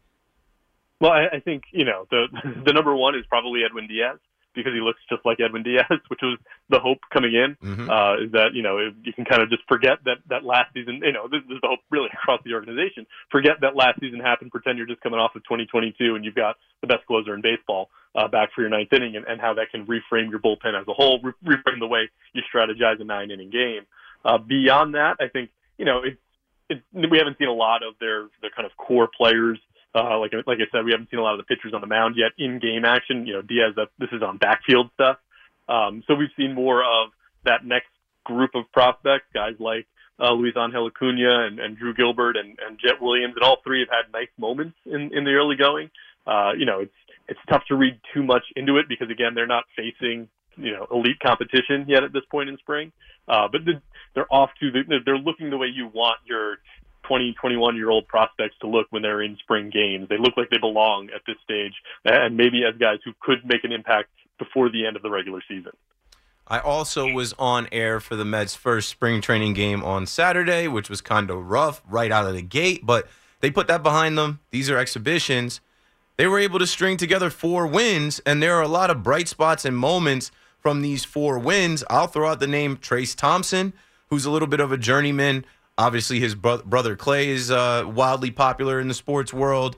Well, 1.01 1.13
I, 1.13 1.37
I 1.37 1.41
think 1.41 1.63
you 1.73 1.87
know 1.87 2.07
the 2.11 2.27
the 2.67 2.75
number 2.75 2.95
one 2.95 3.15
is 3.15 3.25
probably 3.31 3.65
Edwin 3.65 3.87
Diaz 3.87 4.19
because 4.55 4.73
he 4.73 4.81
looks 4.81 5.01
just 5.09 5.25
like 5.25 5.39
Edwin 5.41 5.63
Diaz, 5.63 5.87
which 6.09 6.21
was 6.23 6.39
the 6.69 6.79
hope 6.79 6.99
coming 7.13 7.35
in. 7.35 7.57
Mm-hmm. 7.63 7.91
Uh, 7.91 8.25
is 8.25 8.33
that 8.33 8.55
you 8.55 8.63
know 8.63 8.79
you 8.79 9.13
can 9.13 9.25
kind 9.25 9.43
of 9.43 9.51
just 9.51 9.63
forget 9.69 9.99
that 10.05 10.19
that 10.29 10.45
last 10.45 10.73
season. 10.75 11.01
You 11.03 11.13
know 11.13 11.29
this, 11.29 11.41
this 11.49 11.57
is 11.57 11.61
the 11.63 11.69
hope 11.69 11.81
really 11.91 12.09
across 12.13 12.41
the 12.45 12.55
organization. 12.55 13.07
Forget 13.31 13.61
that 13.63 13.77
last 13.77 14.01
season 14.01 14.21
happened. 14.21 14.51
Pretend 14.51 14.79
you're 14.79 14.87
just 14.87 15.01
coming 15.01 15.21
off 15.21 15.35
of 15.35 15.43
2022 15.45 16.15
and 16.15 16.25
you've 16.25 16.35
got 16.35 16.57
the 16.81 16.87
best 16.87 17.07
closer 17.07 17.35
in 17.35 17.43
baseball 17.43 17.91
uh, 18.15 18.29
back 18.29 18.51
for 18.55 18.63
your 18.63 18.71
ninth 18.71 18.93
inning, 18.93 19.17
and, 19.17 19.25
and 19.27 19.41
how 19.41 19.55
that 19.55 19.71
can 19.71 19.87
reframe 19.87 20.31
your 20.31 20.41
bullpen 20.41 20.79
as 20.79 20.87
a 20.89 20.93
whole, 20.93 21.21
re- 21.23 21.33
reframe 21.45 21.79
the 21.79 21.87
way 21.87 22.11
you 22.33 22.43
strategize 22.53 23.01
a 23.01 23.05
nine 23.05 23.31
inning 23.31 23.51
game. 23.51 23.87
Uh, 24.25 24.39
beyond 24.39 24.95
that, 24.95 25.17
I 25.21 25.29
think 25.29 25.51
you 25.79 25.85
know 25.85 26.03
it, 26.03 26.19
it, 26.69 26.83
we 26.93 27.19
haven't 27.19 27.39
seen 27.39 27.49
a 27.49 27.53
lot 27.53 27.83
of 27.83 27.95
their 28.01 28.29
their 28.41 28.51
kind 28.51 28.67
of 28.67 28.77
core 28.77 29.09
players 29.17 29.59
uh, 29.95 30.19
like 30.19 30.33
like 30.47 30.59
I 30.59 30.71
said, 30.73 30.85
we 30.85 30.93
haven't 30.93 31.11
seen 31.11 31.19
a 31.19 31.23
lot 31.23 31.39
of 31.39 31.39
the 31.39 31.55
pitchers 31.55 31.75
on 31.75 31.81
the 31.81 31.87
mound 31.87 32.17
yet 32.17 32.33
in 32.39 32.59
game 32.59 32.85
action. 32.85 33.27
You 33.27 33.35
know, 33.35 33.43
Diaz, 33.43 33.75
that 33.77 33.89
this 33.99 34.11
is 34.13 34.23
on 34.23 34.39
backfield 34.39 34.91
stuff. 34.95 35.19
Um, 35.69 36.03
so 36.07 36.15
we've 36.15 36.31
seen 36.37 36.55
more 36.55 36.83
of 36.83 37.11
that 37.45 37.65
next 37.65 37.89
group 38.25 38.55
of 38.55 38.71
prospects, 38.73 39.27
guys 39.35 39.55
like 39.59 39.87
uh, 40.21 40.33
Luis 40.33 40.55
Angel 40.57 40.87
Acuna 40.87 41.47
and, 41.47 41.59
and 41.59 41.77
Drew 41.77 41.95
Gilbert 41.95 42.37
and, 42.37 42.59
and 42.65 42.79
Jett 42.79 43.01
Williams, 43.01 43.35
and 43.37 43.45
all 43.45 43.59
three 43.65 43.81
have 43.81 43.89
had 43.89 44.13
nice 44.13 44.29
moments 44.39 44.77
in, 44.87 45.13
in 45.15 45.25
the 45.25 45.33
early 45.33 45.57
going. 45.57 45.91
Uh, 46.27 46.53
you 46.57 46.67
know, 46.67 46.81
it's 46.81 46.93
it's 47.29 47.41
tough 47.49 47.63
to 47.69 47.77
read 47.77 47.99
too 48.13 48.23
much 48.23 48.43
into 48.57 48.77
it 48.79 48.87
because 48.89 49.11
again, 49.11 49.35
they're 49.35 49.47
not 49.47 49.65
facing 49.77 50.29
you 50.57 50.73
know 50.73 50.87
elite 50.91 51.19
competition 51.21 51.85
yet 51.89 52.05
at 52.05 52.13
this 52.13 52.25
point 52.31 52.49
in 52.49 52.59
spring. 52.59 52.93
Uh, 53.29 53.49
but 53.51 53.65
the, 53.65 53.81
they're 54.15 54.33
off 54.33 54.51
to 54.61 54.71
the, 54.71 54.99
they're 55.05 55.19
looking 55.19 55.51
the 55.51 55.57
way 55.57 55.69
you 55.69 55.87
want 55.87 56.19
your 56.25 56.59
20, 57.11 57.35
21 57.41 57.75
year 57.75 57.91
old 57.91 58.07
prospects 58.07 58.55
to 58.61 58.69
look 58.69 58.87
when 58.91 59.03
they're 59.03 59.21
in 59.21 59.37
spring 59.39 59.69
games. 59.69 60.09
They 60.09 60.17
look 60.17 60.37
like 60.37 60.49
they 60.49 60.59
belong 60.59 61.09
at 61.13 61.23
this 61.27 61.35
stage, 61.43 61.73
and 62.05 62.37
maybe 62.37 62.63
as 62.63 62.79
guys 62.79 62.99
who 63.05 63.13
could 63.21 63.45
make 63.45 63.65
an 63.65 63.73
impact 63.73 64.11
before 64.39 64.71
the 64.71 64.87
end 64.87 64.95
of 64.95 65.03
the 65.03 65.11
regular 65.11 65.43
season. 65.49 65.73
I 66.47 66.61
also 66.61 67.13
was 67.13 67.35
on 67.37 67.67
air 67.73 67.99
for 67.99 68.15
the 68.15 68.25
Mets' 68.25 68.55
first 68.55 68.89
spring 68.89 69.21
training 69.21 69.55
game 69.55 69.83
on 69.83 70.07
Saturday, 70.07 70.69
which 70.69 70.89
was 70.89 71.01
kind 71.01 71.31
of 71.31 71.51
rough 71.51 71.83
right 71.89 72.13
out 72.13 72.27
of 72.27 72.35
the 72.35 72.43
gate, 72.43 72.87
but 72.87 73.09
they 73.41 73.51
put 73.51 73.67
that 73.67 73.83
behind 73.83 74.17
them. 74.17 74.39
These 74.53 74.71
are 74.71 74.79
exhibitions. 74.79 75.61
They 76.17 76.29
were 76.29 76.39
able 76.39 76.61
to 76.61 76.67
string 76.67 76.97
together 76.97 77.29
four 77.29 77.67
wins, 77.67 78.21
and 78.25 78.41
there 78.41 78.55
are 78.55 78.63
a 78.63 78.69
lot 78.69 78.89
of 78.89 79.03
bright 79.03 79.27
spots 79.27 79.65
and 79.65 79.77
moments 79.77 80.31
from 80.61 80.83
these 80.83 81.05
four 81.05 81.41
wins. 81.41 81.83
I'll 81.91 82.07
throw 82.07 82.31
out 82.31 82.39
the 82.39 82.47
name 82.47 82.77
Trayce 82.77 83.17
Thompson, 83.17 83.73
who's 84.11 84.25
a 84.25 84.31
little 84.31 84.49
bit 84.49 84.61
of 84.61 84.71
a 84.71 84.79
journeyman. 84.79 85.45
Obviously, 85.81 86.21
his 86.21 86.35
bro- 86.35 86.63
brother 86.63 86.95
Clay 86.95 87.31
is 87.31 87.51
uh, 87.51 87.85
wildly 87.87 88.31
popular 88.31 88.79
in 88.81 88.89
the 88.89 88.95
sports 88.95 89.33
world. 89.33 89.77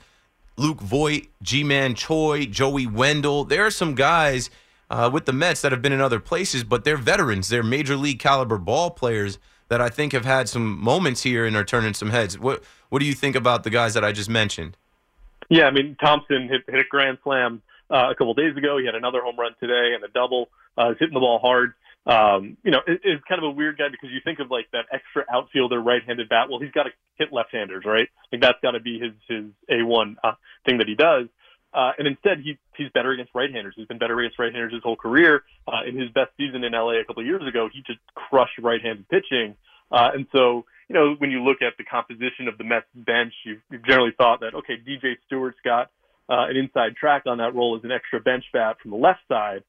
Luke 0.57 0.81
Voit, 0.81 1.29
Ji-Man 1.43 1.95
Choi, 1.95 2.47
Joey 2.47 2.89
Wendle. 2.89 3.45
There 3.45 3.65
are 3.65 3.71
some 3.71 3.95
guys 3.95 4.51
uh, 4.91 5.09
with 5.13 5.27
the 5.27 5.33
Mets 5.33 5.63
that 5.63 5.71
have 5.71 5.81
been 5.81 5.93
in 5.93 6.01
other 6.01 6.19
places, 6.19 6.65
but 6.65 6.85
they're 6.85 6.97
veterans. 6.97 7.49
They're 7.49 7.63
major 7.63 7.95
league 7.95 8.19
caliber 8.19 8.59
ball 8.59 8.91
players 8.91 9.39
that 9.69 9.81
I 9.81 9.89
think 9.91 10.13
have 10.13 10.25
had 10.25 10.49
some 10.49 10.77
moments 10.77 11.23
here 11.23 11.47
and 11.47 11.55
are 11.55 11.65
turning 11.65 11.95
some 11.95 12.11
heads. 12.11 12.37
What 12.37 12.65
What 12.89 12.99
do 12.99 13.07
you 13.07 13.15
think 13.15 13.37
about 13.37 13.63
the 13.63 13.71
guys 13.71 13.95
that 13.95 14.05
I 14.05 14.11
just 14.11 14.29
mentioned? 14.29 14.77
Yeah, 15.49 15.67
I 15.67 15.71
mean 15.71 15.97
Thompson 16.01 16.49
hit, 16.49 16.63
hit 16.69 16.81
a 16.81 16.89
grand 16.89 17.19
slam 17.23 17.63
uh, 17.91 18.09
a 18.11 18.15
couple 18.17 18.35
days 18.35 18.57
ago. 18.57 18.77
He 18.77 18.87
had 18.87 18.97
another 18.97 19.21
home 19.23 19.37
run 19.39 19.55
today 19.61 19.95
and 19.95 20.03
a 20.03 20.09
double. 20.09 20.49
Uh, 20.77 20.89
he's 20.89 20.99
hitting 20.99 21.15
the 21.15 21.21
ball 21.21 21.39
hard 21.39 21.75
um, 22.07 22.57
you 22.65 22.71
know, 22.71 22.81
it, 22.87 23.01
it's 23.05 23.25
kind 23.29 23.39
of 23.39 23.45
a 23.45 23.51
weird 23.51 23.79
guy 23.79 23.89
because 23.91 24.11
you 24.11 24.21
think 24.25 24.41
of 24.41 24.51
like 24.51 24.67
that 24.73 24.87
extra 24.93 25.25
outfielder 25.33 25.81
right-handed 25.81 26.29
bat. 26.29 26.49
Well, 26.51 26.61
he's 26.61 26.73
got 26.73 26.85
to 26.85 26.91
hit 27.17 27.33
left-handers, 27.33 27.85
right? 27.87 28.09
Like 28.33 28.41
that's 28.41 28.59
got 28.63 28.73
to 28.73 28.81
be 28.81 28.99
his 28.99 29.13
his 29.29 29.45
A1 29.71 30.17
uh, 30.23 30.33
thing 30.67 30.79
that 30.79 30.89
he 30.89 30.95
does. 30.95 31.29
Uh, 31.75 31.93
and 31.99 32.07
instead, 32.07 32.39
he 32.43 32.59
he's 32.77 32.91
better 32.93 33.13
against 33.13 33.33
right-handers. 33.35 33.75
He's 33.77 33.87
been 33.87 33.99
better 33.99 34.19
against 34.19 34.39
right-handers 34.39 34.73
his 34.73 34.83
whole 34.83 34.97
career. 34.97 35.45
Uh, 35.67 35.89
in 35.89 35.99
his 35.99 36.11
best 36.11 36.31
season 36.37 36.65
in 36.65 36.73
LA 36.73 37.01
a 37.01 37.05
couple 37.05 37.23
of 37.23 37.27
years 37.27 37.47
ago, 37.47 37.69
he 37.73 37.83
just 37.87 38.01
crushed 38.15 38.59
right-handed 38.59 39.09
pitching. 39.09 39.55
Uh, 39.91 40.11
and 40.15 40.27
so, 40.33 40.65
you 40.89 40.95
know, 40.95 41.15
when 41.19 41.31
you 41.31 41.43
look 41.43 41.63
at 41.63 41.75
the 41.79 41.85
composition 41.85 42.49
of 42.49 42.59
the 42.59 42.65
Mets 42.65 42.87
bench, 42.95 43.33
you've, 43.45 43.61
you've 43.71 43.87
generally 43.87 44.13
thought 44.17 44.41
that 44.41 44.55
okay, 44.55 44.75
DJ 44.77 45.17
Stewart's 45.27 45.59
got 45.65 45.91
uh, 46.29 46.49
an 46.49 46.57
inside 46.57 46.97
track 46.97 47.25
on 47.27 47.39
that 47.39 47.55
role 47.55 47.77
as 47.77 47.85
an 47.85 47.93
extra 47.93 48.21
bench 48.21 48.45
bat 48.53 48.77
from 48.83 48.91
the 48.91 48.97
left 48.97 49.21
side. 49.29 49.63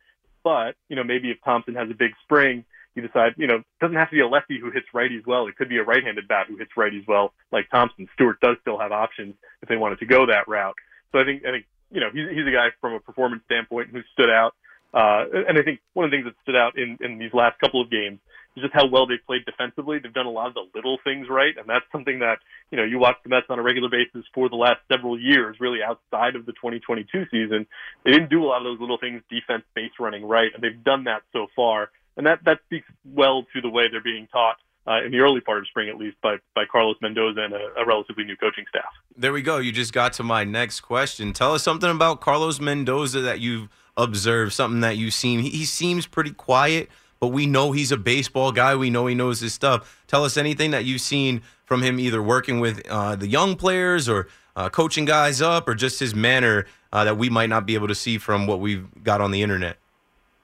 But, 0.43 0.75
you 0.89 0.95
know, 0.95 1.03
maybe 1.03 1.31
if 1.31 1.37
Thompson 1.43 1.75
has 1.75 1.89
a 1.89 1.93
big 1.93 2.11
spring, 2.23 2.65
you 2.95 3.01
decide, 3.01 3.33
you 3.37 3.47
know, 3.47 3.55
it 3.55 3.65
doesn't 3.81 3.95
have 3.95 4.09
to 4.09 4.15
be 4.15 4.21
a 4.21 4.27
lefty 4.27 4.59
who 4.59 4.69
hits 4.69 4.87
righties 4.93 5.25
well. 5.25 5.47
It 5.47 5.55
could 5.55 5.69
be 5.69 5.77
a 5.77 5.83
right-handed 5.83 6.27
bat 6.27 6.47
who 6.47 6.57
hits 6.57 6.71
righties 6.77 7.07
well, 7.07 7.33
like 7.51 7.69
Thompson. 7.71 8.07
Stewart 8.13 8.39
does 8.39 8.57
still 8.61 8.77
have 8.77 8.91
options 8.91 9.35
if 9.61 9.69
they 9.69 9.77
wanted 9.77 9.99
to 9.99 10.05
go 10.05 10.27
that 10.27 10.47
route. 10.47 10.75
So 11.11 11.19
I 11.19 11.23
think, 11.23 11.43
I 11.45 11.51
think, 11.51 11.65
you 11.91 12.01
know, 12.01 12.09
he's, 12.13 12.29
he's 12.29 12.47
a 12.47 12.51
guy 12.51 12.67
from 12.81 12.93
a 12.93 12.99
performance 12.99 13.43
standpoint 13.45 13.89
who 13.89 14.01
stood 14.13 14.29
out. 14.29 14.53
Uh, 14.93 15.25
and 15.47 15.57
I 15.57 15.63
think 15.63 15.79
one 15.93 16.05
of 16.05 16.11
the 16.11 16.17
things 16.17 16.25
that 16.25 16.35
stood 16.43 16.55
out 16.55 16.77
in, 16.77 16.97
in 17.01 17.17
these 17.17 17.33
last 17.33 17.59
couple 17.59 17.81
of 17.81 17.89
games 17.89 18.19
just 18.61 18.73
how 18.73 18.85
well 18.85 19.07
they've 19.07 19.25
played 19.25 19.45
defensively. 19.45 19.99
They've 19.99 20.13
done 20.13 20.25
a 20.25 20.31
lot 20.31 20.47
of 20.47 20.53
the 20.53 20.65
little 20.75 20.97
things 21.03 21.27
right, 21.29 21.57
and 21.57 21.67
that's 21.67 21.85
something 21.91 22.19
that 22.19 22.39
you 22.71 22.77
know 22.77 22.83
you 22.83 22.99
watch 22.99 23.17
the 23.23 23.29
Mets 23.29 23.47
on 23.49 23.59
a 23.59 23.61
regular 23.61 23.89
basis 23.89 24.25
for 24.33 24.49
the 24.49 24.55
last 24.55 24.79
several 24.91 25.19
years, 25.19 25.57
really 25.59 25.79
outside 25.81 26.35
of 26.35 26.45
the 26.45 26.53
2022 26.53 27.25
season. 27.31 27.65
They 28.05 28.11
didn't 28.11 28.29
do 28.29 28.43
a 28.43 28.47
lot 28.47 28.57
of 28.57 28.65
those 28.65 28.79
little 28.79 28.97
things, 28.97 29.21
defense, 29.29 29.63
base 29.75 29.91
running 29.99 30.25
right, 30.25 30.51
and 30.53 30.63
they've 30.63 30.83
done 30.83 31.05
that 31.05 31.23
so 31.31 31.47
far, 31.55 31.89
and 32.17 32.25
that 32.27 32.39
that 32.45 32.59
speaks 32.65 32.87
well 33.05 33.45
to 33.53 33.61
the 33.61 33.69
way 33.69 33.85
they're 33.91 34.01
being 34.01 34.27
taught. 34.31 34.57
Uh, 34.85 35.01
in 35.05 35.13
the 35.13 35.19
early 35.19 35.39
part 35.39 35.59
of 35.59 35.67
spring, 35.67 35.87
at 35.87 35.95
least, 35.95 36.17
by, 36.21 36.35
by 36.53 36.65
Carlos 36.69 36.97
Mendoza 37.01 37.39
and 37.39 37.53
a, 37.53 37.69
a 37.77 37.85
relatively 37.85 38.25
new 38.25 38.35
coaching 38.35 38.65
staff. 38.67 38.91
There 39.15 39.31
we 39.31 39.41
go. 39.41 39.59
You 39.59 39.71
just 39.71 39.93
got 39.93 40.11
to 40.13 40.23
my 40.23 40.43
next 40.43 40.81
question. 40.81 41.31
Tell 41.31 41.53
us 41.53 41.63
something 41.63 41.89
about 41.89 42.19
Carlos 42.19 42.59
Mendoza 42.59 43.21
that 43.21 43.39
you've 43.39 43.69
observed, 43.95 44.51
something 44.51 44.81
that 44.81 44.97
you've 44.97 45.13
seen. 45.13 45.39
He, 45.39 45.49
he 45.49 45.63
seems 45.63 46.05
pretty 46.05 46.31
quiet, 46.31 46.89
but 47.23 47.29
we 47.29 47.45
know 47.45 47.71
he's 47.71 47.89
a 47.89 47.95
baseball 47.95 48.51
guy. 48.51 48.75
We 48.75 48.89
know 48.89 49.05
he 49.05 49.15
knows 49.15 49.39
his 49.39 49.53
stuff. 49.53 50.03
Tell 50.07 50.25
us 50.25 50.35
anything 50.35 50.71
that 50.71 50.83
you've 50.83 50.99
seen 50.99 51.41
from 51.63 51.81
him, 51.81 51.97
either 51.97 52.21
working 52.21 52.59
with 52.59 52.85
uh, 52.89 53.15
the 53.15 53.29
young 53.29 53.55
players 53.55 54.09
or 54.09 54.27
uh, 54.57 54.67
coaching 54.67 55.05
guys 55.05 55.41
up, 55.41 55.69
or 55.69 55.73
just 55.73 56.01
his 56.01 56.13
manner 56.13 56.65
uh, 56.91 57.05
that 57.05 57.17
we 57.17 57.29
might 57.29 57.47
not 57.47 57.65
be 57.65 57.75
able 57.75 57.87
to 57.87 57.95
see 57.95 58.17
from 58.17 58.45
what 58.45 58.59
we've 58.59 58.85
got 59.05 59.21
on 59.21 59.31
the 59.31 59.41
internet. 59.41 59.77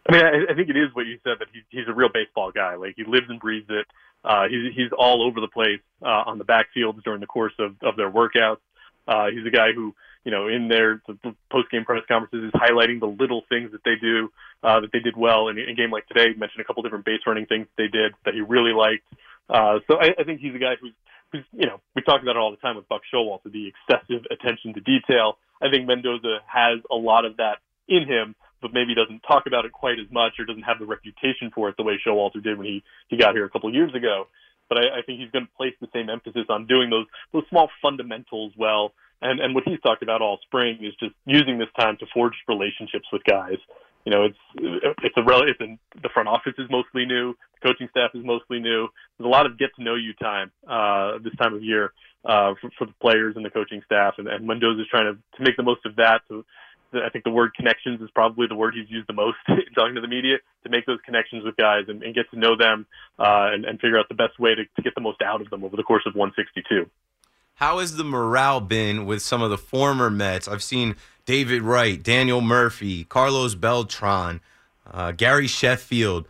I 0.08 0.14
mean, 0.14 0.26
I, 0.50 0.54
think 0.54 0.70
it 0.70 0.78
is 0.78 0.88
what 0.94 1.06
you 1.06 1.20
said 1.22 1.40
that 1.40 1.50
he, 1.52 1.64
he's 1.68 1.90
a 1.90 1.94
real 1.94 2.08
baseball 2.08 2.54
guy. 2.54 2.76
Like 2.76 2.94
he 2.96 3.04
lives 3.04 3.26
and 3.28 3.42
breathes 3.42 3.68
it. 3.70 3.86
Uh, 4.24 4.48
he's 4.48 4.74
he's 4.74 4.92
all 4.98 5.22
over 5.22 5.42
the 5.42 5.50
place 5.50 5.82
uh, 6.02 6.24
on 6.28 6.38
the 6.38 6.46
backfields 6.46 7.04
during 7.04 7.20
the 7.20 7.28
course 7.28 7.52
of 7.60 7.76
of 7.82 7.98
their 7.98 8.10
workouts. 8.10 8.60
Uh, 9.06 9.32
he's 9.32 9.46
a 9.46 9.52
guy 9.52 9.74
who 9.74 9.94
you 10.26 10.32
know, 10.32 10.48
in 10.48 10.68
their 10.68 11.02
the, 11.08 11.18
the 11.24 11.36
post 11.52 11.72
game 11.72 11.86
press 11.86 12.04
conferences 12.08 12.52
is 12.54 12.60
highlighting 12.60 13.00
the 13.00 13.08
little 13.08 13.44
things 13.50 13.72
that 13.72 13.84
they 13.84 13.96
do 14.02 14.32
uh, 14.64 14.80
that 14.82 14.92
they 14.92 15.00
did 15.00 15.16
well. 15.16 15.48
In, 15.48 15.58
in 15.58 15.70
a 15.70 15.74
game 15.74 15.92
like 15.92 16.08
today, 16.08 16.28
mentioned 16.38 16.62
a 16.62 16.66
couple 16.66 16.84
different 16.84 17.06
base 17.06 17.22
running 17.26 17.46
things 17.46 17.68
they 17.78 17.88
did 17.88 18.14
that 18.26 18.34
he 18.34 18.42
really 18.42 18.74
liked. 18.74 19.06
Uh, 19.50 19.80
so 19.88 19.98
I, 19.98 20.14
I 20.20 20.24
think 20.24 20.42
he's 20.42 20.54
a 20.54 20.60
guy 20.60 20.76
who's, 20.80 20.94
who's, 21.32 21.44
you 21.54 21.66
know, 21.66 21.82
we 21.96 22.04
talk 22.04 22.22
about 22.22 22.36
it 22.36 22.38
all 22.38 22.52
the 22.52 22.58
time 22.58 22.76
with 22.76 22.88
Buck 22.88 23.02
Showalter, 23.12 23.52
the 23.52 23.72
excessive 23.72 24.26
attention 24.30 24.74
to 24.76 24.82
detail. 24.82 25.38
I 25.62 25.70
think 25.72 25.88
Mendoza 25.88 26.40
has 26.46 26.80
a 26.92 26.96
lot 26.96 27.26
of 27.26 27.38
that 27.38 27.58
in 27.88 28.06
him, 28.06 28.36
but 28.62 28.74
maybe 28.74 28.94
doesn't 28.94 29.22
talk 29.22 29.48
about 29.48 29.66
it 29.66 29.72
quite 29.72 30.00
as 30.00 30.12
much 30.12 30.34
or 30.38 30.46
doesn't 30.46 30.64
have 30.64 30.80
the 30.80 30.86
reputation 30.86 31.50
for 31.54 31.70
it 31.70 31.78
the 31.78 31.84
way 31.84 32.00
Showalter 32.06 32.44
did 32.44 32.58
when 32.58 32.68
he, 32.68 32.84
he 33.08 33.18
got 33.18 33.34
here 33.34 33.46
a 33.46 33.50
couple 33.50 33.74
years 33.74 33.94
ago. 33.96 34.28
But 34.68 34.78
I, 34.78 35.00
I 35.00 35.02
think 35.02 35.20
he's 35.20 35.32
going 35.32 35.48
to 35.48 35.52
place 35.58 35.74
the 35.82 35.88
same 35.94 36.10
emphasis 36.10 36.46
on 36.48 36.68
doing 36.68 36.92
those 36.92 37.08
those 37.34 37.44
small 37.50 37.70
fundamentals 37.82 38.54
well 38.56 38.94
and 39.22 39.40
and 39.40 39.54
what 39.54 39.64
he's 39.66 39.80
talked 39.82 40.04
about 40.04 40.22
all 40.22 40.40
spring 40.46 40.80
is 40.82 40.94
just 41.00 41.14
using 41.26 41.58
this 41.58 41.70
time 41.80 41.98
to 41.98 42.06
forge 42.14 42.34
relationships 42.48 43.06
with 43.12 43.24
guys. 43.24 43.58
You 44.06 44.14
know, 44.14 44.26
it's 44.26 44.96
it's 45.04 45.18
a 45.18 45.24
rel- 45.24 45.44
it's 45.44 45.60
in, 45.60 45.78
the 46.02 46.10
front 46.14 46.30
office 46.30 46.54
is 46.58 46.68
mostly 46.70 47.06
new, 47.06 47.36
the 47.62 47.68
coaching 47.68 47.88
staff 47.92 48.12
is 48.14 48.24
mostly 48.24 48.60
new. 48.60 48.88
There's 49.18 49.28
a 49.28 49.30
lot 49.30 49.46
of 49.46 49.58
get 49.60 49.70
to 49.76 49.84
know 49.84 49.96
you 49.96 50.14
time 50.14 50.52
uh, 50.68 51.20
this 51.24 51.36
time 51.36 51.54
of 51.54 51.64
year 51.64 51.94
uh, 52.24 52.54
for, 52.62 52.70
for 52.78 52.88
the 52.88 52.94
players 53.02 53.36
and 53.36 53.46
the 53.46 53.50
coaching 53.50 53.82
staff, 53.86 54.16
and, 54.18 54.28
and 54.28 54.48
Mendoza 54.48 54.82
is 54.82 54.88
trying 54.90 55.14
to 55.14 55.38
to 55.38 55.44
make 55.44 55.58
the 55.58 55.64
most 55.64 55.86
of 55.86 55.98
that. 55.98 56.22
To, 56.30 56.46
I 56.94 57.10
think 57.10 57.24
the 57.24 57.30
word 57.30 57.54
connections 57.54 58.02
is 58.02 58.10
probably 58.16 58.48
the 58.48 58.56
word 58.56 58.74
he's 58.74 58.90
used 58.90 59.08
the 59.08 59.14
most 59.14 59.38
in 59.48 59.74
talking 59.76 59.96
to 59.96 60.02
the 60.02 60.08
media 60.08 60.38
to 60.64 60.70
make 60.70 60.86
those 60.86 61.00
connections 61.06 61.44
with 61.44 61.56
guys 61.56 61.86
and, 61.88 62.02
and 62.02 62.16
get 62.16 62.30
to 62.32 62.40
know 62.40 62.56
them 62.58 62.88
uh, 63.20 63.54
and, 63.54 63.66
and 63.66 63.80
figure 63.80 64.00
out 64.00 64.08
the 64.10 64.16
best 64.16 64.40
way 64.40 64.56
to, 64.56 64.64
to 64.76 64.82
get 64.82 64.96
the 64.96 65.02
most 65.02 65.22
out 65.22 65.42
of 65.42 65.50
them 65.50 65.64
over 65.64 65.76
the 65.76 65.84
course 65.84 66.04
of 66.08 66.16
162. 66.16 66.90
How 67.60 67.80
has 67.80 67.98
the 67.98 68.06
morale 68.06 68.62
been 68.62 69.06
with 69.06 69.22
some 69.22 69.42
of 69.42 69.50
the 69.50 69.58
former 69.58 70.10
Mets? 70.10 70.48
I've 70.48 70.64
seen 70.64 70.96
David 71.26 71.62
Wright, 71.62 72.02
Daniel 72.02 72.40
Murphy, 72.40 73.04
Carlos 73.04 73.54
Beltran, 73.54 74.40
uh, 74.90 75.12
Gary 75.12 75.46
Sheffield, 75.46 76.26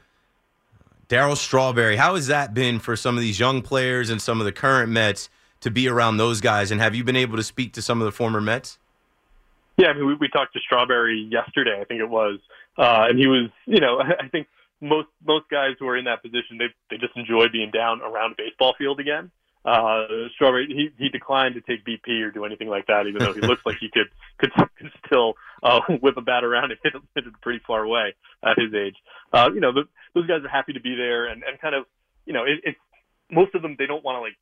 Darryl 1.08 1.38
Strawberry. 1.38 1.98
How 1.98 2.16
has 2.16 2.26
that 2.28 2.56
been 2.56 2.80
for 2.80 2.96
some 2.96 3.16
of 3.16 3.22
these 3.22 3.40
young 3.40 3.62
players 3.62 4.10
and 4.10 4.20
some 4.20 4.40
of 4.40 4.46
the 4.46 4.52
current 4.52 4.92
Mets 4.92 5.30
to 5.62 5.70
be 5.70 5.88
around 5.88 6.18
those 6.18 6.42
guys? 6.42 6.72
And 6.72 6.82
have 6.82 6.96
you 6.96 7.04
been 7.04 7.16
able 7.16 7.38
to 7.38 7.44
speak 7.44 7.74
to 7.74 7.82
some 7.84 8.02
of 8.02 8.06
the 8.06 8.12
former 8.12 8.42
Mets? 8.42 8.80
Yeah, 9.78 9.90
I 9.90 9.94
mean, 9.94 10.08
we, 10.08 10.16
we 10.16 10.30
talked 10.30 10.54
to 10.54 10.60
Strawberry 10.62 11.30
yesterday, 11.32 11.80
I 11.80 11.84
think 11.84 12.00
it 12.00 12.10
was, 12.10 12.40
uh, 12.76 13.06
and 13.08 13.20
he 13.20 13.28
was, 13.28 13.52
you 13.68 13.80
know, 13.80 14.02
I 14.20 14.30
think 14.30 14.48
most 14.82 15.10
most 15.24 15.48
guys 15.52 15.76
who 15.78 15.88
are 15.90 15.96
in 15.96 16.06
that 16.06 16.24
position, 16.24 16.58
they 16.58 16.74
they 16.90 16.98
just 16.98 17.16
enjoy 17.16 17.50
being 17.52 17.70
down 17.70 18.02
around 18.02 18.32
a 18.32 18.36
baseball 18.36 18.74
field 18.80 19.00
again 19.00 19.30
uh, 19.70 20.08
Strawberry, 20.34 20.68
he, 20.68 20.90
he 20.98 21.10
declined 21.10 21.56
to 21.56 21.62
take 21.62 21.86
BP 21.86 22.22
or 22.24 22.32
do 22.32 22.44
anything 22.46 22.70
like 22.70 22.88
that, 22.88 23.06
even 23.08 23.20
though 23.20 23.34
he 23.34 23.42
looks 23.42 23.62
like 23.66 23.78
he 23.80 23.90
could 23.90 24.08
could, 24.40 24.52
still 25.06 25.36
uh, 25.62 25.80
whip 26.02 26.18
a 26.18 26.22
bat 26.22 26.44
around 26.44 26.72
and 26.72 26.80
hit 26.84 26.96
it, 26.96 27.02
hit 27.14 27.28
it 27.28 27.34
pretty 27.42 27.62
far 27.68 27.84
away 27.84 28.16
at 28.44 28.58
his 28.58 28.74
age. 28.74 28.96
Uh, 29.32 29.50
you 29.54 29.60
know, 29.60 29.72
the, 29.72 29.84
those 30.16 30.28
guys 30.28 30.44
are 30.44 30.50
happy 30.50 30.74
to 30.74 30.80
be 30.80 30.96
there 30.96 31.28
and, 31.28 31.44
and 31.44 31.60
kind 31.60 31.76
of, 31.76 31.86
you 32.26 32.34
know, 32.34 32.44
it, 32.46 32.60
it's 32.64 32.80
most 33.30 33.54
of 33.54 33.62
them 33.62 33.76
they 33.78 33.86
don't 33.86 34.04
want 34.04 34.16
to 34.16 34.22
like 34.22 34.38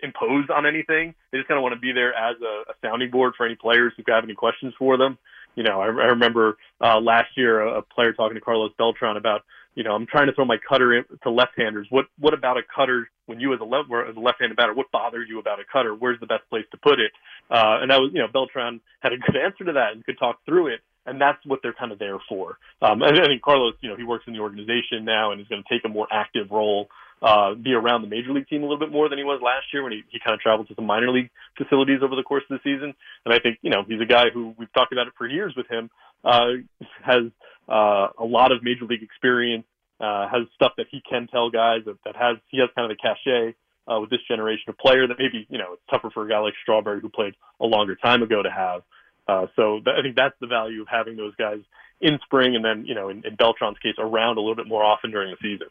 impose 0.00 0.48
on 0.54 0.66
anything. 0.66 1.14
They 1.32 1.38
just 1.38 1.48
kind 1.48 1.58
of 1.58 1.62
want 1.62 1.74
to 1.74 1.80
be 1.80 1.92
there 1.92 2.14
as 2.14 2.36
a, 2.40 2.70
a 2.70 2.74
sounding 2.82 3.10
board 3.10 3.34
for 3.36 3.46
any 3.46 3.56
players 3.56 3.92
who 3.96 4.04
have 4.08 4.22
any 4.22 4.34
questions 4.34 4.74
for 4.78 4.96
them. 4.96 5.18
You 5.56 5.64
know, 5.64 5.80
I, 5.80 5.86
I 5.86 6.08
remember 6.14 6.56
uh, 6.80 7.00
last 7.00 7.36
year 7.36 7.60
a, 7.60 7.78
a 7.78 7.82
player 7.82 8.12
talking 8.12 8.36
to 8.36 8.40
Carlos 8.40 8.70
Beltran 8.78 9.16
about 9.16 9.42
you 9.78 9.84
know, 9.84 9.92
I'm 9.92 10.06
trying 10.06 10.26
to 10.26 10.32
throw 10.32 10.44
my 10.44 10.56
cutter 10.68 10.92
in, 10.92 11.04
to 11.22 11.30
left-handers. 11.30 11.86
What 11.90 12.06
what 12.18 12.34
about 12.34 12.56
a 12.58 12.62
cutter 12.74 13.08
when 13.26 13.38
you 13.38 13.54
as 13.54 13.60
a 13.60 13.64
left 13.64 13.86
as 14.10 14.16
a 14.16 14.18
left-handed 14.18 14.56
batter? 14.56 14.74
What 14.74 14.90
bothers 14.90 15.28
you 15.30 15.38
about 15.38 15.60
a 15.60 15.64
cutter? 15.72 15.94
Where's 15.94 16.18
the 16.18 16.26
best 16.26 16.42
place 16.50 16.64
to 16.72 16.76
put 16.78 16.98
it? 16.98 17.12
Uh, 17.48 17.78
and 17.80 17.90
that 17.92 18.00
was 18.00 18.10
you 18.12 18.18
know 18.18 18.26
Beltran 18.26 18.80
had 18.98 19.12
a 19.12 19.18
good 19.18 19.36
answer 19.44 19.64
to 19.64 19.72
that 19.74 19.92
and 19.92 20.04
could 20.04 20.18
talk 20.18 20.40
through 20.44 20.74
it. 20.74 20.80
And 21.06 21.20
that's 21.20 21.38
what 21.46 21.60
they're 21.62 21.72
kind 21.72 21.92
of 21.92 22.00
there 22.00 22.18
for. 22.28 22.58
Um, 22.82 23.00
and 23.02 23.18
I 23.18 23.26
think 23.26 23.40
Carlos, 23.40 23.74
you 23.80 23.88
know, 23.88 23.96
he 23.96 24.02
works 24.02 24.24
in 24.26 24.34
the 24.34 24.40
organization 24.40 25.04
now 25.04 25.30
and 25.30 25.40
is 25.40 25.46
going 25.46 25.62
to 25.62 25.74
take 25.74 25.86
a 25.86 25.88
more 25.88 26.08
active 26.12 26.50
role, 26.50 26.88
uh, 27.22 27.54
be 27.54 27.72
around 27.72 28.02
the 28.02 28.08
major 28.08 28.32
league 28.32 28.48
team 28.48 28.62
a 28.62 28.66
little 28.66 28.78
bit 28.78 28.92
more 28.92 29.08
than 29.08 29.18
he 29.18 29.24
was 29.24 29.40
last 29.42 29.66
year 29.72 29.82
when 29.82 29.92
he, 29.92 30.02
he 30.10 30.18
kind 30.24 30.34
of 30.34 30.40
traveled 30.40 30.68
to 30.68 30.74
some 30.74 30.86
minor 30.86 31.10
league 31.10 31.30
facilities 31.56 32.00
over 32.02 32.14
the 32.14 32.22
course 32.22 32.44
of 32.50 32.58
the 32.58 32.62
season. 32.62 32.94
And 33.24 33.34
I 33.34 33.38
think, 33.38 33.58
you 33.62 33.70
know, 33.70 33.84
he's 33.86 34.00
a 34.00 34.06
guy 34.06 34.30
who 34.32 34.54
we've 34.58 34.72
talked 34.72 34.92
about 34.92 35.06
it 35.06 35.14
for 35.18 35.26
years 35.26 35.54
with 35.56 35.66
him, 35.68 35.90
uh, 36.24 36.62
has 37.02 37.24
uh, 37.68 38.08
a 38.18 38.24
lot 38.24 38.52
of 38.52 38.62
major 38.62 38.84
league 38.84 39.02
experience, 39.02 39.64
uh, 40.00 40.28
has 40.28 40.46
stuff 40.54 40.72
that 40.76 40.86
he 40.90 41.02
can 41.08 41.26
tell 41.26 41.50
guys 41.50 41.80
that, 41.86 41.96
that 42.04 42.16
has 42.16 42.36
he 42.48 42.58
has 42.60 42.68
kind 42.76 42.90
of 42.90 42.96
the 42.96 43.02
cachet 43.02 43.56
uh, 43.88 44.00
with 44.00 44.10
this 44.10 44.20
generation 44.28 44.64
of 44.68 44.78
player 44.78 45.06
that 45.06 45.18
maybe 45.18 45.46
you 45.50 45.58
know 45.58 45.72
it's 45.72 45.82
tougher 45.90 46.10
for 46.10 46.24
a 46.24 46.28
guy 46.28 46.38
like 46.38 46.54
Strawberry 46.62 47.00
who 47.00 47.08
played 47.08 47.34
a 47.60 47.66
longer 47.66 47.96
time 47.96 48.22
ago 48.22 48.42
to 48.42 48.50
have. 48.50 48.82
Uh, 49.26 49.46
so 49.56 49.80
th- 49.84 49.96
I 49.98 50.02
think 50.02 50.16
that's 50.16 50.36
the 50.40 50.46
value 50.46 50.82
of 50.82 50.88
having 50.88 51.16
those 51.16 51.34
guys 51.36 51.58
in 52.00 52.18
spring 52.24 52.54
and 52.54 52.64
then 52.64 52.86
you 52.86 52.94
know 52.94 53.08
in, 53.08 53.24
in 53.26 53.36
Beltran's 53.36 53.78
case 53.78 53.94
around 53.98 54.36
a 54.36 54.40
little 54.40 54.56
bit 54.56 54.68
more 54.68 54.84
often 54.84 55.10
during 55.10 55.30
the 55.30 55.36
season. 55.42 55.68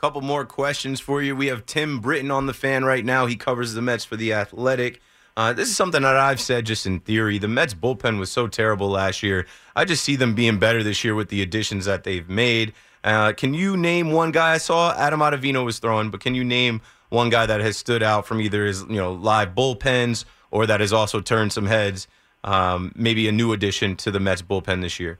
Couple 0.00 0.22
more 0.22 0.46
questions 0.46 0.98
for 0.98 1.20
you. 1.20 1.36
We 1.36 1.48
have 1.48 1.66
Tim 1.66 2.00
Britton 2.00 2.30
on 2.30 2.46
the 2.46 2.54
fan 2.54 2.86
right 2.86 3.04
now. 3.04 3.26
He 3.26 3.36
covers 3.36 3.74
the 3.74 3.82
Mets 3.82 4.02
for 4.02 4.16
the 4.16 4.32
Athletic. 4.32 4.98
Uh, 5.36 5.52
this 5.52 5.68
is 5.68 5.76
something 5.76 6.00
that 6.00 6.16
I've 6.16 6.40
said 6.40 6.64
just 6.64 6.86
in 6.86 7.00
theory. 7.00 7.36
The 7.36 7.48
Mets 7.48 7.74
bullpen 7.74 8.18
was 8.18 8.30
so 8.30 8.46
terrible 8.46 8.88
last 8.88 9.22
year. 9.22 9.46
I 9.76 9.84
just 9.84 10.02
see 10.02 10.16
them 10.16 10.34
being 10.34 10.58
better 10.58 10.82
this 10.82 11.04
year 11.04 11.14
with 11.14 11.28
the 11.28 11.42
additions 11.42 11.84
that 11.84 12.04
they've 12.04 12.26
made. 12.26 12.72
Uh, 13.04 13.34
can 13.34 13.52
you 13.52 13.76
name 13.76 14.10
one 14.10 14.30
guy 14.30 14.54
I 14.54 14.58
saw? 14.58 14.94
Adam 14.96 15.20
Ottavino 15.20 15.66
was 15.66 15.78
throwing, 15.78 16.08
but 16.08 16.20
can 16.20 16.34
you 16.34 16.44
name 16.44 16.80
one 17.10 17.28
guy 17.28 17.44
that 17.44 17.60
has 17.60 17.76
stood 17.76 18.02
out 18.02 18.26
from 18.26 18.40
either 18.40 18.64
his 18.64 18.80
you 18.84 18.96
know 18.96 19.12
live 19.12 19.54
bullpens 19.54 20.24
or 20.50 20.64
that 20.64 20.80
has 20.80 20.94
also 20.94 21.20
turned 21.20 21.52
some 21.52 21.66
heads? 21.66 22.08
Um, 22.42 22.92
maybe 22.94 23.28
a 23.28 23.32
new 23.32 23.52
addition 23.52 23.96
to 23.96 24.10
the 24.10 24.18
Mets 24.18 24.40
bullpen 24.40 24.80
this 24.80 24.98
year. 24.98 25.18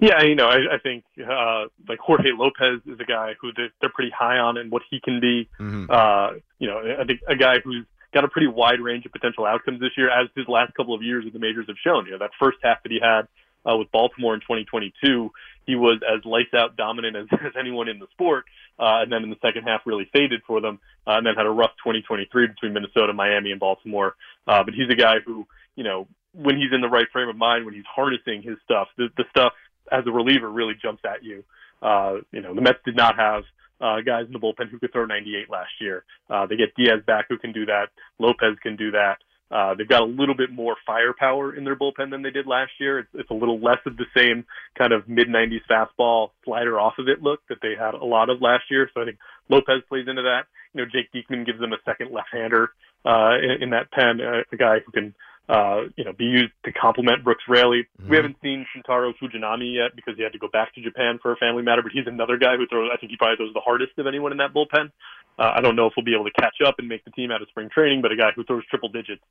Yeah, 0.00 0.22
you 0.22 0.34
know, 0.34 0.46
I, 0.46 0.76
I 0.76 0.78
think 0.82 1.04
uh, 1.18 1.64
like 1.86 1.98
Jorge 1.98 2.30
Lopez 2.32 2.80
is 2.86 2.98
a 3.00 3.04
guy 3.04 3.34
who 3.40 3.52
they're 3.54 3.90
pretty 3.90 4.10
high 4.16 4.38
on 4.38 4.56
and 4.56 4.70
what 4.70 4.82
he 4.90 4.98
can 4.98 5.20
be. 5.20 5.48
Mm-hmm. 5.60 5.90
Uh, 5.90 6.38
you 6.58 6.68
know, 6.68 6.96
I 6.98 7.04
think 7.04 7.20
a 7.28 7.36
guy 7.36 7.60
who's 7.62 7.84
got 8.12 8.24
a 8.24 8.28
pretty 8.28 8.48
wide 8.48 8.80
range 8.80 9.04
of 9.06 9.12
potential 9.12 9.44
outcomes 9.44 9.80
this 9.80 9.90
year, 9.96 10.10
as 10.10 10.28
his 10.34 10.48
last 10.48 10.74
couple 10.74 10.94
of 10.94 11.02
years 11.02 11.24
in 11.26 11.32
the 11.32 11.38
majors 11.38 11.66
have 11.68 11.76
shown. 11.84 12.06
You 12.06 12.12
know, 12.12 12.18
that 12.18 12.30
first 12.40 12.58
half 12.62 12.82
that 12.82 12.90
he 12.90 12.98
had 13.00 13.28
uh, 13.70 13.76
with 13.76 13.90
Baltimore 13.92 14.34
in 14.34 14.40
2022, 14.40 15.30
he 15.66 15.76
was 15.76 16.00
as 16.02 16.24
lights 16.24 16.54
out 16.54 16.76
dominant 16.76 17.16
as, 17.16 17.26
as 17.32 17.52
anyone 17.58 17.88
in 17.88 17.98
the 17.98 18.06
sport. 18.12 18.44
Uh, 18.78 19.02
and 19.02 19.12
then 19.12 19.22
in 19.22 19.28
the 19.28 19.36
second 19.42 19.64
half, 19.64 19.82
really 19.84 20.08
faded 20.12 20.40
for 20.46 20.62
them, 20.62 20.80
uh, 21.06 21.12
and 21.12 21.26
then 21.26 21.34
had 21.34 21.44
a 21.44 21.50
rough 21.50 21.72
2023 21.84 22.46
between 22.46 22.72
Minnesota, 22.72 23.12
Miami, 23.12 23.50
and 23.50 23.60
Baltimore. 23.60 24.16
Uh, 24.46 24.64
but 24.64 24.72
he's 24.72 24.88
a 24.88 24.94
guy 24.94 25.16
who, 25.24 25.46
you 25.76 25.84
know, 25.84 26.08
when 26.32 26.56
he's 26.56 26.72
in 26.72 26.80
the 26.80 26.88
right 26.88 27.06
frame 27.12 27.28
of 27.28 27.36
mind, 27.36 27.66
when 27.66 27.74
he's 27.74 27.84
harnessing 27.84 28.40
his 28.40 28.56
stuff, 28.64 28.88
the, 28.96 29.08
the 29.18 29.24
stuff 29.28 29.52
as 29.90 30.04
a 30.06 30.10
reliever 30.10 30.50
really 30.50 30.74
jumps 30.80 31.02
at 31.04 31.22
you. 31.22 31.44
Uh, 31.82 32.18
you 32.32 32.40
know, 32.40 32.54
the 32.54 32.60
Mets 32.60 32.78
did 32.84 32.96
not 32.96 33.16
have 33.16 33.42
uh, 33.80 34.00
guys 34.04 34.26
in 34.26 34.32
the 34.32 34.38
bullpen 34.38 34.70
who 34.70 34.78
could 34.78 34.92
throw 34.92 35.06
98 35.06 35.50
last 35.50 35.70
year. 35.80 36.04
Uh, 36.28 36.46
they 36.46 36.56
get 36.56 36.74
Diaz 36.76 37.00
back 37.06 37.26
who 37.28 37.38
can 37.38 37.52
do 37.52 37.66
that. 37.66 37.86
Lopez 38.18 38.56
can 38.62 38.76
do 38.76 38.90
that. 38.90 39.16
Uh, 39.50 39.74
they've 39.74 39.88
got 39.88 40.02
a 40.02 40.06
little 40.06 40.36
bit 40.36 40.50
more 40.52 40.76
firepower 40.86 41.56
in 41.56 41.64
their 41.64 41.74
bullpen 41.74 42.10
than 42.10 42.22
they 42.22 42.30
did 42.30 42.46
last 42.46 42.70
year. 42.78 43.00
It's, 43.00 43.08
it's 43.14 43.30
a 43.30 43.34
little 43.34 43.58
less 43.58 43.78
of 43.84 43.96
the 43.96 44.04
same 44.16 44.44
kind 44.78 44.92
of 44.92 45.08
mid 45.08 45.26
90s 45.26 45.62
fastball 45.68 46.30
slider 46.44 46.78
off 46.78 46.94
of 46.98 47.08
it 47.08 47.20
look 47.20 47.40
that 47.48 47.58
they 47.60 47.74
had 47.76 47.94
a 47.94 48.04
lot 48.04 48.30
of 48.30 48.40
last 48.40 48.64
year. 48.70 48.88
So 48.94 49.02
I 49.02 49.06
think 49.06 49.18
Lopez 49.48 49.82
plays 49.88 50.06
into 50.06 50.22
that. 50.22 50.42
You 50.72 50.82
know, 50.82 50.90
Jake 50.92 51.10
Diekman 51.12 51.46
gives 51.46 51.58
them 51.58 51.72
a 51.72 51.78
second 51.84 52.12
left-hander 52.12 52.70
uh, 53.04 53.38
in, 53.42 53.64
in 53.64 53.70
that 53.70 53.90
pen, 53.90 54.20
uh, 54.20 54.42
a 54.52 54.56
guy 54.56 54.78
who 54.86 54.92
can 54.92 55.14
uh, 55.50 55.90
you 55.96 56.04
know, 56.04 56.12
be 56.12 56.26
used 56.26 56.52
to 56.64 56.70
complement 56.72 57.24
Brooks 57.24 57.42
Raley. 57.48 57.82
Mm-hmm. 57.82 58.10
We 58.10 58.16
haven't 58.16 58.36
seen 58.40 58.64
Shintaro 58.70 59.12
Fujinami 59.20 59.74
yet 59.74 59.96
because 59.96 60.14
he 60.16 60.22
had 60.22 60.32
to 60.32 60.38
go 60.38 60.46
back 60.46 60.72
to 60.76 60.80
Japan 60.80 61.18
for 61.20 61.32
a 61.32 61.36
family 61.36 61.62
matter, 61.62 61.82
but 61.82 61.90
he's 61.90 62.06
another 62.06 62.36
guy 62.36 62.56
who 62.56 62.66
throws, 62.68 62.88
I 62.94 62.96
think 62.98 63.10
he 63.10 63.16
probably 63.16 63.36
throws 63.36 63.52
the 63.52 63.60
hardest 63.60 63.98
of 63.98 64.06
anyone 64.06 64.30
in 64.30 64.38
that 64.38 64.54
bullpen. 64.54 64.92
Uh, 65.38 65.52
I 65.56 65.60
don't 65.60 65.74
know 65.74 65.86
if 65.86 65.94
we'll 65.96 66.04
be 66.04 66.14
able 66.14 66.30
to 66.30 66.36
catch 66.38 66.54
up 66.64 66.76
and 66.78 66.86
make 66.86 67.04
the 67.04 67.10
team 67.10 67.32
out 67.32 67.42
of 67.42 67.48
spring 67.48 67.68
training, 67.72 68.00
but 68.00 68.12
a 68.12 68.16
guy 68.16 68.30
who 68.36 68.44
throws 68.44 68.64
triple 68.66 68.90
digits. 68.90 69.22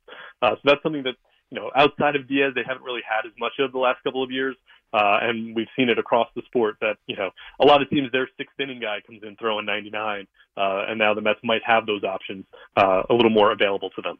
Uh, 0.42 0.50
so 0.56 0.60
that's 0.64 0.82
something 0.82 1.04
that, 1.04 1.14
you 1.50 1.58
know, 1.58 1.70
outside 1.74 2.16
of 2.16 2.28
Diaz, 2.28 2.52
they 2.54 2.62
haven't 2.66 2.84
really 2.84 3.02
had 3.06 3.26
as 3.26 3.32
much 3.38 3.52
of 3.58 3.72
the 3.72 3.78
last 3.78 4.02
couple 4.02 4.22
of 4.22 4.30
years. 4.30 4.56
Uh, 4.92 5.18
and 5.22 5.54
we've 5.54 5.68
seen 5.76 5.88
it 5.88 5.98
across 5.98 6.28
the 6.34 6.42
sport 6.46 6.76
that, 6.80 6.96
you 7.06 7.14
know, 7.14 7.30
a 7.60 7.64
lot 7.64 7.80
of 7.80 7.88
teams, 7.90 8.10
their 8.10 8.28
sixth 8.36 8.58
inning 8.58 8.80
guy 8.80 8.98
comes 9.06 9.22
in 9.22 9.36
throwing 9.36 9.64
99. 9.64 10.26
Uh, 10.56 10.84
and 10.88 10.98
now 10.98 11.14
the 11.14 11.20
Mets 11.20 11.38
might 11.44 11.62
have 11.64 11.86
those 11.86 12.02
options 12.02 12.44
uh, 12.76 13.02
a 13.08 13.14
little 13.14 13.30
more 13.30 13.52
available 13.52 13.90
to 13.90 14.02
them. 14.02 14.18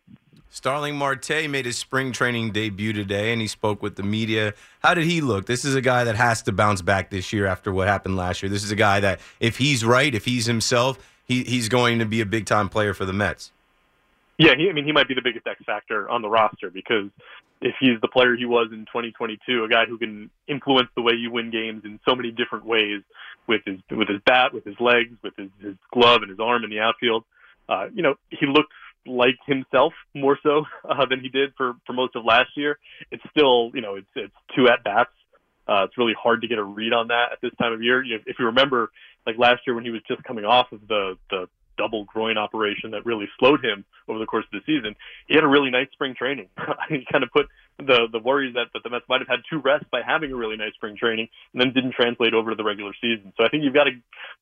Starling 0.49 0.97
Marte 0.97 1.49
made 1.49 1.65
his 1.65 1.79
spring 1.79 2.13
training 2.13 2.53
debut 2.53 2.93
today 2.93 3.33
and 3.33 3.41
he 3.41 3.47
spoke 3.47 3.83
with 3.83 3.97
the 3.97 4.03
media. 4.03 4.55
How 4.81 4.95
did 4.95 5.05
he 5.05 5.21
look? 5.21 5.47
This 5.47 5.65
is 5.65 5.75
a 5.75 5.81
guy 5.81 6.05
that 6.05 6.17
has 6.17 6.43
to 6.43 6.53
bounce 6.53 6.83
back 6.83 7.11
this 7.11 7.33
year 7.33 7.47
after 7.47 7.73
what 7.73 7.89
happened 7.89 8.17
last 8.17 8.43
year. 8.43 8.51
This 8.51 8.65
is 8.65 8.71
a 8.71 8.77
guy 8.77 9.01
that, 9.01 9.21
if 9.39 9.59
he's 9.59 9.85
right, 9.85 10.13
if 10.13 10.25
he's 10.25 10.47
himself, 10.47 10.99
he, 11.25 11.45
he's 11.45 11.69
going 11.69 12.01
to 12.01 12.07
be 12.07 12.21
a 12.21 12.27
big 12.27 12.47
time 12.47 12.69
player 12.69 12.95
for 12.95 13.05
the 13.05 13.13
Mets. 13.13 13.53
Yeah, 14.41 14.55
he, 14.57 14.71
I 14.71 14.73
mean, 14.73 14.87
he 14.87 14.93
might 14.93 15.07
be 15.07 15.13
the 15.13 15.21
biggest 15.23 15.47
X 15.47 15.61
factor 15.67 16.09
on 16.09 16.23
the 16.23 16.29
roster 16.29 16.71
because 16.71 17.11
if 17.61 17.75
he's 17.79 18.01
the 18.01 18.09
player 18.09 18.35
he 18.35 18.47
was 18.47 18.69
in 18.73 18.87
2022, 18.87 19.65
a 19.65 19.69
guy 19.69 19.85
who 19.85 19.99
can 19.99 20.31
influence 20.49 20.89
the 20.97 21.03
way 21.03 21.13
you 21.13 21.31
win 21.31 21.51
games 21.51 21.83
in 21.85 22.01
so 22.09 22.15
many 22.15 22.31
different 22.31 22.65
ways 22.65 23.03
with 23.47 23.61
his 23.67 23.77
with 23.91 24.09
his 24.09 24.17
bat, 24.25 24.55
with 24.55 24.65
his 24.65 24.77
legs, 24.81 25.13
with 25.23 25.37
his, 25.37 25.51
his 25.61 25.75
glove 25.93 26.23
and 26.23 26.31
his 26.31 26.41
arm 26.41 26.65
in 26.65 26.71
the 26.71 26.81
outfield. 26.81 27.25
Uh, 27.69 27.89
you 27.93 28.03
know, 28.03 28.15
he 28.31 28.47
looks 28.47 28.75
like 29.07 29.37
himself 29.47 29.93
more 30.15 30.39
so 30.43 30.65
uh, 30.89 31.05
than 31.05 31.21
he 31.21 31.29
did 31.29 31.53
for 31.59 31.75
for 31.87 31.93
most 31.93 32.17
of 32.17 32.25
last 32.25 32.49
year. 32.57 32.79
It's 33.11 33.23
still, 33.37 33.71
you 33.75 33.83
know, 33.83 33.97
it's 33.97 34.09
it's 34.17 34.35
two 34.57 34.71
at 34.71 34.83
bats. 34.83 35.11
Uh, 35.69 35.85
it's 35.85 35.99
really 35.99 36.15
hard 36.19 36.41
to 36.41 36.49
get 36.49 36.57
a 36.57 36.65
read 36.65 36.95
on 36.95 37.09
that 37.09 37.33
at 37.33 37.43
this 37.43 37.53
time 37.61 37.75
of 37.75 37.83
year. 37.83 38.03
If 38.03 38.39
you 38.39 38.47
remember, 38.47 38.91
like 39.27 39.37
last 39.37 39.61
year 39.67 39.75
when 39.75 39.85
he 39.85 39.91
was 39.91 40.01
just 40.09 40.25
coming 40.25 40.47
off 40.47 40.73
of 40.73 40.81
the 40.89 41.19
the 41.29 41.47
double 41.81 42.05
groin 42.05 42.37
operation 42.37 42.91
that 42.91 43.07
really 43.07 43.27
slowed 43.39 43.65
him 43.65 43.87
over 44.07 44.19
the 44.19 44.27
course 44.27 44.45
of 44.53 44.61
the 44.61 44.61
season. 44.67 44.95
He 45.29 45.35
had 45.35 45.45
a 45.45 45.49
really 45.49 45.71
nice 45.71 45.89
spring 45.93 46.15
training. 46.15 46.49
he 46.91 47.07
kind 47.11 47.25
of 47.25 47.31
put 47.31 47.47
the 47.87 48.09
the 48.13 48.19
worries 48.19 48.55
that, 48.55 48.67
that 48.73 48.83
the 48.83 48.91
Mets 48.91 49.05
might 49.09 49.21
have 49.21 49.29
had 49.29 49.41
to 49.51 49.59
rest 49.59 49.85
by 49.91 50.01
having 50.07 50.33
a 50.33 50.37
really 50.37 50.57
nice 50.57 50.75
spring 50.75 50.97
training 50.97 51.29
and 51.53 51.61
then 51.61 51.73
didn't 51.73 51.95
translate 51.95 52.35
over 52.35 52.51
to 52.51 52.57
the 52.57 52.65
regular 52.65 52.93
season. 53.01 53.33
So 53.37 53.45
I 53.45 53.49
think 53.49 53.65
you've 53.65 53.75
got 53.75 53.85
to 53.85 53.93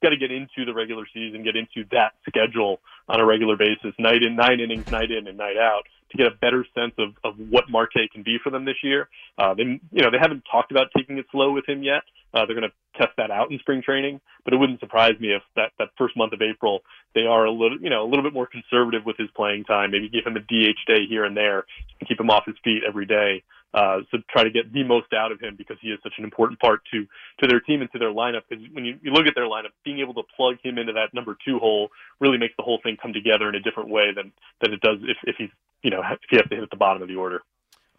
got 0.02 0.10
to 0.10 0.16
get 0.16 0.30
into 0.30 0.64
the 0.64 0.74
regular 0.74 1.04
season, 1.12 1.42
get 1.42 1.56
into 1.56 1.88
that 1.90 2.12
schedule 2.28 2.80
on 3.08 3.20
a 3.20 3.24
regular 3.24 3.56
basis, 3.56 3.94
night 3.98 4.22
in, 4.22 4.36
nine 4.36 4.60
innings, 4.60 4.90
night 4.90 5.10
in 5.10 5.26
and 5.26 5.38
night 5.38 5.56
out, 5.56 5.82
to 6.10 6.16
get 6.16 6.26
a 6.26 6.30
better 6.30 6.64
sense 6.74 6.94
of, 6.98 7.14
of 7.24 7.38
what 7.50 7.70
Marte 7.70 8.10
can 8.12 8.22
be 8.22 8.38
for 8.42 8.50
them 8.50 8.64
this 8.64 8.82
year. 8.82 9.08
Uh, 9.36 9.54
they, 9.54 9.62
you 9.62 10.02
know, 10.02 10.10
they 10.10 10.18
haven't 10.20 10.44
talked 10.50 10.70
about 10.70 10.88
taking 10.96 11.18
it 11.18 11.26
slow 11.32 11.52
with 11.52 11.68
him 11.68 11.82
yet. 11.82 12.02
Uh, 12.34 12.44
they're 12.44 12.56
going 12.56 12.68
to 12.68 12.98
test 12.98 13.16
that 13.16 13.30
out 13.30 13.50
in 13.50 13.58
spring 13.58 13.80
training, 13.82 14.20
but 14.44 14.52
it 14.52 14.58
wouldn't 14.58 14.80
surprise 14.80 15.14
me 15.18 15.28
if 15.28 15.42
that, 15.56 15.72
that 15.78 15.88
first 15.96 16.16
month 16.16 16.32
of 16.34 16.42
April 16.42 16.80
they 17.14 17.22
are 17.22 17.46
a 17.46 17.50
little, 17.50 17.78
you 17.80 17.88
know, 17.88 18.04
a 18.04 18.08
little 18.08 18.22
bit 18.22 18.34
more 18.34 18.46
conservative 18.46 19.06
with 19.06 19.16
his 19.16 19.28
playing 19.34 19.64
time. 19.64 19.90
Maybe 19.90 20.10
give 20.10 20.26
him 20.26 20.36
a 20.36 20.40
DH 20.40 20.78
day 20.86 21.06
here 21.08 21.24
and 21.24 21.36
there 21.36 21.64
keep 22.06 22.20
him 22.20 22.30
off 22.30 22.44
his 22.46 22.56
feet 22.62 22.82
every 22.86 23.06
day. 23.06 23.27
Uh, 23.74 23.98
so 24.10 24.18
try 24.30 24.42
to 24.42 24.50
get 24.50 24.72
the 24.72 24.82
most 24.82 25.12
out 25.12 25.30
of 25.30 25.40
him 25.40 25.54
because 25.56 25.76
he 25.82 25.88
is 25.88 25.98
such 26.02 26.14
an 26.18 26.24
important 26.24 26.58
part 26.58 26.80
to 26.90 27.06
to 27.38 27.46
their 27.46 27.60
team 27.60 27.82
and 27.82 27.92
to 27.92 27.98
their 27.98 28.12
lineup. 28.12 28.42
Because 28.48 28.64
when 28.72 28.84
you, 28.84 28.98
you 29.02 29.12
look 29.12 29.26
at 29.26 29.34
their 29.34 29.44
lineup, 29.44 29.72
being 29.84 30.00
able 30.00 30.14
to 30.14 30.22
plug 30.36 30.56
him 30.62 30.78
into 30.78 30.92
that 30.94 31.12
number 31.12 31.36
two 31.44 31.58
hole 31.58 31.90
really 32.18 32.38
makes 32.38 32.54
the 32.56 32.62
whole 32.62 32.80
thing 32.82 32.96
come 33.00 33.12
together 33.12 33.48
in 33.48 33.54
a 33.54 33.60
different 33.60 33.90
way 33.90 34.12
than 34.14 34.32
than 34.62 34.72
it 34.72 34.80
does 34.80 34.98
if 35.02 35.18
if 35.24 35.36
he's 35.36 35.50
you 35.82 35.90
know 35.90 36.00
if 36.10 36.18
he 36.30 36.36
has 36.36 36.46
to 36.48 36.54
hit 36.54 36.64
at 36.64 36.70
the 36.70 36.76
bottom 36.76 37.02
of 37.02 37.08
the 37.08 37.16
order. 37.16 37.42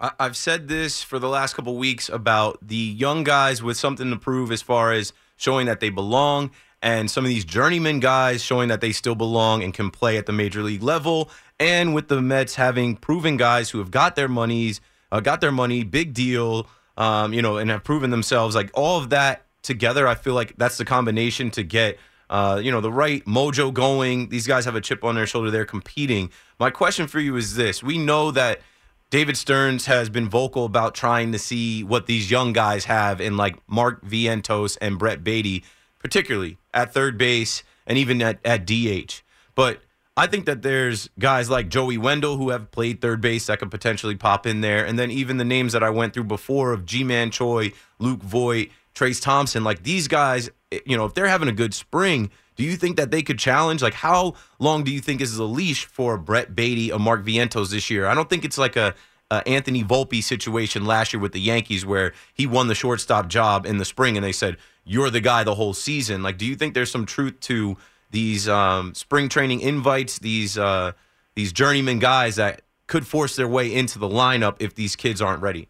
I've 0.02 0.38
said 0.38 0.70
this 0.70 1.04
for 1.04 1.20
the 1.20 1.28
last 1.28 1.56
couple 1.56 1.76
weeks 1.76 2.08
about 2.08 2.65
the 2.65 2.76
young 2.76 3.26
guys 3.26 3.62
with 3.62 3.76
something 3.76 4.10
to 4.10 4.15
prove 4.15 4.50
as 4.50 4.62
far 4.62 4.94
as 4.94 5.12
showing 5.36 5.68
that 5.68 5.82
they 5.82 5.89
belong, 5.89 6.52
and 6.82 7.12
some 7.12 7.26
of 7.26 7.30
these 7.30 7.44
journeyman 7.44 8.00
guys 8.00 8.42
showing 8.42 8.70
that 8.70 8.80
they 8.80 8.94
still 8.94 9.15
belong 9.15 9.62
and 9.62 9.74
can 9.74 9.92
play 9.92 10.18
at 10.18 10.26
the 10.26 10.32
major 10.32 10.63
league 10.63 10.84
level, 10.84 11.30
and 11.60 11.94
with 11.94 12.08
the 12.08 12.22
Mets 12.22 12.56
having 12.56 12.96
proven 12.96 13.36
guys 13.36 13.72
who 13.72 13.80
have 13.80 13.92
got 13.92 14.15
their 14.15 14.30
monies, 14.30 14.80
uh, 15.12 15.19
got 15.19 15.41
their 15.41 15.52
money, 15.52 15.84
big 15.84 16.13
deal, 16.13 16.67
um, 16.98 17.34
you 17.34 17.41
know, 17.41 17.58
and 17.58 17.69
have 17.69 17.84
proven 17.84 18.10
themselves. 18.10 18.56
Like 18.56 18.72
all 18.74 19.00
of 19.00 19.10
that 19.10 19.45
together, 19.62 20.08
I 20.08 20.15
feel 20.15 20.34
like 20.34 20.56
that's 20.58 20.78
the 20.78 20.86
combination 20.86 21.52
to 21.52 21.63
get. 21.63 21.98
Uh, 22.30 22.62
you 22.63 22.72
know, 22.72 22.80
the 22.80 22.91
right 22.91 23.26
mojo 23.26 23.74
going. 23.74 24.30
These 24.30 24.45
guys 24.45 24.65
have 24.65 24.76
a 24.76 24.82
chip 24.82 25.04
on 25.04 25.15
their 25.15 25.26
shoulder. 25.26 25.50
They're 25.50 25.65
competing. 25.65 26.30
My 26.60 26.69
question 26.69 27.08
for 27.08 27.19
you 27.19 27.36
is 27.38 27.56
this 27.56 27.82
We 27.82 27.98
know 27.98 28.30
that 28.30 28.62
David 29.10 29.36
Stearns 29.36 29.88
has 29.88 30.10
been 30.10 30.30
vocal 30.30 30.65
about 30.65 30.93
trying 30.93 31.32
to 31.32 31.39
see 31.39 31.84
what 31.84 32.06
these 32.06 32.30
young 32.30 32.54
guys 32.54 32.86
have 32.86 33.19
in 33.19 33.38
like 33.38 33.58
Mark 33.67 34.06
Vientos 34.06 34.78
and 34.80 35.00
Brett 35.00 35.24
Baty, 35.24 35.63
particularly 35.98 36.60
at 36.72 36.93
third 36.93 37.17
base 37.17 37.63
and 37.88 37.98
even 37.98 38.22
at, 38.22 38.39
at 38.45 38.67
DH. 38.67 39.24
But 39.56 39.82
I 40.19 40.27
think 40.27 40.47
that 40.47 40.63
there's 40.63 41.10
guys 41.17 41.49
like 41.49 41.69
Joey 41.69 41.97
Wendle 41.97 42.36
who 42.36 42.49
have 42.49 42.71
played 42.71 42.99
third 42.99 43.21
base 43.21 43.45
that 43.45 43.60
could 43.60 43.71
potentially 43.71 44.15
pop 44.15 44.45
in 44.45 44.60
there. 44.60 44.86
And 44.86 44.99
then 44.99 45.12
even 45.12 45.38
the 45.38 45.45
names 45.45 45.71
that 45.71 45.82
I 45.82 45.89
went 45.91 46.13
through 46.13 46.25
before 46.25 46.73
of 46.73 46.86
Ji-Man 46.86 47.32
Choi, 47.32 47.71
Luke 47.99 48.21
Voit, 48.21 48.67
Trayce 48.93 49.21
Thompson, 49.21 49.63
like 49.63 49.84
these 49.84 50.10
guys, 50.10 50.49
eh, 50.73 50.79
you 50.86 50.97
know, 50.97 51.05
if 51.05 51.13
they're 51.13 51.29
having 51.29 51.47
a 51.47 51.53
good 51.53 51.73
spring, 51.73 52.32
do 52.58 52.65
you 52.65 52.75
think 52.75 52.97
that 52.97 53.12
they 53.12 53.21
could 53.21 53.39
challenge? 53.39 53.82
Like, 53.82 53.93
how 53.93 54.34
long 54.60 54.84
do 54.84 54.91
you 54.91 54.99
think 54.99 55.21
is 55.21 55.38
the 55.38 55.47
leash 55.47 55.86
for 55.86 56.17
Brett 56.17 56.53
Baty 56.53 56.91
or 56.91 56.99
Mark 56.99 57.23
Vientos 57.23 57.71
this 57.71 57.89
year? 57.89 58.05
I 58.05 58.13
don't 58.13 58.29
think 58.29 58.43
it's 58.43 58.58
like 58.58 58.75
a, 58.75 58.95
a 59.32 59.47
Anthony 59.47 59.86
Volpe 59.86 60.21
situation 60.21 60.84
last 60.84 61.13
year 61.13 61.21
with 61.21 61.32
the 61.32 61.39
Yankees 61.39 61.86
where 61.86 62.12
he 62.34 62.45
won 62.45 62.67
the 62.67 62.75
shortstop 62.75 63.29
job 63.29 63.65
in 63.65 63.77
the 63.77 63.86
spring 63.86 64.17
and 64.17 64.25
they 64.25 64.34
said 64.34 64.58
you're 64.84 65.10
the 65.10 65.21
guy 65.21 65.45
the 65.45 65.55
whole 65.55 65.73
season. 65.73 66.21
Like, 66.21 66.38
do 66.38 66.45
you 66.45 66.58
think 66.58 66.73
there's 66.73 66.91
some 66.91 67.05
truth 67.05 67.39
to 67.41 67.77
these 68.10 68.48
um, 68.48 68.93
spring 68.93 69.30
training 69.30 69.62
invites, 69.62 70.19
these 70.19 70.58
uh, 70.58 70.93
these 71.36 71.52
journeyman 71.54 72.00
guys 72.00 72.36
that 72.38 72.62
could 72.88 73.06
force 73.06 73.36
their 73.36 73.48
way 73.48 73.74
into 73.74 74.00
the 74.00 74.08
lineup 74.08 74.58
if 74.60 74.76
these 74.76 74.95
kids 74.95 75.22
aren't 75.22 75.41
ready? 75.41 75.69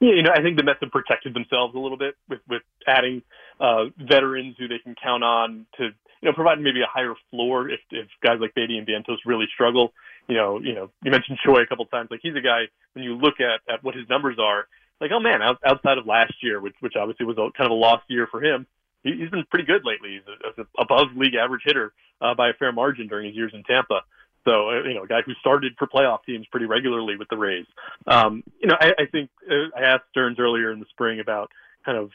Yeah, 0.00 0.14
you 0.14 0.22
know, 0.22 0.32
I 0.34 0.42
think 0.42 0.56
the 0.56 0.64
Mets 0.64 0.80
have 0.82 0.90
protected 0.90 1.34
themselves 1.34 1.74
a 1.74 1.78
little 1.78 1.96
bit 1.96 2.16
with 2.28 2.40
with 2.48 2.62
adding 2.86 3.22
uh, 3.60 3.84
veterans 3.98 4.56
who 4.58 4.68
they 4.68 4.78
can 4.78 4.94
count 5.02 5.22
on 5.22 5.66
to 5.78 5.84
you 5.84 6.28
know 6.28 6.32
provide 6.32 6.60
maybe 6.60 6.80
a 6.82 6.90
higher 6.90 7.14
floor 7.30 7.68
if 7.68 7.80
if 7.90 8.08
guys 8.22 8.38
like 8.40 8.54
Baty 8.54 8.76
and 8.76 8.86
Vientos 8.86 9.18
really 9.24 9.46
struggle. 9.54 9.92
You 10.28 10.36
know, 10.36 10.60
you 10.60 10.74
know, 10.74 10.90
you 11.02 11.10
mentioned 11.10 11.38
Choi 11.44 11.62
a 11.62 11.66
couple 11.66 11.86
times. 11.86 12.08
Like 12.10 12.20
he's 12.22 12.34
a 12.36 12.40
guy 12.40 12.64
when 12.94 13.04
you 13.04 13.14
look 13.16 13.34
at 13.40 13.60
at 13.72 13.84
what 13.84 13.94
his 13.94 14.08
numbers 14.08 14.36
are, 14.40 14.66
like 15.00 15.10
oh 15.12 15.20
man, 15.20 15.40
outside 15.42 15.98
of 15.98 16.06
last 16.06 16.34
year, 16.42 16.60
which 16.60 16.74
which 16.80 16.94
obviously 16.98 17.26
was 17.26 17.38
a, 17.38 17.56
kind 17.56 17.66
of 17.66 17.70
a 17.70 17.80
lost 17.80 18.04
year 18.08 18.26
for 18.30 18.42
him, 18.42 18.66
he's 19.04 19.30
been 19.30 19.44
pretty 19.50 19.66
good 19.66 19.82
lately. 19.84 20.20
He's 20.20 20.66
above 20.78 21.08
league 21.16 21.34
average 21.34 21.62
hitter 21.64 21.92
uh, 22.20 22.34
by 22.34 22.50
a 22.50 22.54
fair 22.54 22.72
margin 22.72 23.06
during 23.06 23.26
his 23.26 23.36
years 23.36 23.52
in 23.54 23.62
Tampa. 23.62 24.00
So, 24.44 24.70
uh, 24.70 24.82
you 24.82 24.94
know, 24.94 25.04
a 25.04 25.06
guy 25.06 25.22
who 25.24 25.32
started 25.40 25.74
for 25.78 25.86
playoff 25.86 26.24
teams 26.26 26.46
pretty 26.50 26.66
regularly 26.66 27.16
with 27.16 27.28
the 27.28 27.36
Rays. 27.36 27.66
Um, 28.06 28.42
you 28.60 28.68
know, 28.68 28.76
I, 28.78 28.92
I 28.98 29.06
think 29.10 29.30
uh, 29.50 29.76
I 29.76 29.82
asked 29.82 30.04
Stearns 30.10 30.38
earlier 30.38 30.70
in 30.72 30.80
the 30.80 30.86
spring 30.90 31.20
about 31.20 31.50
kind 31.84 31.98
of 31.98 32.10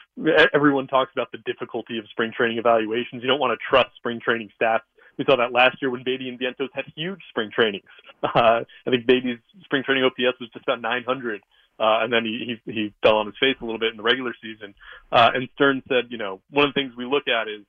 everyone 0.52 0.86
talks 0.86 1.12
about 1.12 1.30
the 1.32 1.38
difficulty 1.38 1.98
of 1.98 2.04
spring 2.10 2.32
training 2.36 2.58
evaluations. 2.58 3.22
You 3.22 3.28
don't 3.28 3.40
want 3.40 3.58
to 3.58 3.64
trust 3.68 3.90
spring 3.96 4.20
training 4.22 4.50
stats. 4.60 4.80
We 5.18 5.24
saw 5.24 5.36
that 5.36 5.52
last 5.52 5.76
year 5.82 5.90
when 5.90 6.02
Baty 6.02 6.28
and 6.28 6.38
Vientos 6.38 6.68
had 6.72 6.84
huge 6.96 7.20
spring 7.30 7.50
trainings. 7.54 7.84
Uh, 8.22 8.60
I 8.86 8.90
think 8.90 9.06
Baty's 9.06 9.38
spring 9.64 9.82
training 9.82 10.04
OPS 10.04 10.38
was 10.40 10.50
just 10.52 10.62
about 10.64 10.82
900. 10.82 11.40
Uh, 11.80 12.04
and 12.04 12.12
then 12.12 12.24
he, 12.24 12.58
he 12.66 12.72
he 12.72 12.94
fell 13.02 13.16
on 13.16 13.26
his 13.26 13.34
face 13.40 13.56
a 13.62 13.64
little 13.64 13.78
bit 13.78 13.90
in 13.90 13.96
the 13.96 14.02
regular 14.02 14.34
season. 14.42 14.74
Uh, 15.10 15.30
and 15.34 15.48
Stearns 15.54 15.82
said, 15.88 16.08
you 16.10 16.18
know, 16.18 16.40
one 16.50 16.68
of 16.68 16.74
the 16.74 16.78
things 16.78 16.94
we 16.94 17.06
look 17.06 17.26
at 17.26 17.48
is 17.48 17.64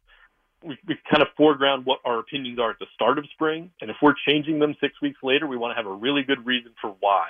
we, 0.64 0.78
we 0.86 0.98
kind 1.10 1.22
of 1.22 1.30
foreground 1.38 1.86
what 1.86 2.00
our 2.04 2.20
opinions 2.20 2.60
are 2.60 2.72
at 2.72 2.80
the 2.80 2.88
start 2.94 3.18
of 3.18 3.26
spring, 3.34 3.72
and 3.80 3.90
if 3.90 3.96
we're 4.02 4.14
changing 4.28 4.60
them 4.60 4.76
six 4.82 5.02
weeks 5.02 5.20
later, 5.24 5.48
we 5.48 5.56
want 5.56 5.72
to 5.72 5.76
have 5.76 5.90
a 5.90 5.96
really 5.96 6.24
good 6.24 6.46
reason 6.46 6.74
for 6.82 6.94
why. 7.00 7.28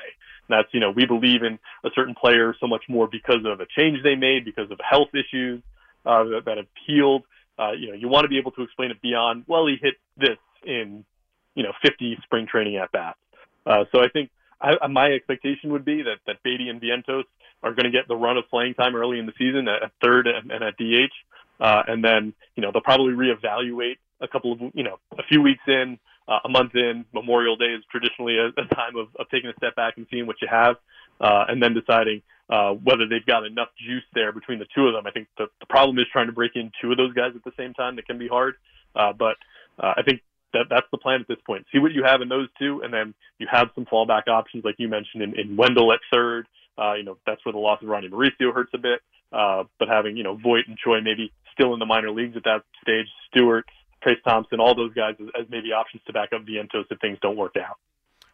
And 0.50 0.58
that's 0.58 0.74
you 0.74 0.80
know 0.80 0.90
we 0.90 1.06
believe 1.06 1.44
in 1.44 1.60
a 1.84 1.90
certain 1.94 2.16
player 2.16 2.56
so 2.60 2.66
much 2.66 2.84
more 2.90 3.08
because 3.08 3.46
of 3.46 3.60
a 3.60 3.68
change 3.78 4.00
they 4.04 4.16
made, 4.16 4.44
because 4.44 4.72
of 4.72 4.80
health 4.84 5.10
issues 5.14 5.62
uh, 6.06 6.24
that, 6.24 6.46
that 6.46 6.58
have. 6.58 7.22
Uh, 7.60 7.74
you 7.74 7.90
know, 7.90 7.94
you 7.94 8.08
want 8.08 8.24
to 8.24 8.28
be 8.30 8.40
able 8.40 8.52
to 8.52 8.64
explain 8.64 8.90
it 8.90 9.00
beyond. 9.04 9.44
Well, 9.48 9.68
he 9.68 9.76
hit 9.80 9.96
this 10.18 10.40
in 10.66 11.06
you 11.54 11.62
know 11.62 11.74
50 11.84 12.18
spring 12.24 12.48
training 12.48 12.78
at 12.78 12.92
bats. 12.92 13.20
Uh, 13.68 13.86
so 13.92 14.00
I 14.02 14.08
think 14.10 14.32
I, 14.62 14.88
my 14.88 15.08
expectation 15.08 15.72
would 15.72 15.86
be 15.86 16.04
that 16.04 16.20
that 16.28 16.44
Baty 16.44 16.70
and 16.70 16.82
Vientos 16.82 17.24
are 17.64 17.74
going 17.74 17.86
to 17.86 17.92
get 17.92 18.08
the 18.08 18.16
run 18.16 18.38
of 18.38 18.50
playing 18.50 18.74
time 18.76 18.96
early 18.96 19.20
in 19.20 19.26
the 19.26 19.34
season 19.38 19.68
at, 19.68 19.84
at 19.84 19.92
third 20.02 20.28
and, 20.28 20.52
and 20.52 20.64
at 20.64 20.78
DH. 20.78 21.14
Uh, 21.60 21.84
and 21.88 22.04
then, 22.04 22.34
you 22.56 22.62
know, 22.62 22.72
they'll 22.72 22.82
probably 22.82 23.14
reevaluate 23.14 23.98
a 24.20 24.28
couple 24.28 24.54
of, 24.54 24.60
you 24.74 24.84
know, 24.84 24.98
a 25.18 25.24
few 25.24 25.42
weeks 25.42 25.62
in, 25.68 26.00
uh, 26.28 26.40
a 26.46 26.50
month 26.50 26.76
in, 26.76 27.06
Memorial 27.14 27.56
Day 27.56 27.74
is 27.78 27.84
traditionally 27.92 28.38
a, 28.38 28.48
a 28.48 28.66
time 28.74 28.96
of, 28.96 29.10
of 29.20 29.30
taking 29.30 29.50
a 29.50 29.54
step 29.58 29.76
back 29.76 29.98
and 29.98 30.08
seeing 30.10 30.26
what 30.26 30.38
you 30.42 30.48
have, 30.50 30.78
uh, 31.20 31.46
and 31.48 31.62
then 31.62 31.74
deciding 31.74 32.22
uh, 32.50 32.72
whether 32.72 33.08
they've 33.08 33.26
got 33.26 33.46
enough 33.46 33.70
juice 33.78 34.04
there 34.14 34.32
between 34.32 34.60
the 34.60 34.66
two 34.74 34.88
of 34.88 34.94
them. 34.94 35.06
I 35.06 35.12
think 35.12 35.28
the, 35.38 35.48
the 35.60 35.66
problem 35.68 35.98
is 36.00 36.06
trying 36.12 36.28
to 36.28 36.34
break 36.34 36.56
in 36.56 36.72
two 36.82 36.92
of 36.92 36.98
those 36.98 37.14
guys 37.14 37.32
at 37.36 37.44
the 37.44 37.54
same 37.58 37.74
time. 37.74 37.96
That 37.96 38.08
can 38.08 38.18
be 38.18 38.28
hard, 38.28 38.56
uh, 38.96 39.14
but 39.14 39.38
uh, 39.80 39.94
I 39.98 40.02
think 40.04 40.22
that 40.54 40.66
that's 40.70 40.88
the 40.92 40.98
plan 40.98 41.22
at 41.22 41.28
this 41.28 41.40
point. 41.46 41.66
See 41.72 41.80
what 41.80 41.92
you 41.92 42.04
have 42.04 42.22
in 42.22 42.30
those 42.30 42.48
two, 42.60 42.82
and 42.84 42.94
then 42.94 43.14
you 43.40 43.48
have 43.52 43.70
some 43.76 43.86
fallback 43.86 44.28
options, 44.28 44.64
like 44.64 44.76
you 44.78 44.88
mentioned, 44.88 45.24
in, 45.24 45.40
in 45.40 45.58
Wendle 45.58 45.92
at 45.94 46.00
third. 46.12 46.48
Uh, 46.78 46.94
you 46.94 47.04
know, 47.04 47.18
that's 47.26 47.44
where 47.46 47.54
the 47.54 47.60
loss 47.60 47.82
of 47.82 47.88
Ronnie 47.88 48.10
Mauricio 48.10 48.54
hurts 48.54 48.72
a 48.74 48.78
bit. 48.78 49.02
Uh, 49.32 49.64
but 49.80 49.88
having, 49.88 50.18
you 50.18 50.24
know, 50.24 50.36
Voit 50.36 50.68
and 50.68 50.78
Choi 50.78 51.02
maybe 51.02 51.32
still 51.54 51.74
in 51.74 51.80
the 51.80 51.86
minor 51.86 52.12
leagues 52.12 52.36
at 52.36 52.44
that 52.44 52.64
stage, 52.82 53.08
Stewart, 53.30 53.66
Trayce 54.06 54.22
Thompson, 54.24 54.60
all 54.60 54.76
those 54.76 54.94
guys 54.94 55.16
as, 55.20 55.28
as 55.40 55.46
maybe 55.50 55.72
options 55.72 56.02
to 56.08 56.14
back 56.14 56.30
up 56.34 56.42
Vientos 56.46 56.86
if 56.90 57.00
things 57.00 57.18
don't 57.22 57.38
work 57.38 57.56
out. 57.58 57.78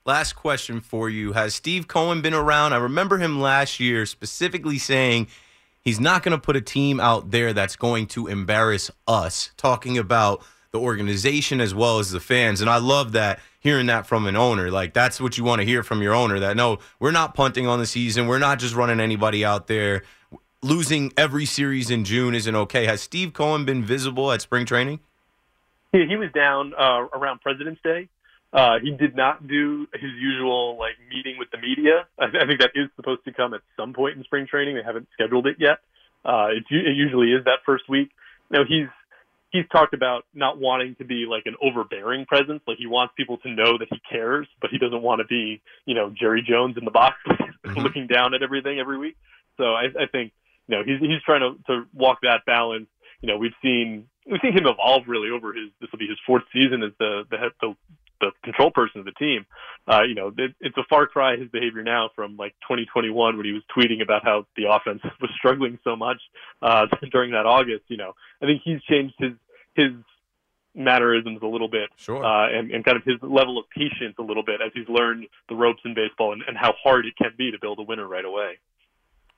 Last 0.06 0.34
question 0.34 0.80
for 0.80 1.10
you. 1.10 1.34
Has 1.34 1.53
Steve 1.53 1.88
Cohen 1.88 2.21
been 2.21 2.34
around? 2.34 2.73
I 2.73 2.77
remember 2.77 3.17
him 3.17 3.41
last 3.41 3.80
year 3.80 4.06
specifically 4.06 4.77
saying 4.77 5.27
he's 5.82 5.99
not 5.99 6.23
going 6.23 6.32
to 6.32 6.41
put 6.41 6.56
a 6.56 6.62
team 6.62 6.99
out 6.99 7.32
there 7.32 7.51
that's 7.51 7.75
going 7.75 8.08
to 8.08 8.27
embarrass 8.27 8.89
us, 9.06 9.51
talking 9.58 9.97
about 9.97 10.41
the 10.71 10.80
organization 10.80 11.62
as 11.62 11.73
well 11.73 11.99
as 11.99 12.12
the 12.12 12.19
fans. 12.19 12.62
And 12.62 12.69
I 12.69 12.77
love 12.77 13.13
that 13.13 13.39
hearing 13.60 13.88
that 13.88 14.06
from 14.08 14.27
an 14.27 14.36
owner. 14.36 14.71
Like 14.71 14.93
that's 14.93 15.19
what 15.19 15.38
you 15.38 15.43
want 15.43 15.60
to 15.62 15.65
hear 15.65 15.84
from 15.84 16.01
your 16.01 16.13
owner 16.13 16.39
that 16.39 16.56
no, 16.56 16.80
we're 16.99 17.12
not 17.12 17.34
punting 17.34 17.67
on 17.67 17.80
the 17.80 17.86
season. 17.86 18.27
We're 18.27 18.39
not 18.39 18.60
just 18.60 18.75
running 18.75 18.99
anybody 18.99 19.43
out 19.43 19.67
there. 19.67 20.03
Losing 20.63 21.13
every 21.15 21.45
series 21.45 21.91
in 21.91 22.03
June 22.03 22.34
isn't 22.34 22.56
okay. 22.56 22.86
Has 22.86 23.01
Steve 23.01 23.34
Cohen 23.34 23.63
been 23.63 23.84
visible 23.84 24.32
at 24.32 24.41
spring 24.41 24.65
training? 24.65 24.99
He, 25.91 26.06
he 26.08 26.15
was 26.15 26.32
down 26.34 26.73
uh, 26.73 27.08
around 27.13 27.41
President's 27.41 27.82
Day. 27.84 28.10
Uh, 28.51 28.80
he 28.82 28.91
did 28.91 29.15
not 29.15 29.47
do 29.47 29.88
his 29.93 30.12
usual 30.19 30.77
like 30.80 30.93
meeting 31.10 31.36
with 31.38 31.51
the 31.51 31.58
media. 31.58 32.08
I, 32.17 32.25
I 32.25 32.45
think 32.47 32.60
that 32.62 32.71
is 32.75 32.89
supposed 32.95 33.23
to 33.25 33.34
come 33.34 33.53
at 33.53 33.62
some 33.75 33.93
point 33.93 34.17
in 34.17 34.23
spring 34.23 34.47
training. 34.47 34.75
They 34.75 34.84
haven't 34.84 35.08
scheduled 35.13 35.47
it 35.47 35.58
yet. 35.60 35.80
Uh, 36.25 36.47
it, 36.51 36.63
it 36.69 36.95
usually 36.95 37.32
is 37.32 37.45
that 37.45 37.60
first 37.65 37.88
week. 37.88 38.10
Now 38.49 38.63
he's 38.67 38.88
he's 39.52 39.66
talked 39.72 39.94
about 39.94 40.26
not 40.34 40.60
wanting 40.60 40.96
to 40.96 41.06
be 41.06 41.26
like 41.30 41.44
an 41.46 41.56
overbearing 41.62 42.26
presence. 42.26 42.62
Like 42.68 42.78
he 42.78 42.88
wants 42.88 43.14
people 43.16 43.38
to 43.40 43.50
know 43.50 43.78
that 43.78 43.88
he 43.92 44.02
cares, 44.10 44.48
but 44.62 44.70
he 44.72 44.78
doesn't 44.78 45.02
want 45.02 45.20
to 45.20 45.26
be, 45.26 45.62
you 45.86 45.96
know, 45.96 46.10
Jerry 46.10 46.44
Jones 46.48 46.76
in 46.78 46.86
the 46.86 46.92
box 46.92 47.16
mm-hmm. 47.28 47.80
looking 47.80 48.08
down 48.08 48.34
at 48.34 48.44
everything 48.44 48.80
every 48.80 48.98
week. 48.98 49.18
So 49.58 49.74
I, 49.74 49.86
I 49.86 50.06
think, 50.12 50.34
you 50.68 50.78
know, 50.78 50.84
he's 50.84 51.00
he's 51.00 51.22
trying 51.26 51.42
to, 51.42 51.74
to 51.74 51.86
walk 51.94 52.20
that 52.24 52.46
balance. 52.46 52.88
You 53.22 53.28
know, 53.28 53.38
we've 53.38 53.56
seen 53.62 54.08
we've 54.30 54.42
seen 54.42 54.54
him 54.54 54.68
evolve 54.68 55.04
really 55.08 55.30
over 55.30 55.54
his 55.54 55.70
this 55.80 55.90
will 55.92 56.00
be 56.00 56.08
his 56.08 56.20
fourth 56.26 56.44
season 56.54 56.84
as 56.84 56.92
the 57.00 57.24
the 57.32 57.38
head 57.38 57.52
the, 57.62 57.74
the 58.19 58.32
control 58.43 58.71
person 58.71 58.99
of 58.99 59.06
the 59.06 59.12
team. 59.13 59.45
Uh, 59.88 60.03
you 60.03 60.15
know, 60.15 60.32
it, 60.38 60.53
it's 60.60 60.77
a 60.77 60.84
far 60.89 61.08
cry 61.08 61.38
his 61.38 61.49
behavior 61.49 61.84
now 61.84 62.10
from 62.15 62.38
like 62.38 62.53
2021 62.63 63.38
when 63.38 63.45
he 63.45 63.53
was 63.53 63.63
tweeting 63.75 64.01
about 64.01 64.23
how 64.23 64.45
the 64.56 64.65
offense 64.69 65.01
was 65.21 65.30
struggling 65.38 65.80
so 65.84 65.95
much 65.95 66.21
uh, 66.62 66.86
during 67.12 67.32
that 67.32 67.45
August. 67.45 67.84
You 67.88 67.97
know, 67.97 68.13
I 68.41 68.45
think 68.45 68.62
he's 68.63 68.82
changed 68.84 69.15
his 69.17 69.34
his 69.75 69.91
mannerisms 70.77 71.39
a 71.41 71.47
little 71.47 71.67
bit, 71.67 71.89
sure. 71.97 72.23
uh, 72.23 72.49
and, 72.49 72.71
and 72.71 72.86
kind 72.86 72.97
of 72.97 73.03
his 73.03 73.15
level 73.21 73.58
of 73.58 73.65
patience 73.69 74.15
a 74.19 74.21
little 74.21 74.43
bit 74.43 74.62
as 74.63 74.71
he's 74.73 74.88
learned 74.88 75.25
the 75.49 75.56
ropes 75.56 75.82
in 75.84 75.95
baseball 75.95 76.34
and, 76.34 76.43
and 76.47 76.56
how 76.56 76.73
hard 76.82 77.06
it 77.06 77.15
can 77.17 77.32
be 77.38 77.51
to 77.51 77.58
build 77.60 77.80
a 77.80 77.82
winner 77.82 78.08
right 78.08 78.25
away. 78.25 78.60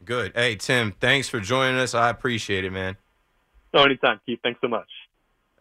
Good. 0.04 0.34
Hey, 0.36 0.56
Tim, 0.56 0.94
thanks 1.00 1.30
for 1.30 1.40
joining 1.40 1.80
us. 1.80 1.94
I 1.94 2.10
appreciate 2.10 2.66
it, 2.66 2.72
man. 2.72 2.98
No, 3.74 3.84
anytime, 3.84 4.20
Keith. 4.26 4.40
Thanks 4.44 4.60
so 4.62 4.68
much. 4.68 4.88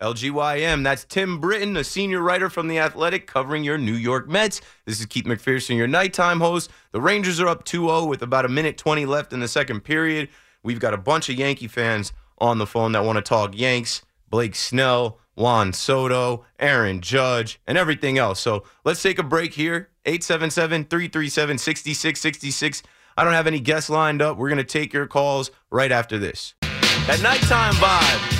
LGYM. 0.01 0.85
That's 0.85 1.05
Tim 1.05 1.41
Britton, 1.41 1.77
a 1.77 1.85
senior 1.85 2.21
writer 2.21 2.49
from 2.49 2.69
The 2.69 2.79
Athletic, 2.79 3.27
covering 3.27 3.65
your 3.65 3.79
New 3.79 3.95
York 3.95 4.29
Mets. 4.29 4.61
This 4.85 5.01
is 5.01 5.07
Keith 5.07 5.25
McPherson, 5.25 5.77
your 5.77 5.89
nighttime 5.89 6.41
host. 6.41 6.71
The 6.93 7.01
Rangers 7.01 7.41
are 7.41 7.49
up 7.49 7.65
2 7.65 7.87
0 7.87 8.05
with 8.05 8.23
about 8.23 8.45
a 8.45 8.49
minute 8.49 8.79
20 8.79 9.07
left 9.07 9.33
in 9.33 9.41
the 9.41 9.49
second 9.49 9.81
period. 9.81 10.29
We've 10.63 10.81
got 10.81 10.95
a 10.95 10.99
bunch 10.99 11.29
of 11.29 11.37
Yankee 11.37 11.69
fans 11.69 12.13
on 12.39 12.59
the 12.59 12.67
phone 12.67 12.93
that 12.93 13.05
want 13.05 13.17
to 13.17 13.23
talk 13.23 13.57
Yanks. 13.57 14.03
Blake 14.31 14.55
Snell, 14.55 15.19
Juan 15.37 15.73
Soto, 15.73 16.45
Aaron 16.59 17.01
Judge, 17.01 17.61
and 17.67 17.79
everything 17.79 18.19
else. 18.19 18.41
So 18.41 18.65
let's 18.85 19.03
take 19.03 19.19
a 19.19 19.23
break 19.23 19.55
here. 19.55 19.89
877 20.05 20.85
337 20.85 21.59
6666. 21.59 22.83
I 23.17 23.25
don't 23.25 23.33
have 23.33 23.47
any 23.47 23.61
guests 23.61 23.91
lined 23.91 24.23
up. 24.23 24.37
We're 24.37 24.49
going 24.49 24.59
to 24.59 24.65
take 24.65 24.93
your 24.93 25.07
calls 25.07 25.51
right 25.71 25.91
after 25.91 26.19
this. 26.19 26.55
At 26.63 27.23
Nighttime 27.23 27.75
Vibe 27.75 28.38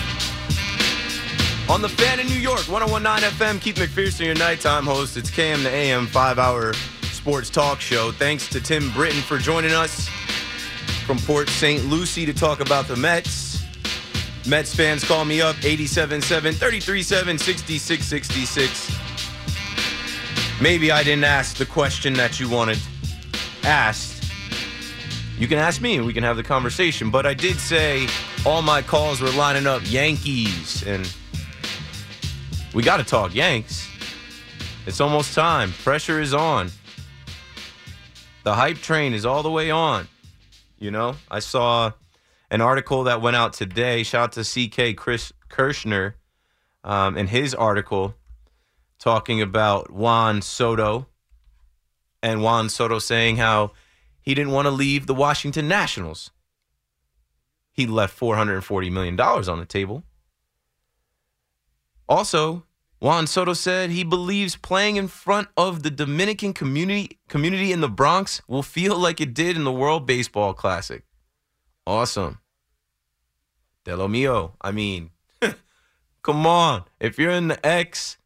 on 1.69 1.83
the 1.83 1.89
fan 1.89 2.19
in 2.19 2.27
New 2.27 2.39
York, 2.39 2.61
1019 2.61 3.31
FM, 3.31 3.61
Keith 3.61 3.77
McPherson, 3.77 4.25
your 4.27 4.35
nighttime 4.35 4.85
host. 4.85 5.17
It's 5.17 5.31
KM 5.31 5.63
the 5.63 5.71
AM 5.71 6.07
five 6.07 6.39
hour 6.39 6.73
sports 7.03 7.51
talk 7.51 7.81
show. 7.81 8.11
Thanks 8.11 8.49
to 8.49 8.61
Tim 8.61 8.91
Britton 8.93 9.21
for 9.21 9.39
joining 9.39 9.73
us 9.73 10.09
from 11.05 11.19
Port 11.19 11.49
St. 11.49 11.85
Lucie 11.85 12.25
to 12.25 12.33
talk 12.33 12.61
about 12.61 12.89
the 12.89 12.97
Mets. 12.97 13.63
Mets 14.47 14.75
fans 14.75 15.05
call 15.05 15.27
me 15.27 15.43
up 15.43 15.57
877 15.63 16.53
337 16.53 17.39
6666. 17.39 18.99
Maybe 20.61 20.91
I 20.91 21.03
didn't 21.03 21.25
ask 21.25 21.57
the 21.57 21.67
question 21.67 22.15
that 22.15 22.41
you 22.41 22.49
wanted 22.49 22.79
asked. 23.65 24.25
You 25.39 25.47
can 25.47 25.59
ask 25.59 25.83
me 25.83 25.97
and 25.97 26.07
we 26.07 26.15
can 26.15 26.25
have 26.25 26.37
the 26.37 26.43
conversation. 26.43 27.11
But 27.11 27.27
I 27.27 27.35
did 27.35 27.61
say 27.61 28.09
all 28.47 28.63
my 28.63 28.81
calls 28.83 29.21
were 29.21 29.31
lining 29.31 29.67
up 29.67 29.83
Yankees, 29.85 30.83
and 30.85 31.09
we 32.75 32.83
got 32.83 32.99
to 32.99 33.05
talk 33.05 33.35
Yanks. 33.35 33.89
It's 34.87 35.01
almost 35.01 35.35
time. 35.35 35.73
Pressure 35.73 36.21
is 36.21 36.35
on. 36.35 36.71
The 38.45 38.55
hype 38.55 38.79
train 38.79 39.13
is 39.13 39.27
all 39.27 39.43
the 39.43 39.51
way 39.51 39.71
on. 39.71 40.09
You 40.79 40.91
know, 40.91 41.17
I 41.31 41.41
saw 41.41 41.93
an 42.51 42.61
article 42.61 43.05
that 43.05 43.21
went 43.21 43.37
out 43.37 43.53
today. 43.53 44.03
Shout 44.03 44.39
out 44.39 44.45
to 44.45 44.69
CK 44.69 44.97
Chris 44.97 45.33
Kirschner 45.49 46.15
um, 46.85 47.17
in 47.17 47.27
his 47.27 47.55
article 47.55 48.15
talking 48.99 49.43
about 49.43 49.91
Juan 49.91 50.43
Soto 50.43 51.07
and 52.23 52.43
Juan 52.43 52.69
Soto 52.69 52.99
saying 52.99 53.37
how 53.37 53.73
he 54.21 54.35
didn't 54.35 54.53
want 54.53 54.67
to 54.67 54.71
leave 54.71 55.07
the 55.07 55.15
Washington 55.15 55.69
Nationals. 55.69 56.31
He 57.73 57.87
left 57.87 58.19
$440 58.19 58.91
million 58.91 59.19
on 59.21 59.59
the 59.59 59.67
table. 59.67 60.03
Also, 62.09 62.65
Juan 63.01 63.27
Soto 63.27 63.53
said 63.53 63.91
he 63.91 64.03
believes 64.03 64.57
playing 64.57 64.97
in 64.97 65.07
front 65.07 65.49
of 65.57 65.83
the 65.83 65.91
Dominican 65.91 66.53
community 66.53 67.19
community 67.29 67.73
in 67.73 67.81
the 67.81 67.89
Bronx 67.89 68.43
will 68.49 68.63
feel 68.63 68.99
like 68.99 69.21
it 69.21 69.35
did 69.35 69.57
in 69.57 69.65
the 69.65 69.73
World 69.73 70.07
Baseball 70.07 70.53
Classic. 70.53 71.05
Awesome. 71.87 72.41
De 73.85 73.97
lo 73.97 74.09
mio. 74.09 74.55
I 74.61 74.73
mean, 74.73 75.11
come 76.23 76.47
on. 76.47 76.85
If 76.99 77.19
you're 77.19 77.31
in 77.31 77.49
the 77.49 77.67
X 77.67 78.19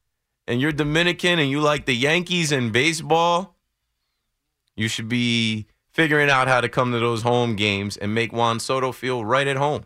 and 0.47 0.61
you're 0.61 0.73
Dominican 0.73 1.38
and 1.38 1.51
you 1.51 1.61
like 1.61 1.85
the 1.85 1.95
Yankees 1.95 2.51
and 2.51 2.73
baseball, 2.73 3.57
you 4.75 4.88
should 4.88 5.09
be 5.09 5.66
figuring 5.92 6.31
out 6.31 6.49
how 6.49 6.62
to 6.62 6.68
come 6.68 6.92
to 6.92 6.99
those 6.99 7.23
home 7.23 7.57
games 7.57 7.99
and 7.99 8.14
make 8.14 8.33
Juan 8.33 8.59
Soto 8.59 8.90
feel 8.90 9.25
right 9.25 9.47
at 9.47 9.57
home. 9.57 9.85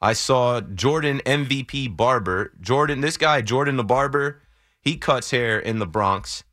I 0.00 0.12
saw 0.12 0.60
Jordan 0.60 1.20
MVP 1.24 1.96
Barber. 1.96 2.52
Jordan, 2.60 3.00
this 3.00 3.16
guy, 3.16 3.40
Jordan 3.40 3.76
the 3.76 3.84
Barber, 3.84 4.42
he 4.80 4.96
cuts 4.96 5.30
hair 5.30 5.58
in 5.58 5.78
the 5.78 5.86
Bronx. 5.86 6.44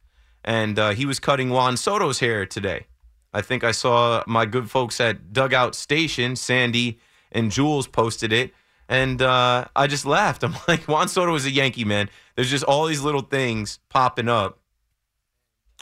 And 0.43 0.77
uh, 0.79 0.91
he 0.91 1.05
was 1.05 1.19
cutting 1.19 1.49
Juan 1.49 1.77
Soto's 1.77 2.19
hair 2.19 2.45
today. 2.45 2.87
I 3.33 3.41
think 3.41 3.63
I 3.63 3.71
saw 3.71 4.23
my 4.27 4.45
good 4.45 4.69
folks 4.69 5.01
at 5.01 5.33
Dugout 5.33 5.75
Station, 5.75 6.35
Sandy 6.35 6.99
and 7.31 7.51
Jules 7.51 7.87
posted 7.87 8.31
it. 8.31 8.53
And 8.87 9.21
uh, 9.21 9.65
I 9.75 9.87
just 9.87 10.05
laughed. 10.05 10.43
I'm 10.43 10.55
like, 10.67 10.87
Juan 10.87 11.07
Soto 11.07 11.33
is 11.35 11.45
a 11.45 11.51
Yankee, 11.51 11.85
man. 11.85 12.09
There's 12.35 12.49
just 12.49 12.63
all 12.63 12.85
these 12.85 13.01
little 13.01 13.21
things 13.21 13.79
popping 13.89 14.29
up 14.29 14.59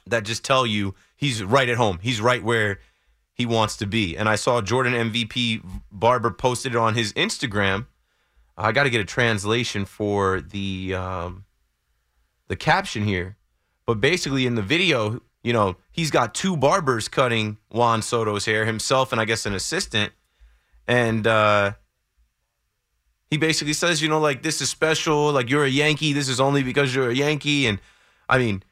that 0.08 0.24
just 0.24 0.44
tell 0.44 0.66
you 0.66 0.96
he's 1.16 1.44
right 1.44 1.70
at 1.70 1.78
home. 1.78 2.00
He's 2.02 2.22
right 2.22 2.44
where 2.44 2.80
he 3.34 3.46
wants 3.46 3.78
to 3.78 3.86
be. 3.86 4.16
And 4.16 4.28
I 4.30 4.36
saw 4.36 4.62
Jordan 4.62 4.94
MVP 4.94 5.64
Barber 5.92 6.32
posted 6.32 6.76
on 6.76 6.96
his 6.96 7.14
Instagram. 7.14 7.88
I 8.58 8.72
got 8.72 8.84
to 8.84 8.90
get 8.90 9.02
a 9.02 9.06
translation 9.06 9.86
for 9.86 10.42
the 10.42 10.94
um, 10.94 11.46
the 12.48 12.56
caption 12.56 13.06
here. 13.06 13.38
But 13.86 14.00
basically, 14.00 14.46
in 14.46 14.56
the 14.56 14.62
video, 14.62 15.22
you 15.44 15.54
know, 15.54 15.78
he's 15.92 16.12
got 16.12 16.36
two 16.36 16.56
barbers 16.56 17.08
cutting 17.08 17.58
Juan 17.72 18.02
Soto's 18.02 18.46
hair, 18.46 18.66
himself 18.66 19.12
and 19.12 19.20
I 19.20 19.26
guess 19.26 19.46
an 19.46 19.54
assistant. 19.54 20.12
And 20.88 21.26
uh, 21.26 21.74
he 23.30 23.38
basically 23.38 23.74
says, 23.74 24.02
you 24.02 24.10
know, 24.10 24.20
like, 24.20 24.44
this 24.44 24.62
is 24.62 24.70
special. 24.70 25.32
Like, 25.32 25.50
you're 25.50 25.64
a 25.64 25.70
Yankee. 25.70 26.14
This 26.14 26.28
is 26.28 26.40
only 26.40 26.64
because 26.64 26.94
you're 26.94 27.10
a 27.10 27.16
Yankee. 27.16 27.66
And 27.66 27.80
I 28.30 28.38
mean, 28.38 28.64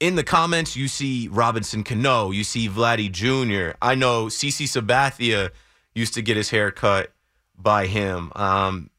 in 0.00 0.14
the 0.14 0.24
comments, 0.24 0.76
you 0.76 0.88
see 0.88 1.28
Robinson 1.28 1.82
Cano, 1.82 2.30
you 2.30 2.44
see 2.44 2.68
Vladdy 2.68 3.10
Jr. 3.10 3.76
I 3.82 3.94
know 3.94 4.26
CC 4.26 4.66
Sabathia 4.66 5.50
used 5.94 6.14
to 6.14 6.22
get 6.22 6.36
his 6.36 6.50
hair 6.50 6.70
cut 6.70 7.12
by 7.56 7.86
him. 7.86 8.30
Um, 8.36 8.90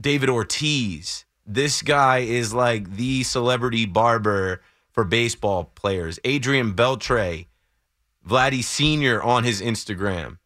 David 0.00 0.30
Ortiz, 0.30 1.24
this 1.46 1.82
guy 1.82 2.18
is 2.18 2.52
like 2.52 2.96
the 2.96 3.22
celebrity 3.22 3.86
barber 3.86 4.62
for 4.90 5.04
baseball 5.04 5.64
players. 5.76 6.18
Adrian 6.24 6.74
Beltre, 6.74 7.46
Vladdy 8.26 8.64
Sr. 8.64 9.22
on 9.22 9.44
his 9.44 9.62
Instagram. 9.62 10.38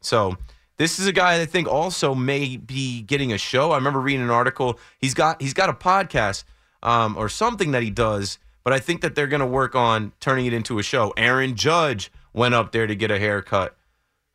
So 0.00 0.36
this 0.76 0.98
is 0.98 1.06
a 1.06 1.12
guy 1.12 1.40
I 1.40 1.46
think 1.46 1.68
also 1.68 2.16
may 2.16 2.56
be 2.56 3.02
getting 3.02 3.32
a 3.32 3.38
show. 3.38 3.70
I 3.70 3.76
remember 3.76 4.00
reading 4.00 4.22
an 4.22 4.30
article. 4.30 4.80
He's 4.98 5.14
got 5.14 5.40
he's 5.40 5.54
got 5.54 5.68
a 5.68 5.72
podcast 5.72 6.42
um, 6.82 7.16
or 7.16 7.28
something 7.28 7.70
that 7.72 7.82
he 7.82 7.90
does, 7.90 8.38
but 8.64 8.72
I 8.72 8.78
think 8.78 9.00
that 9.00 9.14
they're 9.14 9.26
going 9.26 9.40
to 9.40 9.46
work 9.46 9.74
on 9.74 10.12
turning 10.20 10.46
it 10.46 10.52
into 10.52 10.78
a 10.78 10.82
show. 10.82 11.12
Aaron 11.16 11.56
Judge 11.56 12.10
went 12.32 12.54
up 12.54 12.72
there 12.72 12.86
to 12.86 12.94
get 12.94 13.10
a 13.10 13.18
haircut 13.18 13.76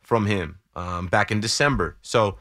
from 0.00 0.26
him 0.26 0.58
um, 0.74 1.06
back 1.06 1.30
in 1.30 1.40
December. 1.40 1.96
So 2.02 2.38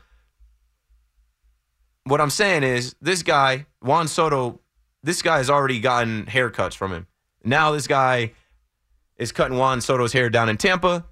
what 2.04 2.22
I'm 2.22 2.30
saying 2.30 2.64
is 2.64 2.96
this 3.02 3.24
guy 3.24 3.66
Juan 3.82 4.08
Soto, 4.08 4.60
this 5.04 5.22
guy 5.22 5.38
has 5.38 5.50
already 5.50 5.80
gotten 5.80 6.26
haircuts 6.26 6.74
from 6.74 6.92
him. 6.92 7.08
Now 7.44 7.72
this 7.72 7.88
guy 7.88 8.32
is 9.18 9.32
cutting 9.32 9.58
Juan 9.58 9.82
Soto's 9.82 10.14
hair 10.14 10.30
down 10.30 10.50
in 10.50 10.58
Tampa 10.58 11.06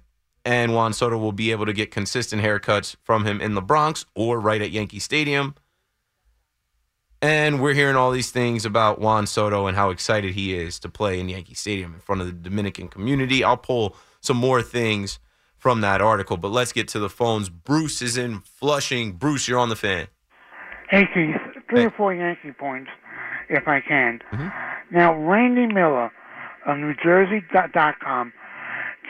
and 0.46 0.74
Juan 0.74 0.92
Soto 0.92 1.18
will 1.18 1.32
be 1.32 1.50
able 1.50 1.66
to 1.66 1.72
get 1.72 1.90
consistent 1.90 2.40
haircuts 2.40 2.94
from 3.02 3.26
him 3.26 3.40
in 3.40 3.54
the 3.54 3.60
Bronx 3.60 4.06
or 4.14 4.38
right 4.38 4.62
at 4.62 4.70
Yankee 4.70 5.00
Stadium. 5.00 5.56
And 7.22 7.62
we're 7.62 7.72
hearing 7.74 7.96
all 7.96 8.10
these 8.10 8.30
things 8.30 8.64
about 8.64 9.00
Juan 9.00 9.26
Soto 9.26 9.66
and 9.66 9.76
how 9.76 9.90
excited 9.90 10.34
he 10.34 10.54
is 10.54 10.78
to 10.80 10.88
play 10.88 11.18
in 11.18 11.28
Yankee 11.28 11.54
Stadium 11.54 11.94
in 11.94 12.00
front 12.00 12.20
of 12.20 12.26
the 12.26 12.32
Dominican 12.32 12.88
community. 12.88 13.42
I'll 13.42 13.56
pull 13.56 13.96
some 14.20 14.36
more 14.36 14.62
things 14.62 15.18
from 15.56 15.80
that 15.80 16.00
article, 16.02 16.36
but 16.36 16.50
let's 16.52 16.72
get 16.72 16.88
to 16.88 16.98
the 16.98 17.08
phones. 17.08 17.48
Bruce 17.48 18.02
is 18.02 18.16
in 18.16 18.40
Flushing. 18.40 19.12
Bruce, 19.12 19.48
you're 19.48 19.58
on 19.58 19.70
the 19.70 19.76
fan. 19.76 20.08
Hey, 20.90 21.04
Keith, 21.12 21.36
three 21.70 21.84
or 21.84 21.90
four 21.90 22.14
Yankee 22.14 22.52
points, 22.52 22.90
if 23.48 23.66
I 23.66 23.80
can. 23.80 24.20
Mm-hmm. 24.32 24.48
Now, 24.96 25.14
Randy 25.16 25.66
Miller 25.72 26.12
of 26.66 26.76
NewJersey.com 26.76 28.32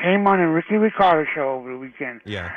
came 0.03 0.27
on 0.27 0.41
a 0.41 0.49
Ricky 0.51 0.77
Ricardo 0.77 1.29
show 1.35 1.51
over 1.51 1.73
the 1.73 1.79
weekend 1.79 2.21
Yeah. 2.25 2.51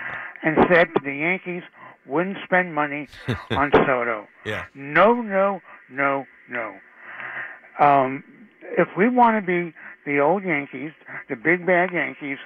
and 0.43 0.57
said 0.71 0.87
to 0.95 1.01
the 1.03 1.13
Yankees 1.13 1.63
wouldn't 2.09 2.37
spend 2.43 2.73
money 2.73 3.07
on 3.51 3.71
Soto. 3.71 4.27
Yeah. 4.45 4.65
No, 4.73 5.21
no, 5.21 5.61
no, 5.89 6.25
no. 6.49 6.75
Um, 7.79 8.23
if 8.77 8.89
we 8.97 9.09
want 9.09 9.43
to 9.43 9.45
be 9.45 9.73
the 10.05 10.19
old 10.19 10.43
Yankees, 10.43 10.91
the 11.29 11.35
big 11.35 11.65
bad 11.65 11.91
Yankees, 11.93 12.37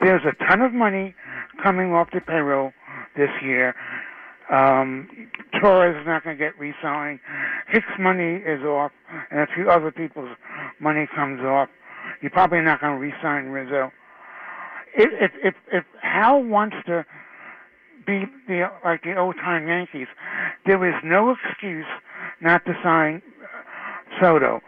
there's 0.00 0.22
a 0.24 0.44
ton 0.46 0.60
of 0.60 0.72
money 0.72 1.14
coming 1.62 1.92
off 1.92 2.08
the 2.12 2.20
payroll 2.20 2.72
this 3.16 3.30
year. 3.42 3.74
Um, 4.50 5.08
Torres 5.60 5.96
is 6.00 6.06
not 6.06 6.24
going 6.24 6.36
to 6.36 6.42
get 6.44 6.58
re-signed. 6.58 7.20
Hicks' 7.68 7.86
money 7.98 8.36
is 8.36 8.62
off, 8.62 8.92
and 9.30 9.40
a 9.40 9.46
few 9.54 9.70
other 9.70 9.90
people's 9.90 10.36
money 10.80 11.08
comes 11.14 11.40
off. 11.40 11.68
You're 12.20 12.30
probably 12.30 12.60
not 12.60 12.80
going 12.80 12.94
to 12.94 13.00
re-sign 13.00 13.46
Rizzo. 13.46 13.92
If 14.94 15.10
if 15.20 15.32
if, 15.42 15.54
if 15.72 15.84
Hal 16.02 16.42
wants 16.42 16.76
to 16.86 17.06
be 18.06 18.24
the 18.48 18.70
like 18.84 19.02
the 19.02 19.16
old 19.16 19.36
time 19.36 19.68
Yankees, 19.68 20.08
there 20.66 20.84
is 20.86 20.94
no 21.04 21.34
excuse 21.34 21.86
not 22.40 22.64
to 22.66 22.72
sign 22.82 23.22
uh, 23.42 24.20
Soto. 24.20 24.60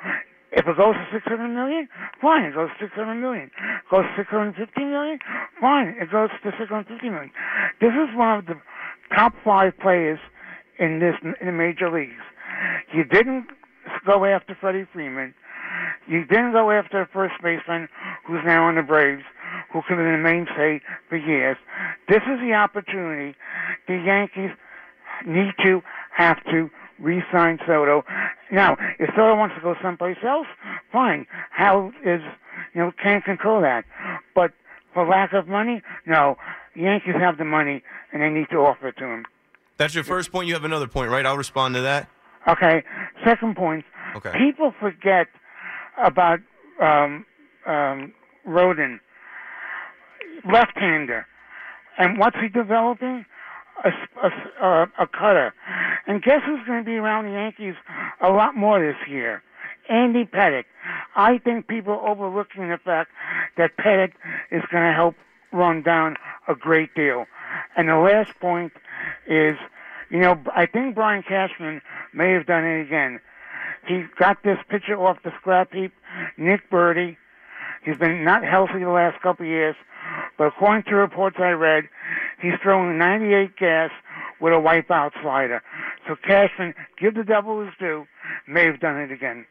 If 0.53 0.68
it 0.68 0.76
goes 0.76 0.95
to 0.95 1.07
six 1.12 1.24
hundred 1.26 1.49
million, 1.49 1.89
fine. 2.22 2.45
It 2.45 2.55
goes 2.55 2.68
to 2.78 2.85
six 2.85 2.95
hundred 2.95 3.20
million. 3.20 3.51
It 3.59 3.91
goes 3.91 4.05
to 4.05 4.14
six 4.16 4.30
hundred 4.30 4.55
fifty 4.55 4.85
million, 4.85 5.18
fine. 5.61 5.97
It 6.01 6.11
goes 6.11 6.30
to 6.30 6.51
six 6.57 6.70
hundred 6.70 6.87
fifty 6.87 7.11
million. 7.11 7.32
This 7.80 7.93
is 7.93 8.14
one 8.16 8.39
of 8.39 8.47
the 8.47 8.55
top 9.14 9.35
five 9.45 9.76
players 9.78 10.18
in 10.78 11.01
this 11.01 11.14
in 11.41 11.47
the 11.47 11.53
major 11.53 11.91
leagues. 11.91 12.22
You 12.93 13.05
didn't 13.05 13.49
go 14.07 14.24
after 14.24 14.57
Freddie 14.61 14.87
Freeman. 14.93 15.35
You 16.07 16.24
didn't 16.24 16.53
go 16.53 16.70
after 16.70 17.01
a 17.01 17.09
first 17.09 17.35
baseman 17.43 17.89
who's 18.26 18.41
now 18.45 18.64
on 18.68 18.76
the 18.76 18.82
Braves, 18.82 19.24
who 19.72 19.82
could 19.82 19.98
have 19.98 20.07
been 20.07 20.14
a 20.14 20.18
mainstay 20.18 20.80
for 21.09 21.16
years. 21.16 21.57
This 22.09 22.22
is 22.22 22.40
the 22.40 22.52
opportunity. 22.55 23.36
The 23.88 23.96
Yankees 23.96 24.50
need 25.26 25.52
to 25.62 25.82
have 26.16 26.42
to 26.44 26.70
re-sign 26.98 27.59
Soto. 27.66 28.05
Now, 28.52 28.76
if 28.98 29.11
Soto 29.11 29.36
wants 29.36 29.55
to 29.57 29.61
go 29.61 29.74
someplace 29.82 30.18
else, 30.26 30.46
fine. 30.92 31.26
Hal 31.50 31.92
is, 32.05 32.20
you 32.72 32.80
know, 32.80 32.92
can't 33.02 33.24
control 33.24 33.61
that. 33.62 33.84
But 34.34 34.52
for 34.92 35.07
lack 35.07 35.32
of 35.32 35.48
money, 35.48 35.82
no. 36.07 36.36
The 36.74 36.82
Yankees 36.82 37.14
have 37.18 37.38
the 37.38 37.44
money, 37.44 37.82
and 38.12 38.22
they 38.22 38.28
need 38.28 38.48
to 38.50 38.59
offer 38.59 38.88
it 38.88 38.96
to 38.98 39.05
him. 39.05 39.24
That's 39.76 39.94
your 39.94 40.05
first 40.05 40.30
point. 40.30 40.46
You 40.46 40.55
have 40.55 40.64
another 40.64 40.86
point, 40.86 41.11
right? 41.11 41.26
I'll 41.26 41.36
respond 41.36 41.74
to 41.74 41.80
that. 41.82 42.09
Okay. 42.46 42.84
Second 43.24 43.57
point. 43.57 43.84
Okay. 44.16 44.32
People 44.38 44.72
forget 44.78 45.26
about 46.02 46.38
um, 46.80 47.26
um, 47.66 48.12
Rodon, 48.46 49.00
left-hander, 50.51 51.26
and 51.99 52.18
what's 52.18 52.36
he 52.40 52.49
developing? 52.49 53.24
A, 53.84 53.90
a, 54.62 54.86
a, 55.01 55.07
cutter. 55.07 55.53
And 56.07 56.22
guess 56.22 56.40
who's 56.47 56.64
going 56.66 56.78
to 56.78 56.84
be 56.84 56.95
around 56.95 57.26
the 57.26 57.32
Yankees 57.32 57.74
a 58.20 58.30
lot 58.30 58.55
more 58.57 58.80
this 58.80 59.09
year? 59.09 59.42
Andy 59.88 60.24
Pettitte. 60.24 60.64
I 61.16 61.38
think 61.38 61.66
people 61.66 61.95
are 61.95 62.09
overlooking 62.09 62.68
the 62.68 62.78
fact 62.78 63.11
that 63.57 63.76
Pettitte 63.76 64.12
is 64.51 64.62
going 64.70 64.84
to 64.84 64.92
help 64.92 65.16
Rodon 65.53 66.14
a 66.49 66.55
great 66.55 66.95
deal. 66.95 67.26
And 67.76 67.88
the 67.88 67.97
last 67.97 68.38
point 68.40 68.72
is, 69.26 69.57
you 70.11 70.20
know, 70.20 70.40
I 70.55 70.66
think 70.66 70.95
Brian 70.95 71.22
Cashman 71.22 71.80
may 72.12 72.32
have 72.32 72.47
done 72.47 72.64
it 72.64 72.80
again. 72.82 73.20
He 73.86 74.05
got 74.18 74.42
this 74.42 74.59
pitcher 74.68 74.97
off 74.97 75.18
the 75.22 75.32
scrap 75.40 75.72
heap, 75.72 75.92
Nick 76.36 76.70
Burdi. 76.70 77.16
He's 77.85 77.97
been 77.97 78.24
not 78.24 78.45
healthy 78.45 78.80
the 78.80 78.91
last 78.91 79.20
couple 79.22 79.45
of 79.45 79.51
years, 79.51 79.76
but 80.39 80.49
according 80.49 80.85
to 80.85 80.95
reports 80.95 81.37
I 81.39 81.51
read, 81.51 81.85
he's 82.41 82.55
throwing 82.62 82.99
98 82.99 83.57
gas 83.57 83.91
with 84.41 84.53
a 84.53 84.57
wipeout 84.57 85.12
slider. 85.22 85.62
So 86.07 86.16
Cashman, 86.16 86.74
give 86.99 87.14
the 87.14 87.24
devil 87.24 87.64
his 87.64 87.74
due, 87.78 88.07
may 88.49 88.64
have 88.66 88.80
done 88.80 88.99
it 88.99 89.12
again. 89.12 89.47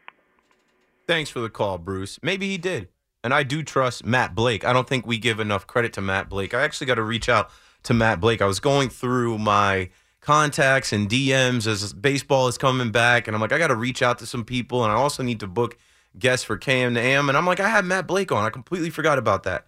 Thanks 1.08 1.30
for 1.30 1.42
the 1.42 1.50
call, 1.50 1.78
Bruce. 1.78 2.20
Maybe 2.24 2.50
he 2.50 2.58
did. 2.58 2.88
And 3.24 3.34
I 3.34 3.44
do 3.44 3.64
trust 3.64 4.06
Matt 4.06 4.36
Blake. 4.36 4.66
I 4.66 4.74
don't 4.74 4.88
think 4.88 5.06
we 5.06 5.18
give 5.18 5.40
enough 5.40 5.66
credit 5.66 5.94
to 5.94 6.02
Matt 6.02 6.30
Blake. 6.30 6.54
I 6.54 6.62
actually 6.62 6.88
got 6.88 6.96
to 6.96 7.04
reach 7.04 7.30
out 7.30 7.50
to 7.84 7.94
Matt 7.94 8.20
Blake. 8.20 8.42
I 8.42 8.46
was 8.46 8.60
going 8.60 8.90
through 8.90 9.38
my 9.38 9.90
contacts 10.22 10.92
and 10.92 11.10
DMs 11.10 11.68
as 11.68 11.94
baseball 11.94 12.48
is 12.48 12.58
coming 12.58 12.92
back, 12.92 13.28
and 13.28 13.36
I'm 13.36 13.42
like, 13.42 13.52
I 13.52 13.58
got 13.58 13.68
to 13.68 13.76
reach 13.76 14.02
out 14.02 14.20
to 14.20 14.26
some 14.26 14.44
people, 14.44 14.84
and 14.84 14.92
I 14.92 14.96
also 14.96 15.24
need 15.24 15.40
to 15.42 15.48
book 15.48 15.78
guests 16.18 16.46
for 16.46 16.58
KM 16.58 16.96
to 16.96 17.00
AM. 17.00 17.30
And 17.30 17.38
I'm 17.38 17.46
like, 17.46 17.60
I 17.60 17.70
had 17.70 17.86
Matt 17.86 18.08
Blake 18.08 18.32
on. 18.32 18.46
I 18.46 18.50
completely 18.50 18.90
forgot 18.90 19.18
about 19.18 19.44
that. 19.44 19.66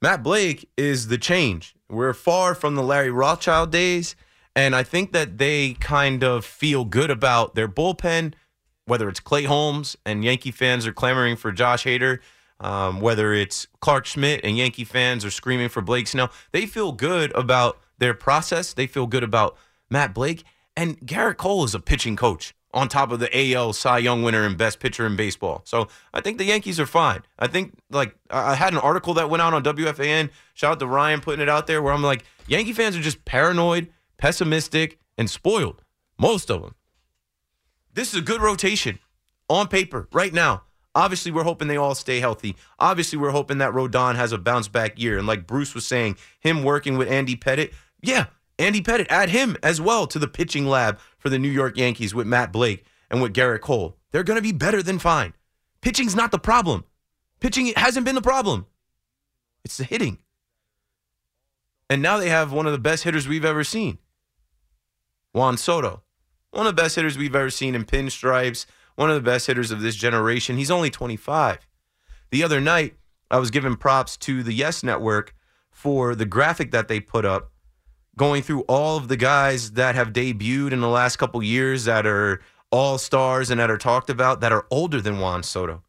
Matt 0.00 0.22
Blake 0.22 0.68
is 0.76 1.08
the 1.08 1.18
change. 1.18 1.74
We're 1.88 2.14
far 2.14 2.54
from 2.54 2.74
the 2.74 2.82
Larry 2.82 3.10
Rothschild 3.10 3.70
days, 3.70 4.16
and 4.56 4.74
I 4.74 4.82
think 4.82 5.12
that 5.12 5.38
they 5.38 5.74
kind 5.74 6.24
of 6.24 6.44
feel 6.44 6.84
good 6.84 7.10
about 7.10 7.54
their 7.54 7.68
bullpen 7.68 8.34
whether 8.84 9.08
it's 9.08 9.20
Clay 9.20 9.44
Holmes 9.44 9.96
and 10.04 10.24
Yankee 10.24 10.50
fans 10.50 10.86
are 10.86 10.92
clamoring 10.92 11.36
for 11.36 11.52
Josh 11.52 11.84
Hader, 11.84 12.18
um, 12.60 13.00
whether 13.00 13.32
it's 13.32 13.66
Clarke 13.80 14.06
Schmidt 14.06 14.44
and 14.44 14.56
Yankee 14.56 14.84
fans 14.84 15.24
are 15.24 15.30
screaming 15.30 15.68
for 15.68 15.80
Blake 15.80 16.08
Snell, 16.08 16.30
they 16.52 16.66
feel 16.66 16.92
good 16.92 17.32
about 17.34 17.80
their 17.98 18.14
process. 18.14 18.72
They 18.72 18.86
feel 18.86 19.06
good 19.06 19.22
about 19.22 19.56
Matt 19.90 20.14
Blake. 20.14 20.44
And 20.76 20.98
Gerrit 21.00 21.36
Cole 21.36 21.64
is 21.64 21.74
a 21.74 21.80
pitching 21.80 22.16
coach 22.16 22.54
on 22.74 22.88
top 22.88 23.12
of 23.12 23.20
the 23.20 23.54
AL 23.54 23.72
Cy 23.74 23.98
Young 23.98 24.22
winner 24.22 24.44
and 24.44 24.56
best 24.56 24.80
pitcher 24.80 25.06
in 25.06 25.16
baseball. 25.16 25.62
So 25.64 25.88
I 26.14 26.20
think 26.20 26.38
the 26.38 26.44
Yankees 26.44 26.80
are 26.80 26.86
fine. 26.86 27.22
I 27.38 27.46
think, 27.46 27.74
like, 27.90 28.16
I 28.30 28.54
had 28.54 28.72
an 28.72 28.78
article 28.78 29.14
that 29.14 29.28
went 29.28 29.42
out 29.42 29.54
on 29.54 29.62
WFAN. 29.62 30.30
Shout 30.54 30.72
out 30.72 30.78
to 30.80 30.86
Ryan 30.86 31.20
putting 31.20 31.42
it 31.42 31.48
out 31.48 31.66
there 31.66 31.82
where 31.82 31.92
I'm 31.92 32.02
like, 32.02 32.24
Yankee 32.46 32.72
fans 32.72 32.96
are 32.96 33.02
just 33.02 33.24
paranoid, 33.24 33.88
pessimistic, 34.16 34.98
and 35.18 35.28
spoiled. 35.28 35.82
Most 36.18 36.50
of 36.50 36.62
them. 36.62 36.74
This 37.94 38.14
is 38.14 38.20
a 38.20 38.22
good 38.22 38.40
rotation 38.40 38.98
on 39.50 39.68
paper 39.68 40.08
right 40.12 40.32
now. 40.32 40.62
Obviously, 40.94 41.32
we're 41.32 41.44
hoping 41.44 41.68
they 41.68 41.76
all 41.76 41.94
stay 41.94 42.20
healthy. 42.20 42.56
Obviously, 42.78 43.18
we're 43.18 43.30
hoping 43.30 43.58
that 43.58 43.72
Rodon 43.72 44.14
has 44.16 44.32
a 44.32 44.38
bounce 44.38 44.68
back 44.68 44.98
year. 44.98 45.18
And 45.18 45.26
like 45.26 45.46
Bruce 45.46 45.74
was 45.74 45.86
saying, 45.86 46.16
him 46.40 46.62
working 46.62 46.98
with 46.98 47.08
Andy 47.10 47.34
Pettitte, 47.34 47.72
yeah, 48.02 48.26
Andy 48.62 48.80
Pettitte, 48.80 49.06
add 49.10 49.28
him 49.28 49.56
as 49.62 49.80
well 49.80 50.06
to 50.06 50.18
the 50.18 50.28
pitching 50.28 50.66
lab 50.66 50.98
for 51.18 51.28
the 51.28 51.38
New 51.38 51.50
York 51.50 51.76
Yankees 51.76 52.14
with 52.14 52.26
Matt 52.26 52.52
Blake 52.52 52.84
and 53.10 53.20
with 53.20 53.34
Gerrit 53.34 53.60
Cole. 53.60 53.96
They're 54.10 54.22
going 54.22 54.38
to 54.38 54.42
be 54.42 54.52
better 54.52 54.82
than 54.82 54.98
fine. 54.98 55.34
Pitching's 55.80 56.14
not 56.14 56.30
the 56.30 56.38
problem. 56.38 56.84
Pitching 57.40 57.72
hasn't 57.76 58.06
been 58.06 58.14
the 58.14 58.22
problem. 58.22 58.66
It's 59.64 59.76
the 59.76 59.84
hitting. 59.84 60.18
And 61.90 62.00
now 62.00 62.18
they 62.18 62.28
have 62.28 62.52
one 62.52 62.66
of 62.66 62.72
the 62.72 62.78
best 62.78 63.04
hitters 63.04 63.28
we've 63.28 63.44
ever 63.44 63.64
seen, 63.64 63.98
Juan 65.32 65.56
Soto 65.56 66.02
one 66.52 66.66
of 66.66 66.76
the 66.76 66.82
best 66.82 66.96
hitters 66.96 67.18
we've 67.18 67.34
ever 67.34 67.50
seen 67.50 67.74
in 67.74 67.84
pinstripes, 67.84 68.66
one 68.94 69.10
of 69.10 69.16
the 69.16 69.30
best 69.30 69.46
hitters 69.46 69.70
of 69.70 69.80
this 69.80 69.96
generation. 69.96 70.56
He's 70.56 70.70
only 70.70 70.90
25. 70.90 71.66
The 72.30 72.44
other 72.44 72.60
night, 72.60 72.94
I 73.30 73.38
was 73.38 73.50
giving 73.50 73.76
props 73.76 74.16
to 74.18 74.42
the 74.42 74.52
Yes 74.52 74.82
Network 74.82 75.34
for 75.70 76.14
the 76.14 76.26
graphic 76.26 76.70
that 76.70 76.88
they 76.88 77.00
put 77.00 77.24
up 77.24 77.51
going 78.16 78.42
through 78.42 78.62
all 78.62 78.96
of 78.96 79.08
the 79.08 79.16
guys 79.16 79.72
that 79.72 79.94
have 79.94 80.12
debuted 80.12 80.72
in 80.72 80.80
the 80.80 80.88
last 80.88 81.16
couple 81.16 81.42
years 81.42 81.84
that 81.84 82.06
are 82.06 82.40
all 82.70 82.98
stars 82.98 83.50
and 83.50 83.60
that 83.60 83.70
are 83.70 83.78
talked 83.78 84.10
about 84.10 84.40
that 84.40 84.52
are 84.52 84.66
older 84.70 85.00
than 85.00 85.20
Juan 85.20 85.42
Soto. 85.42 85.82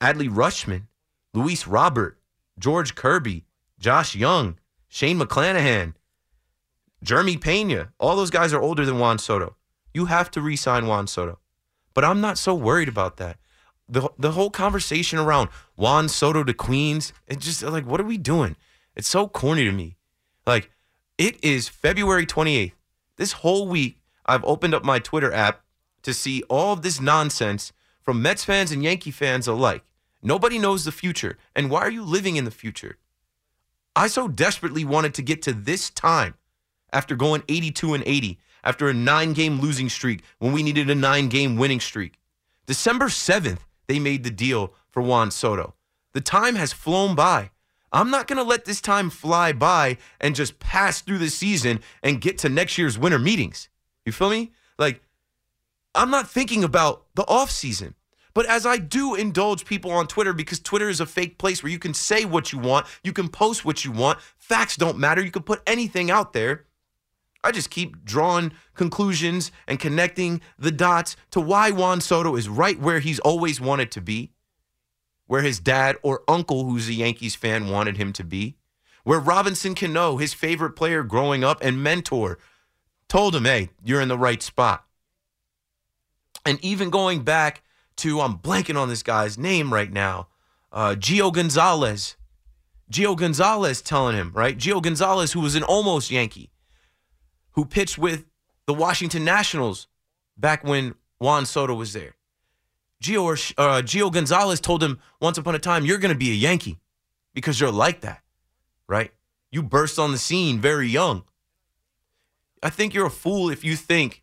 Adley 0.00 0.28
Rutschman, 0.28 0.86
Luis 1.34 1.66
Robert, 1.66 2.18
George 2.58 2.94
Kirby, 2.94 3.44
Josh 3.78 4.14
Jung, 4.14 4.58
Shane 4.88 5.18
McClanahan, 5.18 5.94
Jeremy 7.02 7.36
Pena. 7.36 7.92
All 7.98 8.16
those 8.16 8.30
guys 8.30 8.52
are 8.52 8.62
older 8.62 8.84
than 8.84 8.98
Juan 8.98 9.18
Soto. 9.18 9.56
You 9.94 10.06
have 10.06 10.30
to 10.32 10.40
re 10.40 10.56
sign 10.56 10.86
Juan 10.86 11.06
Soto. 11.06 11.38
But 11.94 12.04
I'm 12.04 12.20
not 12.20 12.38
so 12.38 12.54
worried 12.54 12.88
about 12.88 13.16
that. 13.16 13.38
The, 13.88 14.08
the 14.18 14.32
whole 14.32 14.50
conversation 14.50 15.18
around 15.18 15.48
Juan 15.76 16.08
Soto 16.08 16.44
to 16.44 16.54
Queens, 16.54 17.12
it's 17.26 17.44
just 17.44 17.62
like, 17.62 17.86
what 17.86 18.00
are 18.00 18.04
we 18.04 18.18
doing? 18.18 18.56
It's 18.94 19.08
so 19.08 19.26
corny 19.26 19.64
to 19.64 19.72
me. 19.72 19.96
Like, 20.46 20.70
it 21.18 21.42
is 21.44 21.68
February 21.68 22.24
28th. 22.24 22.72
This 23.16 23.32
whole 23.32 23.66
week, 23.66 24.00
I've 24.24 24.44
opened 24.44 24.72
up 24.72 24.84
my 24.84 25.00
Twitter 25.00 25.32
app 25.32 25.62
to 26.02 26.14
see 26.14 26.44
all 26.44 26.72
of 26.72 26.82
this 26.82 27.00
nonsense 27.00 27.72
from 28.00 28.22
Mets 28.22 28.44
fans 28.44 28.70
and 28.70 28.84
Yankee 28.84 29.10
fans 29.10 29.48
alike. 29.48 29.82
Nobody 30.22 30.58
knows 30.58 30.84
the 30.84 30.92
future. 30.92 31.36
And 31.56 31.70
why 31.70 31.80
are 31.80 31.90
you 31.90 32.04
living 32.04 32.36
in 32.36 32.44
the 32.44 32.50
future? 32.52 32.96
I 33.96 34.06
so 34.06 34.28
desperately 34.28 34.84
wanted 34.84 35.12
to 35.14 35.22
get 35.22 35.42
to 35.42 35.52
this 35.52 35.90
time 35.90 36.34
after 36.92 37.16
going 37.16 37.42
82 37.48 37.94
and 37.94 38.04
80, 38.06 38.38
after 38.62 38.88
a 38.88 38.94
nine 38.94 39.32
game 39.32 39.60
losing 39.60 39.88
streak 39.88 40.22
when 40.38 40.52
we 40.52 40.62
needed 40.62 40.88
a 40.88 40.94
nine 40.94 41.28
game 41.28 41.56
winning 41.56 41.80
streak. 41.80 42.14
December 42.66 43.06
7th, 43.06 43.60
they 43.88 43.98
made 43.98 44.22
the 44.22 44.30
deal 44.30 44.72
for 44.90 45.02
Juan 45.02 45.30
Soto. 45.30 45.74
The 46.12 46.20
time 46.20 46.54
has 46.54 46.72
flown 46.72 47.14
by. 47.14 47.50
I'm 47.92 48.10
not 48.10 48.26
going 48.26 48.36
to 48.36 48.42
let 48.42 48.64
this 48.64 48.80
time 48.80 49.10
fly 49.10 49.52
by 49.52 49.96
and 50.20 50.34
just 50.34 50.58
pass 50.58 51.00
through 51.00 51.18
the 51.18 51.30
season 51.30 51.80
and 52.02 52.20
get 52.20 52.38
to 52.38 52.48
next 52.48 52.78
year's 52.78 52.98
winter 52.98 53.18
meetings. 53.18 53.68
You 54.04 54.12
feel 54.12 54.30
me? 54.30 54.52
Like, 54.78 55.02
I'm 55.94 56.10
not 56.10 56.28
thinking 56.28 56.64
about 56.64 57.04
the 57.14 57.24
offseason. 57.24 57.94
But 58.34 58.46
as 58.46 58.66
I 58.66 58.76
do 58.76 59.14
indulge 59.14 59.64
people 59.64 59.90
on 59.90 60.06
Twitter, 60.06 60.32
because 60.32 60.60
Twitter 60.60 60.88
is 60.88 61.00
a 61.00 61.06
fake 61.06 61.38
place 61.38 61.62
where 61.62 61.72
you 61.72 61.78
can 61.78 61.94
say 61.94 62.24
what 62.24 62.52
you 62.52 62.58
want, 62.58 62.86
you 63.02 63.12
can 63.12 63.28
post 63.28 63.64
what 63.64 63.84
you 63.84 63.90
want, 63.90 64.20
facts 64.36 64.76
don't 64.76 64.98
matter, 64.98 65.22
you 65.22 65.30
can 65.30 65.42
put 65.42 65.62
anything 65.66 66.10
out 66.10 66.34
there. 66.34 66.66
I 67.42 67.50
just 67.50 67.70
keep 67.70 68.04
drawing 68.04 68.52
conclusions 68.74 69.50
and 69.66 69.80
connecting 69.80 70.40
the 70.58 70.70
dots 70.70 71.16
to 71.30 71.40
why 71.40 71.70
Juan 71.70 72.00
Soto 72.00 72.36
is 72.36 72.48
right 72.48 72.78
where 72.78 73.00
he's 73.00 73.18
always 73.20 73.60
wanted 73.60 73.90
to 73.92 74.00
be, 74.00 74.32
where 75.28 75.42
his 75.42 75.60
dad 75.60 75.96
or 76.02 76.22
uncle, 76.26 76.64
who's 76.64 76.88
a 76.88 76.94
Yankees 76.94 77.36
fan, 77.36 77.68
wanted 77.68 77.96
him 77.96 78.12
to 78.14 78.24
be, 78.24 78.56
where 79.04 79.20
Robinson 79.20 79.76
Cano, 79.76 80.16
his 80.16 80.34
favorite 80.34 80.72
player 80.72 81.04
growing 81.04 81.44
up 81.44 81.62
and 81.62 81.82
mentor, 81.82 82.38
told 83.08 83.36
him, 83.36 83.44
hey, 83.44 83.70
you're 83.84 84.00
in 84.00 84.08
the 84.08 84.18
right 84.18 84.42
spot. 84.42 84.84
And 86.44 86.62
even 86.64 86.90
going 86.90 87.22
back 87.22 87.62
to, 87.98 88.20
I'm 88.20 88.38
blanking 88.38 88.76
on 88.76 88.88
this 88.88 89.02
guy's 89.02 89.38
name 89.38 89.72
right 89.72 89.92
now, 89.92 90.28
uh, 90.72 90.96
Gio 90.98 91.32
Gonzalez. 91.32 92.16
Gio 92.90 93.16
Gonzalez 93.16 93.82
telling 93.82 94.16
him, 94.16 94.32
right? 94.34 94.58
Gio 94.58 94.82
Gonzalez, 94.82 95.32
who 95.32 95.40
was 95.40 95.54
an 95.54 95.62
almost 95.62 96.10
Yankee 96.10 96.50
who 97.52 97.64
pitched 97.64 97.98
with 97.98 98.24
the 98.66 98.72
Washington 98.72 99.24
Nationals 99.24 99.88
back 100.36 100.62
when 100.64 100.94
Juan 101.18 101.44
Soto 101.44 101.74
was 101.74 101.92
there. 101.92 102.14
Gio, 103.02 103.54
uh, 103.56 103.82
Gio 103.82 104.12
Gonzalez 104.12 104.60
told 104.60 104.82
him 104.82 104.98
once 105.20 105.38
upon 105.38 105.54
a 105.54 105.58
time, 105.58 105.84
you're 105.84 105.98
going 105.98 106.12
to 106.12 106.18
be 106.18 106.30
a 106.30 106.34
Yankee 106.34 106.78
because 107.34 107.60
you're 107.60 107.70
like 107.70 108.00
that, 108.00 108.22
right? 108.88 109.12
You 109.50 109.62
burst 109.62 109.98
on 109.98 110.12
the 110.12 110.18
scene 110.18 110.60
very 110.60 110.88
young. 110.88 111.24
I 112.62 112.70
think 112.70 112.94
you're 112.94 113.06
a 113.06 113.10
fool 113.10 113.50
if 113.50 113.64
you 113.64 113.76
think 113.76 114.22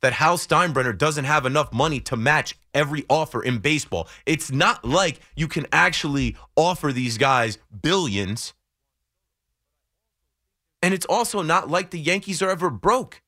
that 0.00 0.14
Hal 0.14 0.38
Steinbrenner 0.38 0.96
doesn't 0.96 1.26
have 1.26 1.46
enough 1.46 1.72
money 1.72 2.00
to 2.00 2.16
match 2.16 2.58
every 2.74 3.04
offer 3.08 3.42
in 3.42 3.58
baseball. 3.58 4.08
It's 4.26 4.50
not 4.50 4.84
like 4.84 5.20
you 5.36 5.46
can 5.46 5.66
actually 5.72 6.36
offer 6.56 6.92
these 6.92 7.18
guys 7.18 7.58
billions 7.82 8.54
and 10.82 10.94
it's 10.94 11.06
also 11.06 11.42
not 11.42 11.68
like 11.68 11.90
the 11.90 11.98
Yankees 11.98 12.42
are 12.42 12.50
ever 12.50 12.70
broke. 12.70 13.22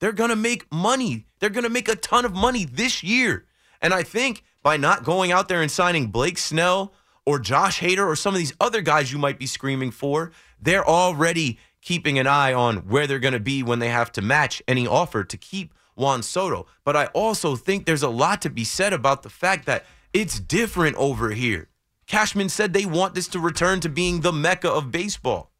They're 0.00 0.12
going 0.12 0.30
to 0.30 0.36
make 0.36 0.70
money. 0.72 1.26
They're 1.38 1.50
going 1.50 1.64
to 1.64 1.70
make 1.70 1.88
a 1.88 1.96
ton 1.96 2.24
of 2.24 2.34
money 2.34 2.64
this 2.64 3.02
year. 3.02 3.46
And 3.84 3.92
I 3.92 4.02
think 4.02 4.42
by 4.62 4.78
not 4.78 5.04
going 5.04 5.30
out 5.30 5.48
there 5.48 5.60
and 5.60 5.70
signing 5.70 6.06
Blake 6.06 6.38
Snell 6.38 6.94
or 7.26 7.38
Josh 7.38 7.80
Hader 7.80 8.06
or 8.06 8.16
some 8.16 8.32
of 8.32 8.38
these 8.38 8.54
other 8.58 8.80
guys 8.80 9.12
you 9.12 9.18
might 9.18 9.38
be 9.38 9.46
screaming 9.46 9.90
for, 9.90 10.32
they're 10.58 10.88
already 10.88 11.58
keeping 11.82 12.18
an 12.18 12.26
eye 12.26 12.54
on 12.54 12.78
where 12.88 13.06
they're 13.06 13.18
going 13.18 13.34
to 13.34 13.40
be 13.40 13.62
when 13.62 13.80
they 13.80 13.90
have 13.90 14.10
to 14.12 14.22
match 14.22 14.62
any 14.66 14.86
offer 14.86 15.22
to 15.22 15.36
keep 15.36 15.74
Juan 15.96 16.22
Soto. 16.22 16.66
But 16.82 16.96
I 16.96 17.06
also 17.08 17.56
think 17.56 17.84
there's 17.84 18.02
a 18.02 18.08
lot 18.08 18.40
to 18.40 18.48
be 18.48 18.64
said 18.64 18.94
about 18.94 19.22
the 19.22 19.28
fact 19.28 19.66
that 19.66 19.84
it's 20.14 20.40
different 20.40 20.96
over 20.96 21.32
here. 21.32 21.68
Cashman 22.06 22.48
said 22.48 22.72
they 22.72 22.86
want 22.86 23.14
this 23.14 23.28
to 23.28 23.38
return 23.38 23.80
to 23.80 23.90
being 23.90 24.22
the 24.22 24.32
mecca 24.32 24.70
of 24.70 24.90
baseball 24.90 25.50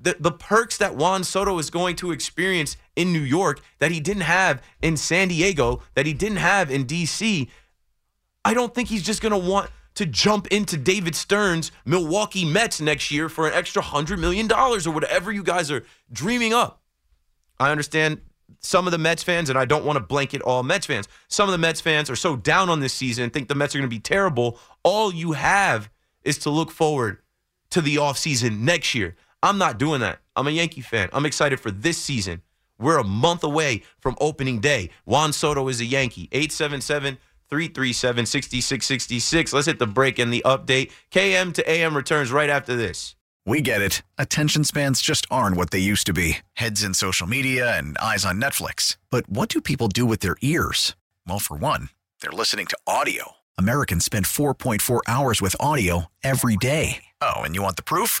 the, 0.00 0.16
the 0.18 0.30
perks 0.30 0.76
that 0.78 0.94
Juan 0.94 1.24
Soto 1.24 1.58
is 1.58 1.70
going 1.70 1.96
to 1.96 2.12
experience 2.12 2.76
in 2.96 3.12
New 3.12 3.20
York 3.20 3.60
that 3.78 3.90
he 3.90 4.00
didn't 4.00 4.22
have 4.22 4.62
in 4.80 4.96
San 4.96 5.28
Diego, 5.28 5.82
that 5.94 6.06
he 6.06 6.12
didn't 6.12 6.38
have 6.38 6.70
in 6.70 6.84
DC, 6.84 7.48
I 8.44 8.54
don't 8.54 8.74
think 8.74 8.88
he's 8.88 9.02
just 9.02 9.20
going 9.20 9.32
to 9.32 9.50
want 9.50 9.70
to 9.96 10.06
jump 10.06 10.46
into 10.48 10.76
David 10.76 11.16
Stearns' 11.16 11.72
Milwaukee 11.84 12.44
Mets 12.44 12.80
next 12.80 13.10
year 13.10 13.28
for 13.28 13.48
an 13.48 13.54
extra 13.54 13.82
$100 13.82 14.18
million 14.18 14.50
or 14.52 14.78
whatever 14.92 15.32
you 15.32 15.42
guys 15.42 15.70
are 15.70 15.84
dreaming 16.12 16.54
up. 16.54 16.80
I 17.58 17.72
understand 17.72 18.20
some 18.60 18.86
of 18.86 18.92
the 18.92 18.98
Mets 18.98 19.22
fans, 19.22 19.50
and 19.50 19.58
I 19.58 19.64
don't 19.64 19.84
want 19.84 19.96
to 19.96 20.00
blanket 20.00 20.40
all 20.42 20.62
Mets 20.62 20.86
fans. 20.86 21.08
Some 21.26 21.48
of 21.48 21.52
the 21.52 21.58
Mets 21.58 21.80
fans 21.80 22.08
are 22.10 22.16
so 22.16 22.36
down 22.36 22.68
on 22.68 22.80
this 22.80 22.92
season 22.92 23.24
and 23.24 23.32
think 23.32 23.48
the 23.48 23.54
Mets 23.54 23.74
are 23.74 23.78
going 23.78 23.90
to 23.90 23.94
be 23.94 24.00
terrible. 24.00 24.58
All 24.82 25.12
you 25.12 25.32
have 25.32 25.90
is 26.22 26.38
to 26.38 26.50
look 26.50 26.70
forward 26.70 27.18
to 27.70 27.80
the 27.80 27.96
offseason 27.96 28.60
next 28.60 28.94
year. 28.94 29.16
I'm 29.42 29.58
not 29.58 29.78
doing 29.78 30.00
that. 30.00 30.18
I'm 30.36 30.46
a 30.48 30.50
Yankee 30.50 30.80
fan. 30.80 31.08
I'm 31.12 31.26
excited 31.26 31.60
for 31.60 31.70
this 31.70 31.98
season. 31.98 32.42
We're 32.78 32.98
a 32.98 33.04
month 33.04 33.42
away 33.42 33.82
from 33.98 34.16
opening 34.20 34.60
day. 34.60 34.90
Juan 35.04 35.32
Soto 35.32 35.68
is 35.68 35.80
a 35.80 35.84
Yankee. 35.84 36.28
877 36.32 37.18
337 37.48 38.26
6666. 38.26 39.52
Let's 39.52 39.66
hit 39.66 39.78
the 39.78 39.86
break 39.86 40.18
and 40.18 40.32
the 40.32 40.42
update. 40.44 40.92
KM 41.10 41.54
to 41.54 41.70
AM 41.70 41.96
returns 41.96 42.30
right 42.30 42.50
after 42.50 42.76
this. 42.76 43.16
We 43.46 43.62
get 43.62 43.80
it. 43.80 44.02
Attention 44.18 44.62
spans 44.64 45.00
just 45.00 45.26
aren't 45.30 45.56
what 45.56 45.70
they 45.70 45.78
used 45.78 46.06
to 46.08 46.12
be 46.12 46.38
heads 46.54 46.82
in 46.82 46.92
social 46.92 47.26
media 47.26 47.78
and 47.78 47.96
eyes 47.98 48.26
on 48.26 48.40
Netflix. 48.40 48.98
But 49.10 49.28
what 49.28 49.48
do 49.48 49.60
people 49.60 49.88
do 49.88 50.04
with 50.04 50.20
their 50.20 50.36
ears? 50.42 50.94
Well, 51.26 51.38
for 51.38 51.56
one, 51.56 51.88
they're 52.20 52.30
listening 52.30 52.66
to 52.66 52.78
audio. 52.86 53.32
Americans 53.56 54.04
spend 54.04 54.26
4.4 54.26 55.00
hours 55.06 55.40
with 55.40 55.56
audio 55.58 56.06
every 56.22 56.56
day. 56.56 57.04
Oh, 57.22 57.36
and 57.38 57.54
you 57.54 57.62
want 57.62 57.76
the 57.76 57.82
proof? 57.82 58.20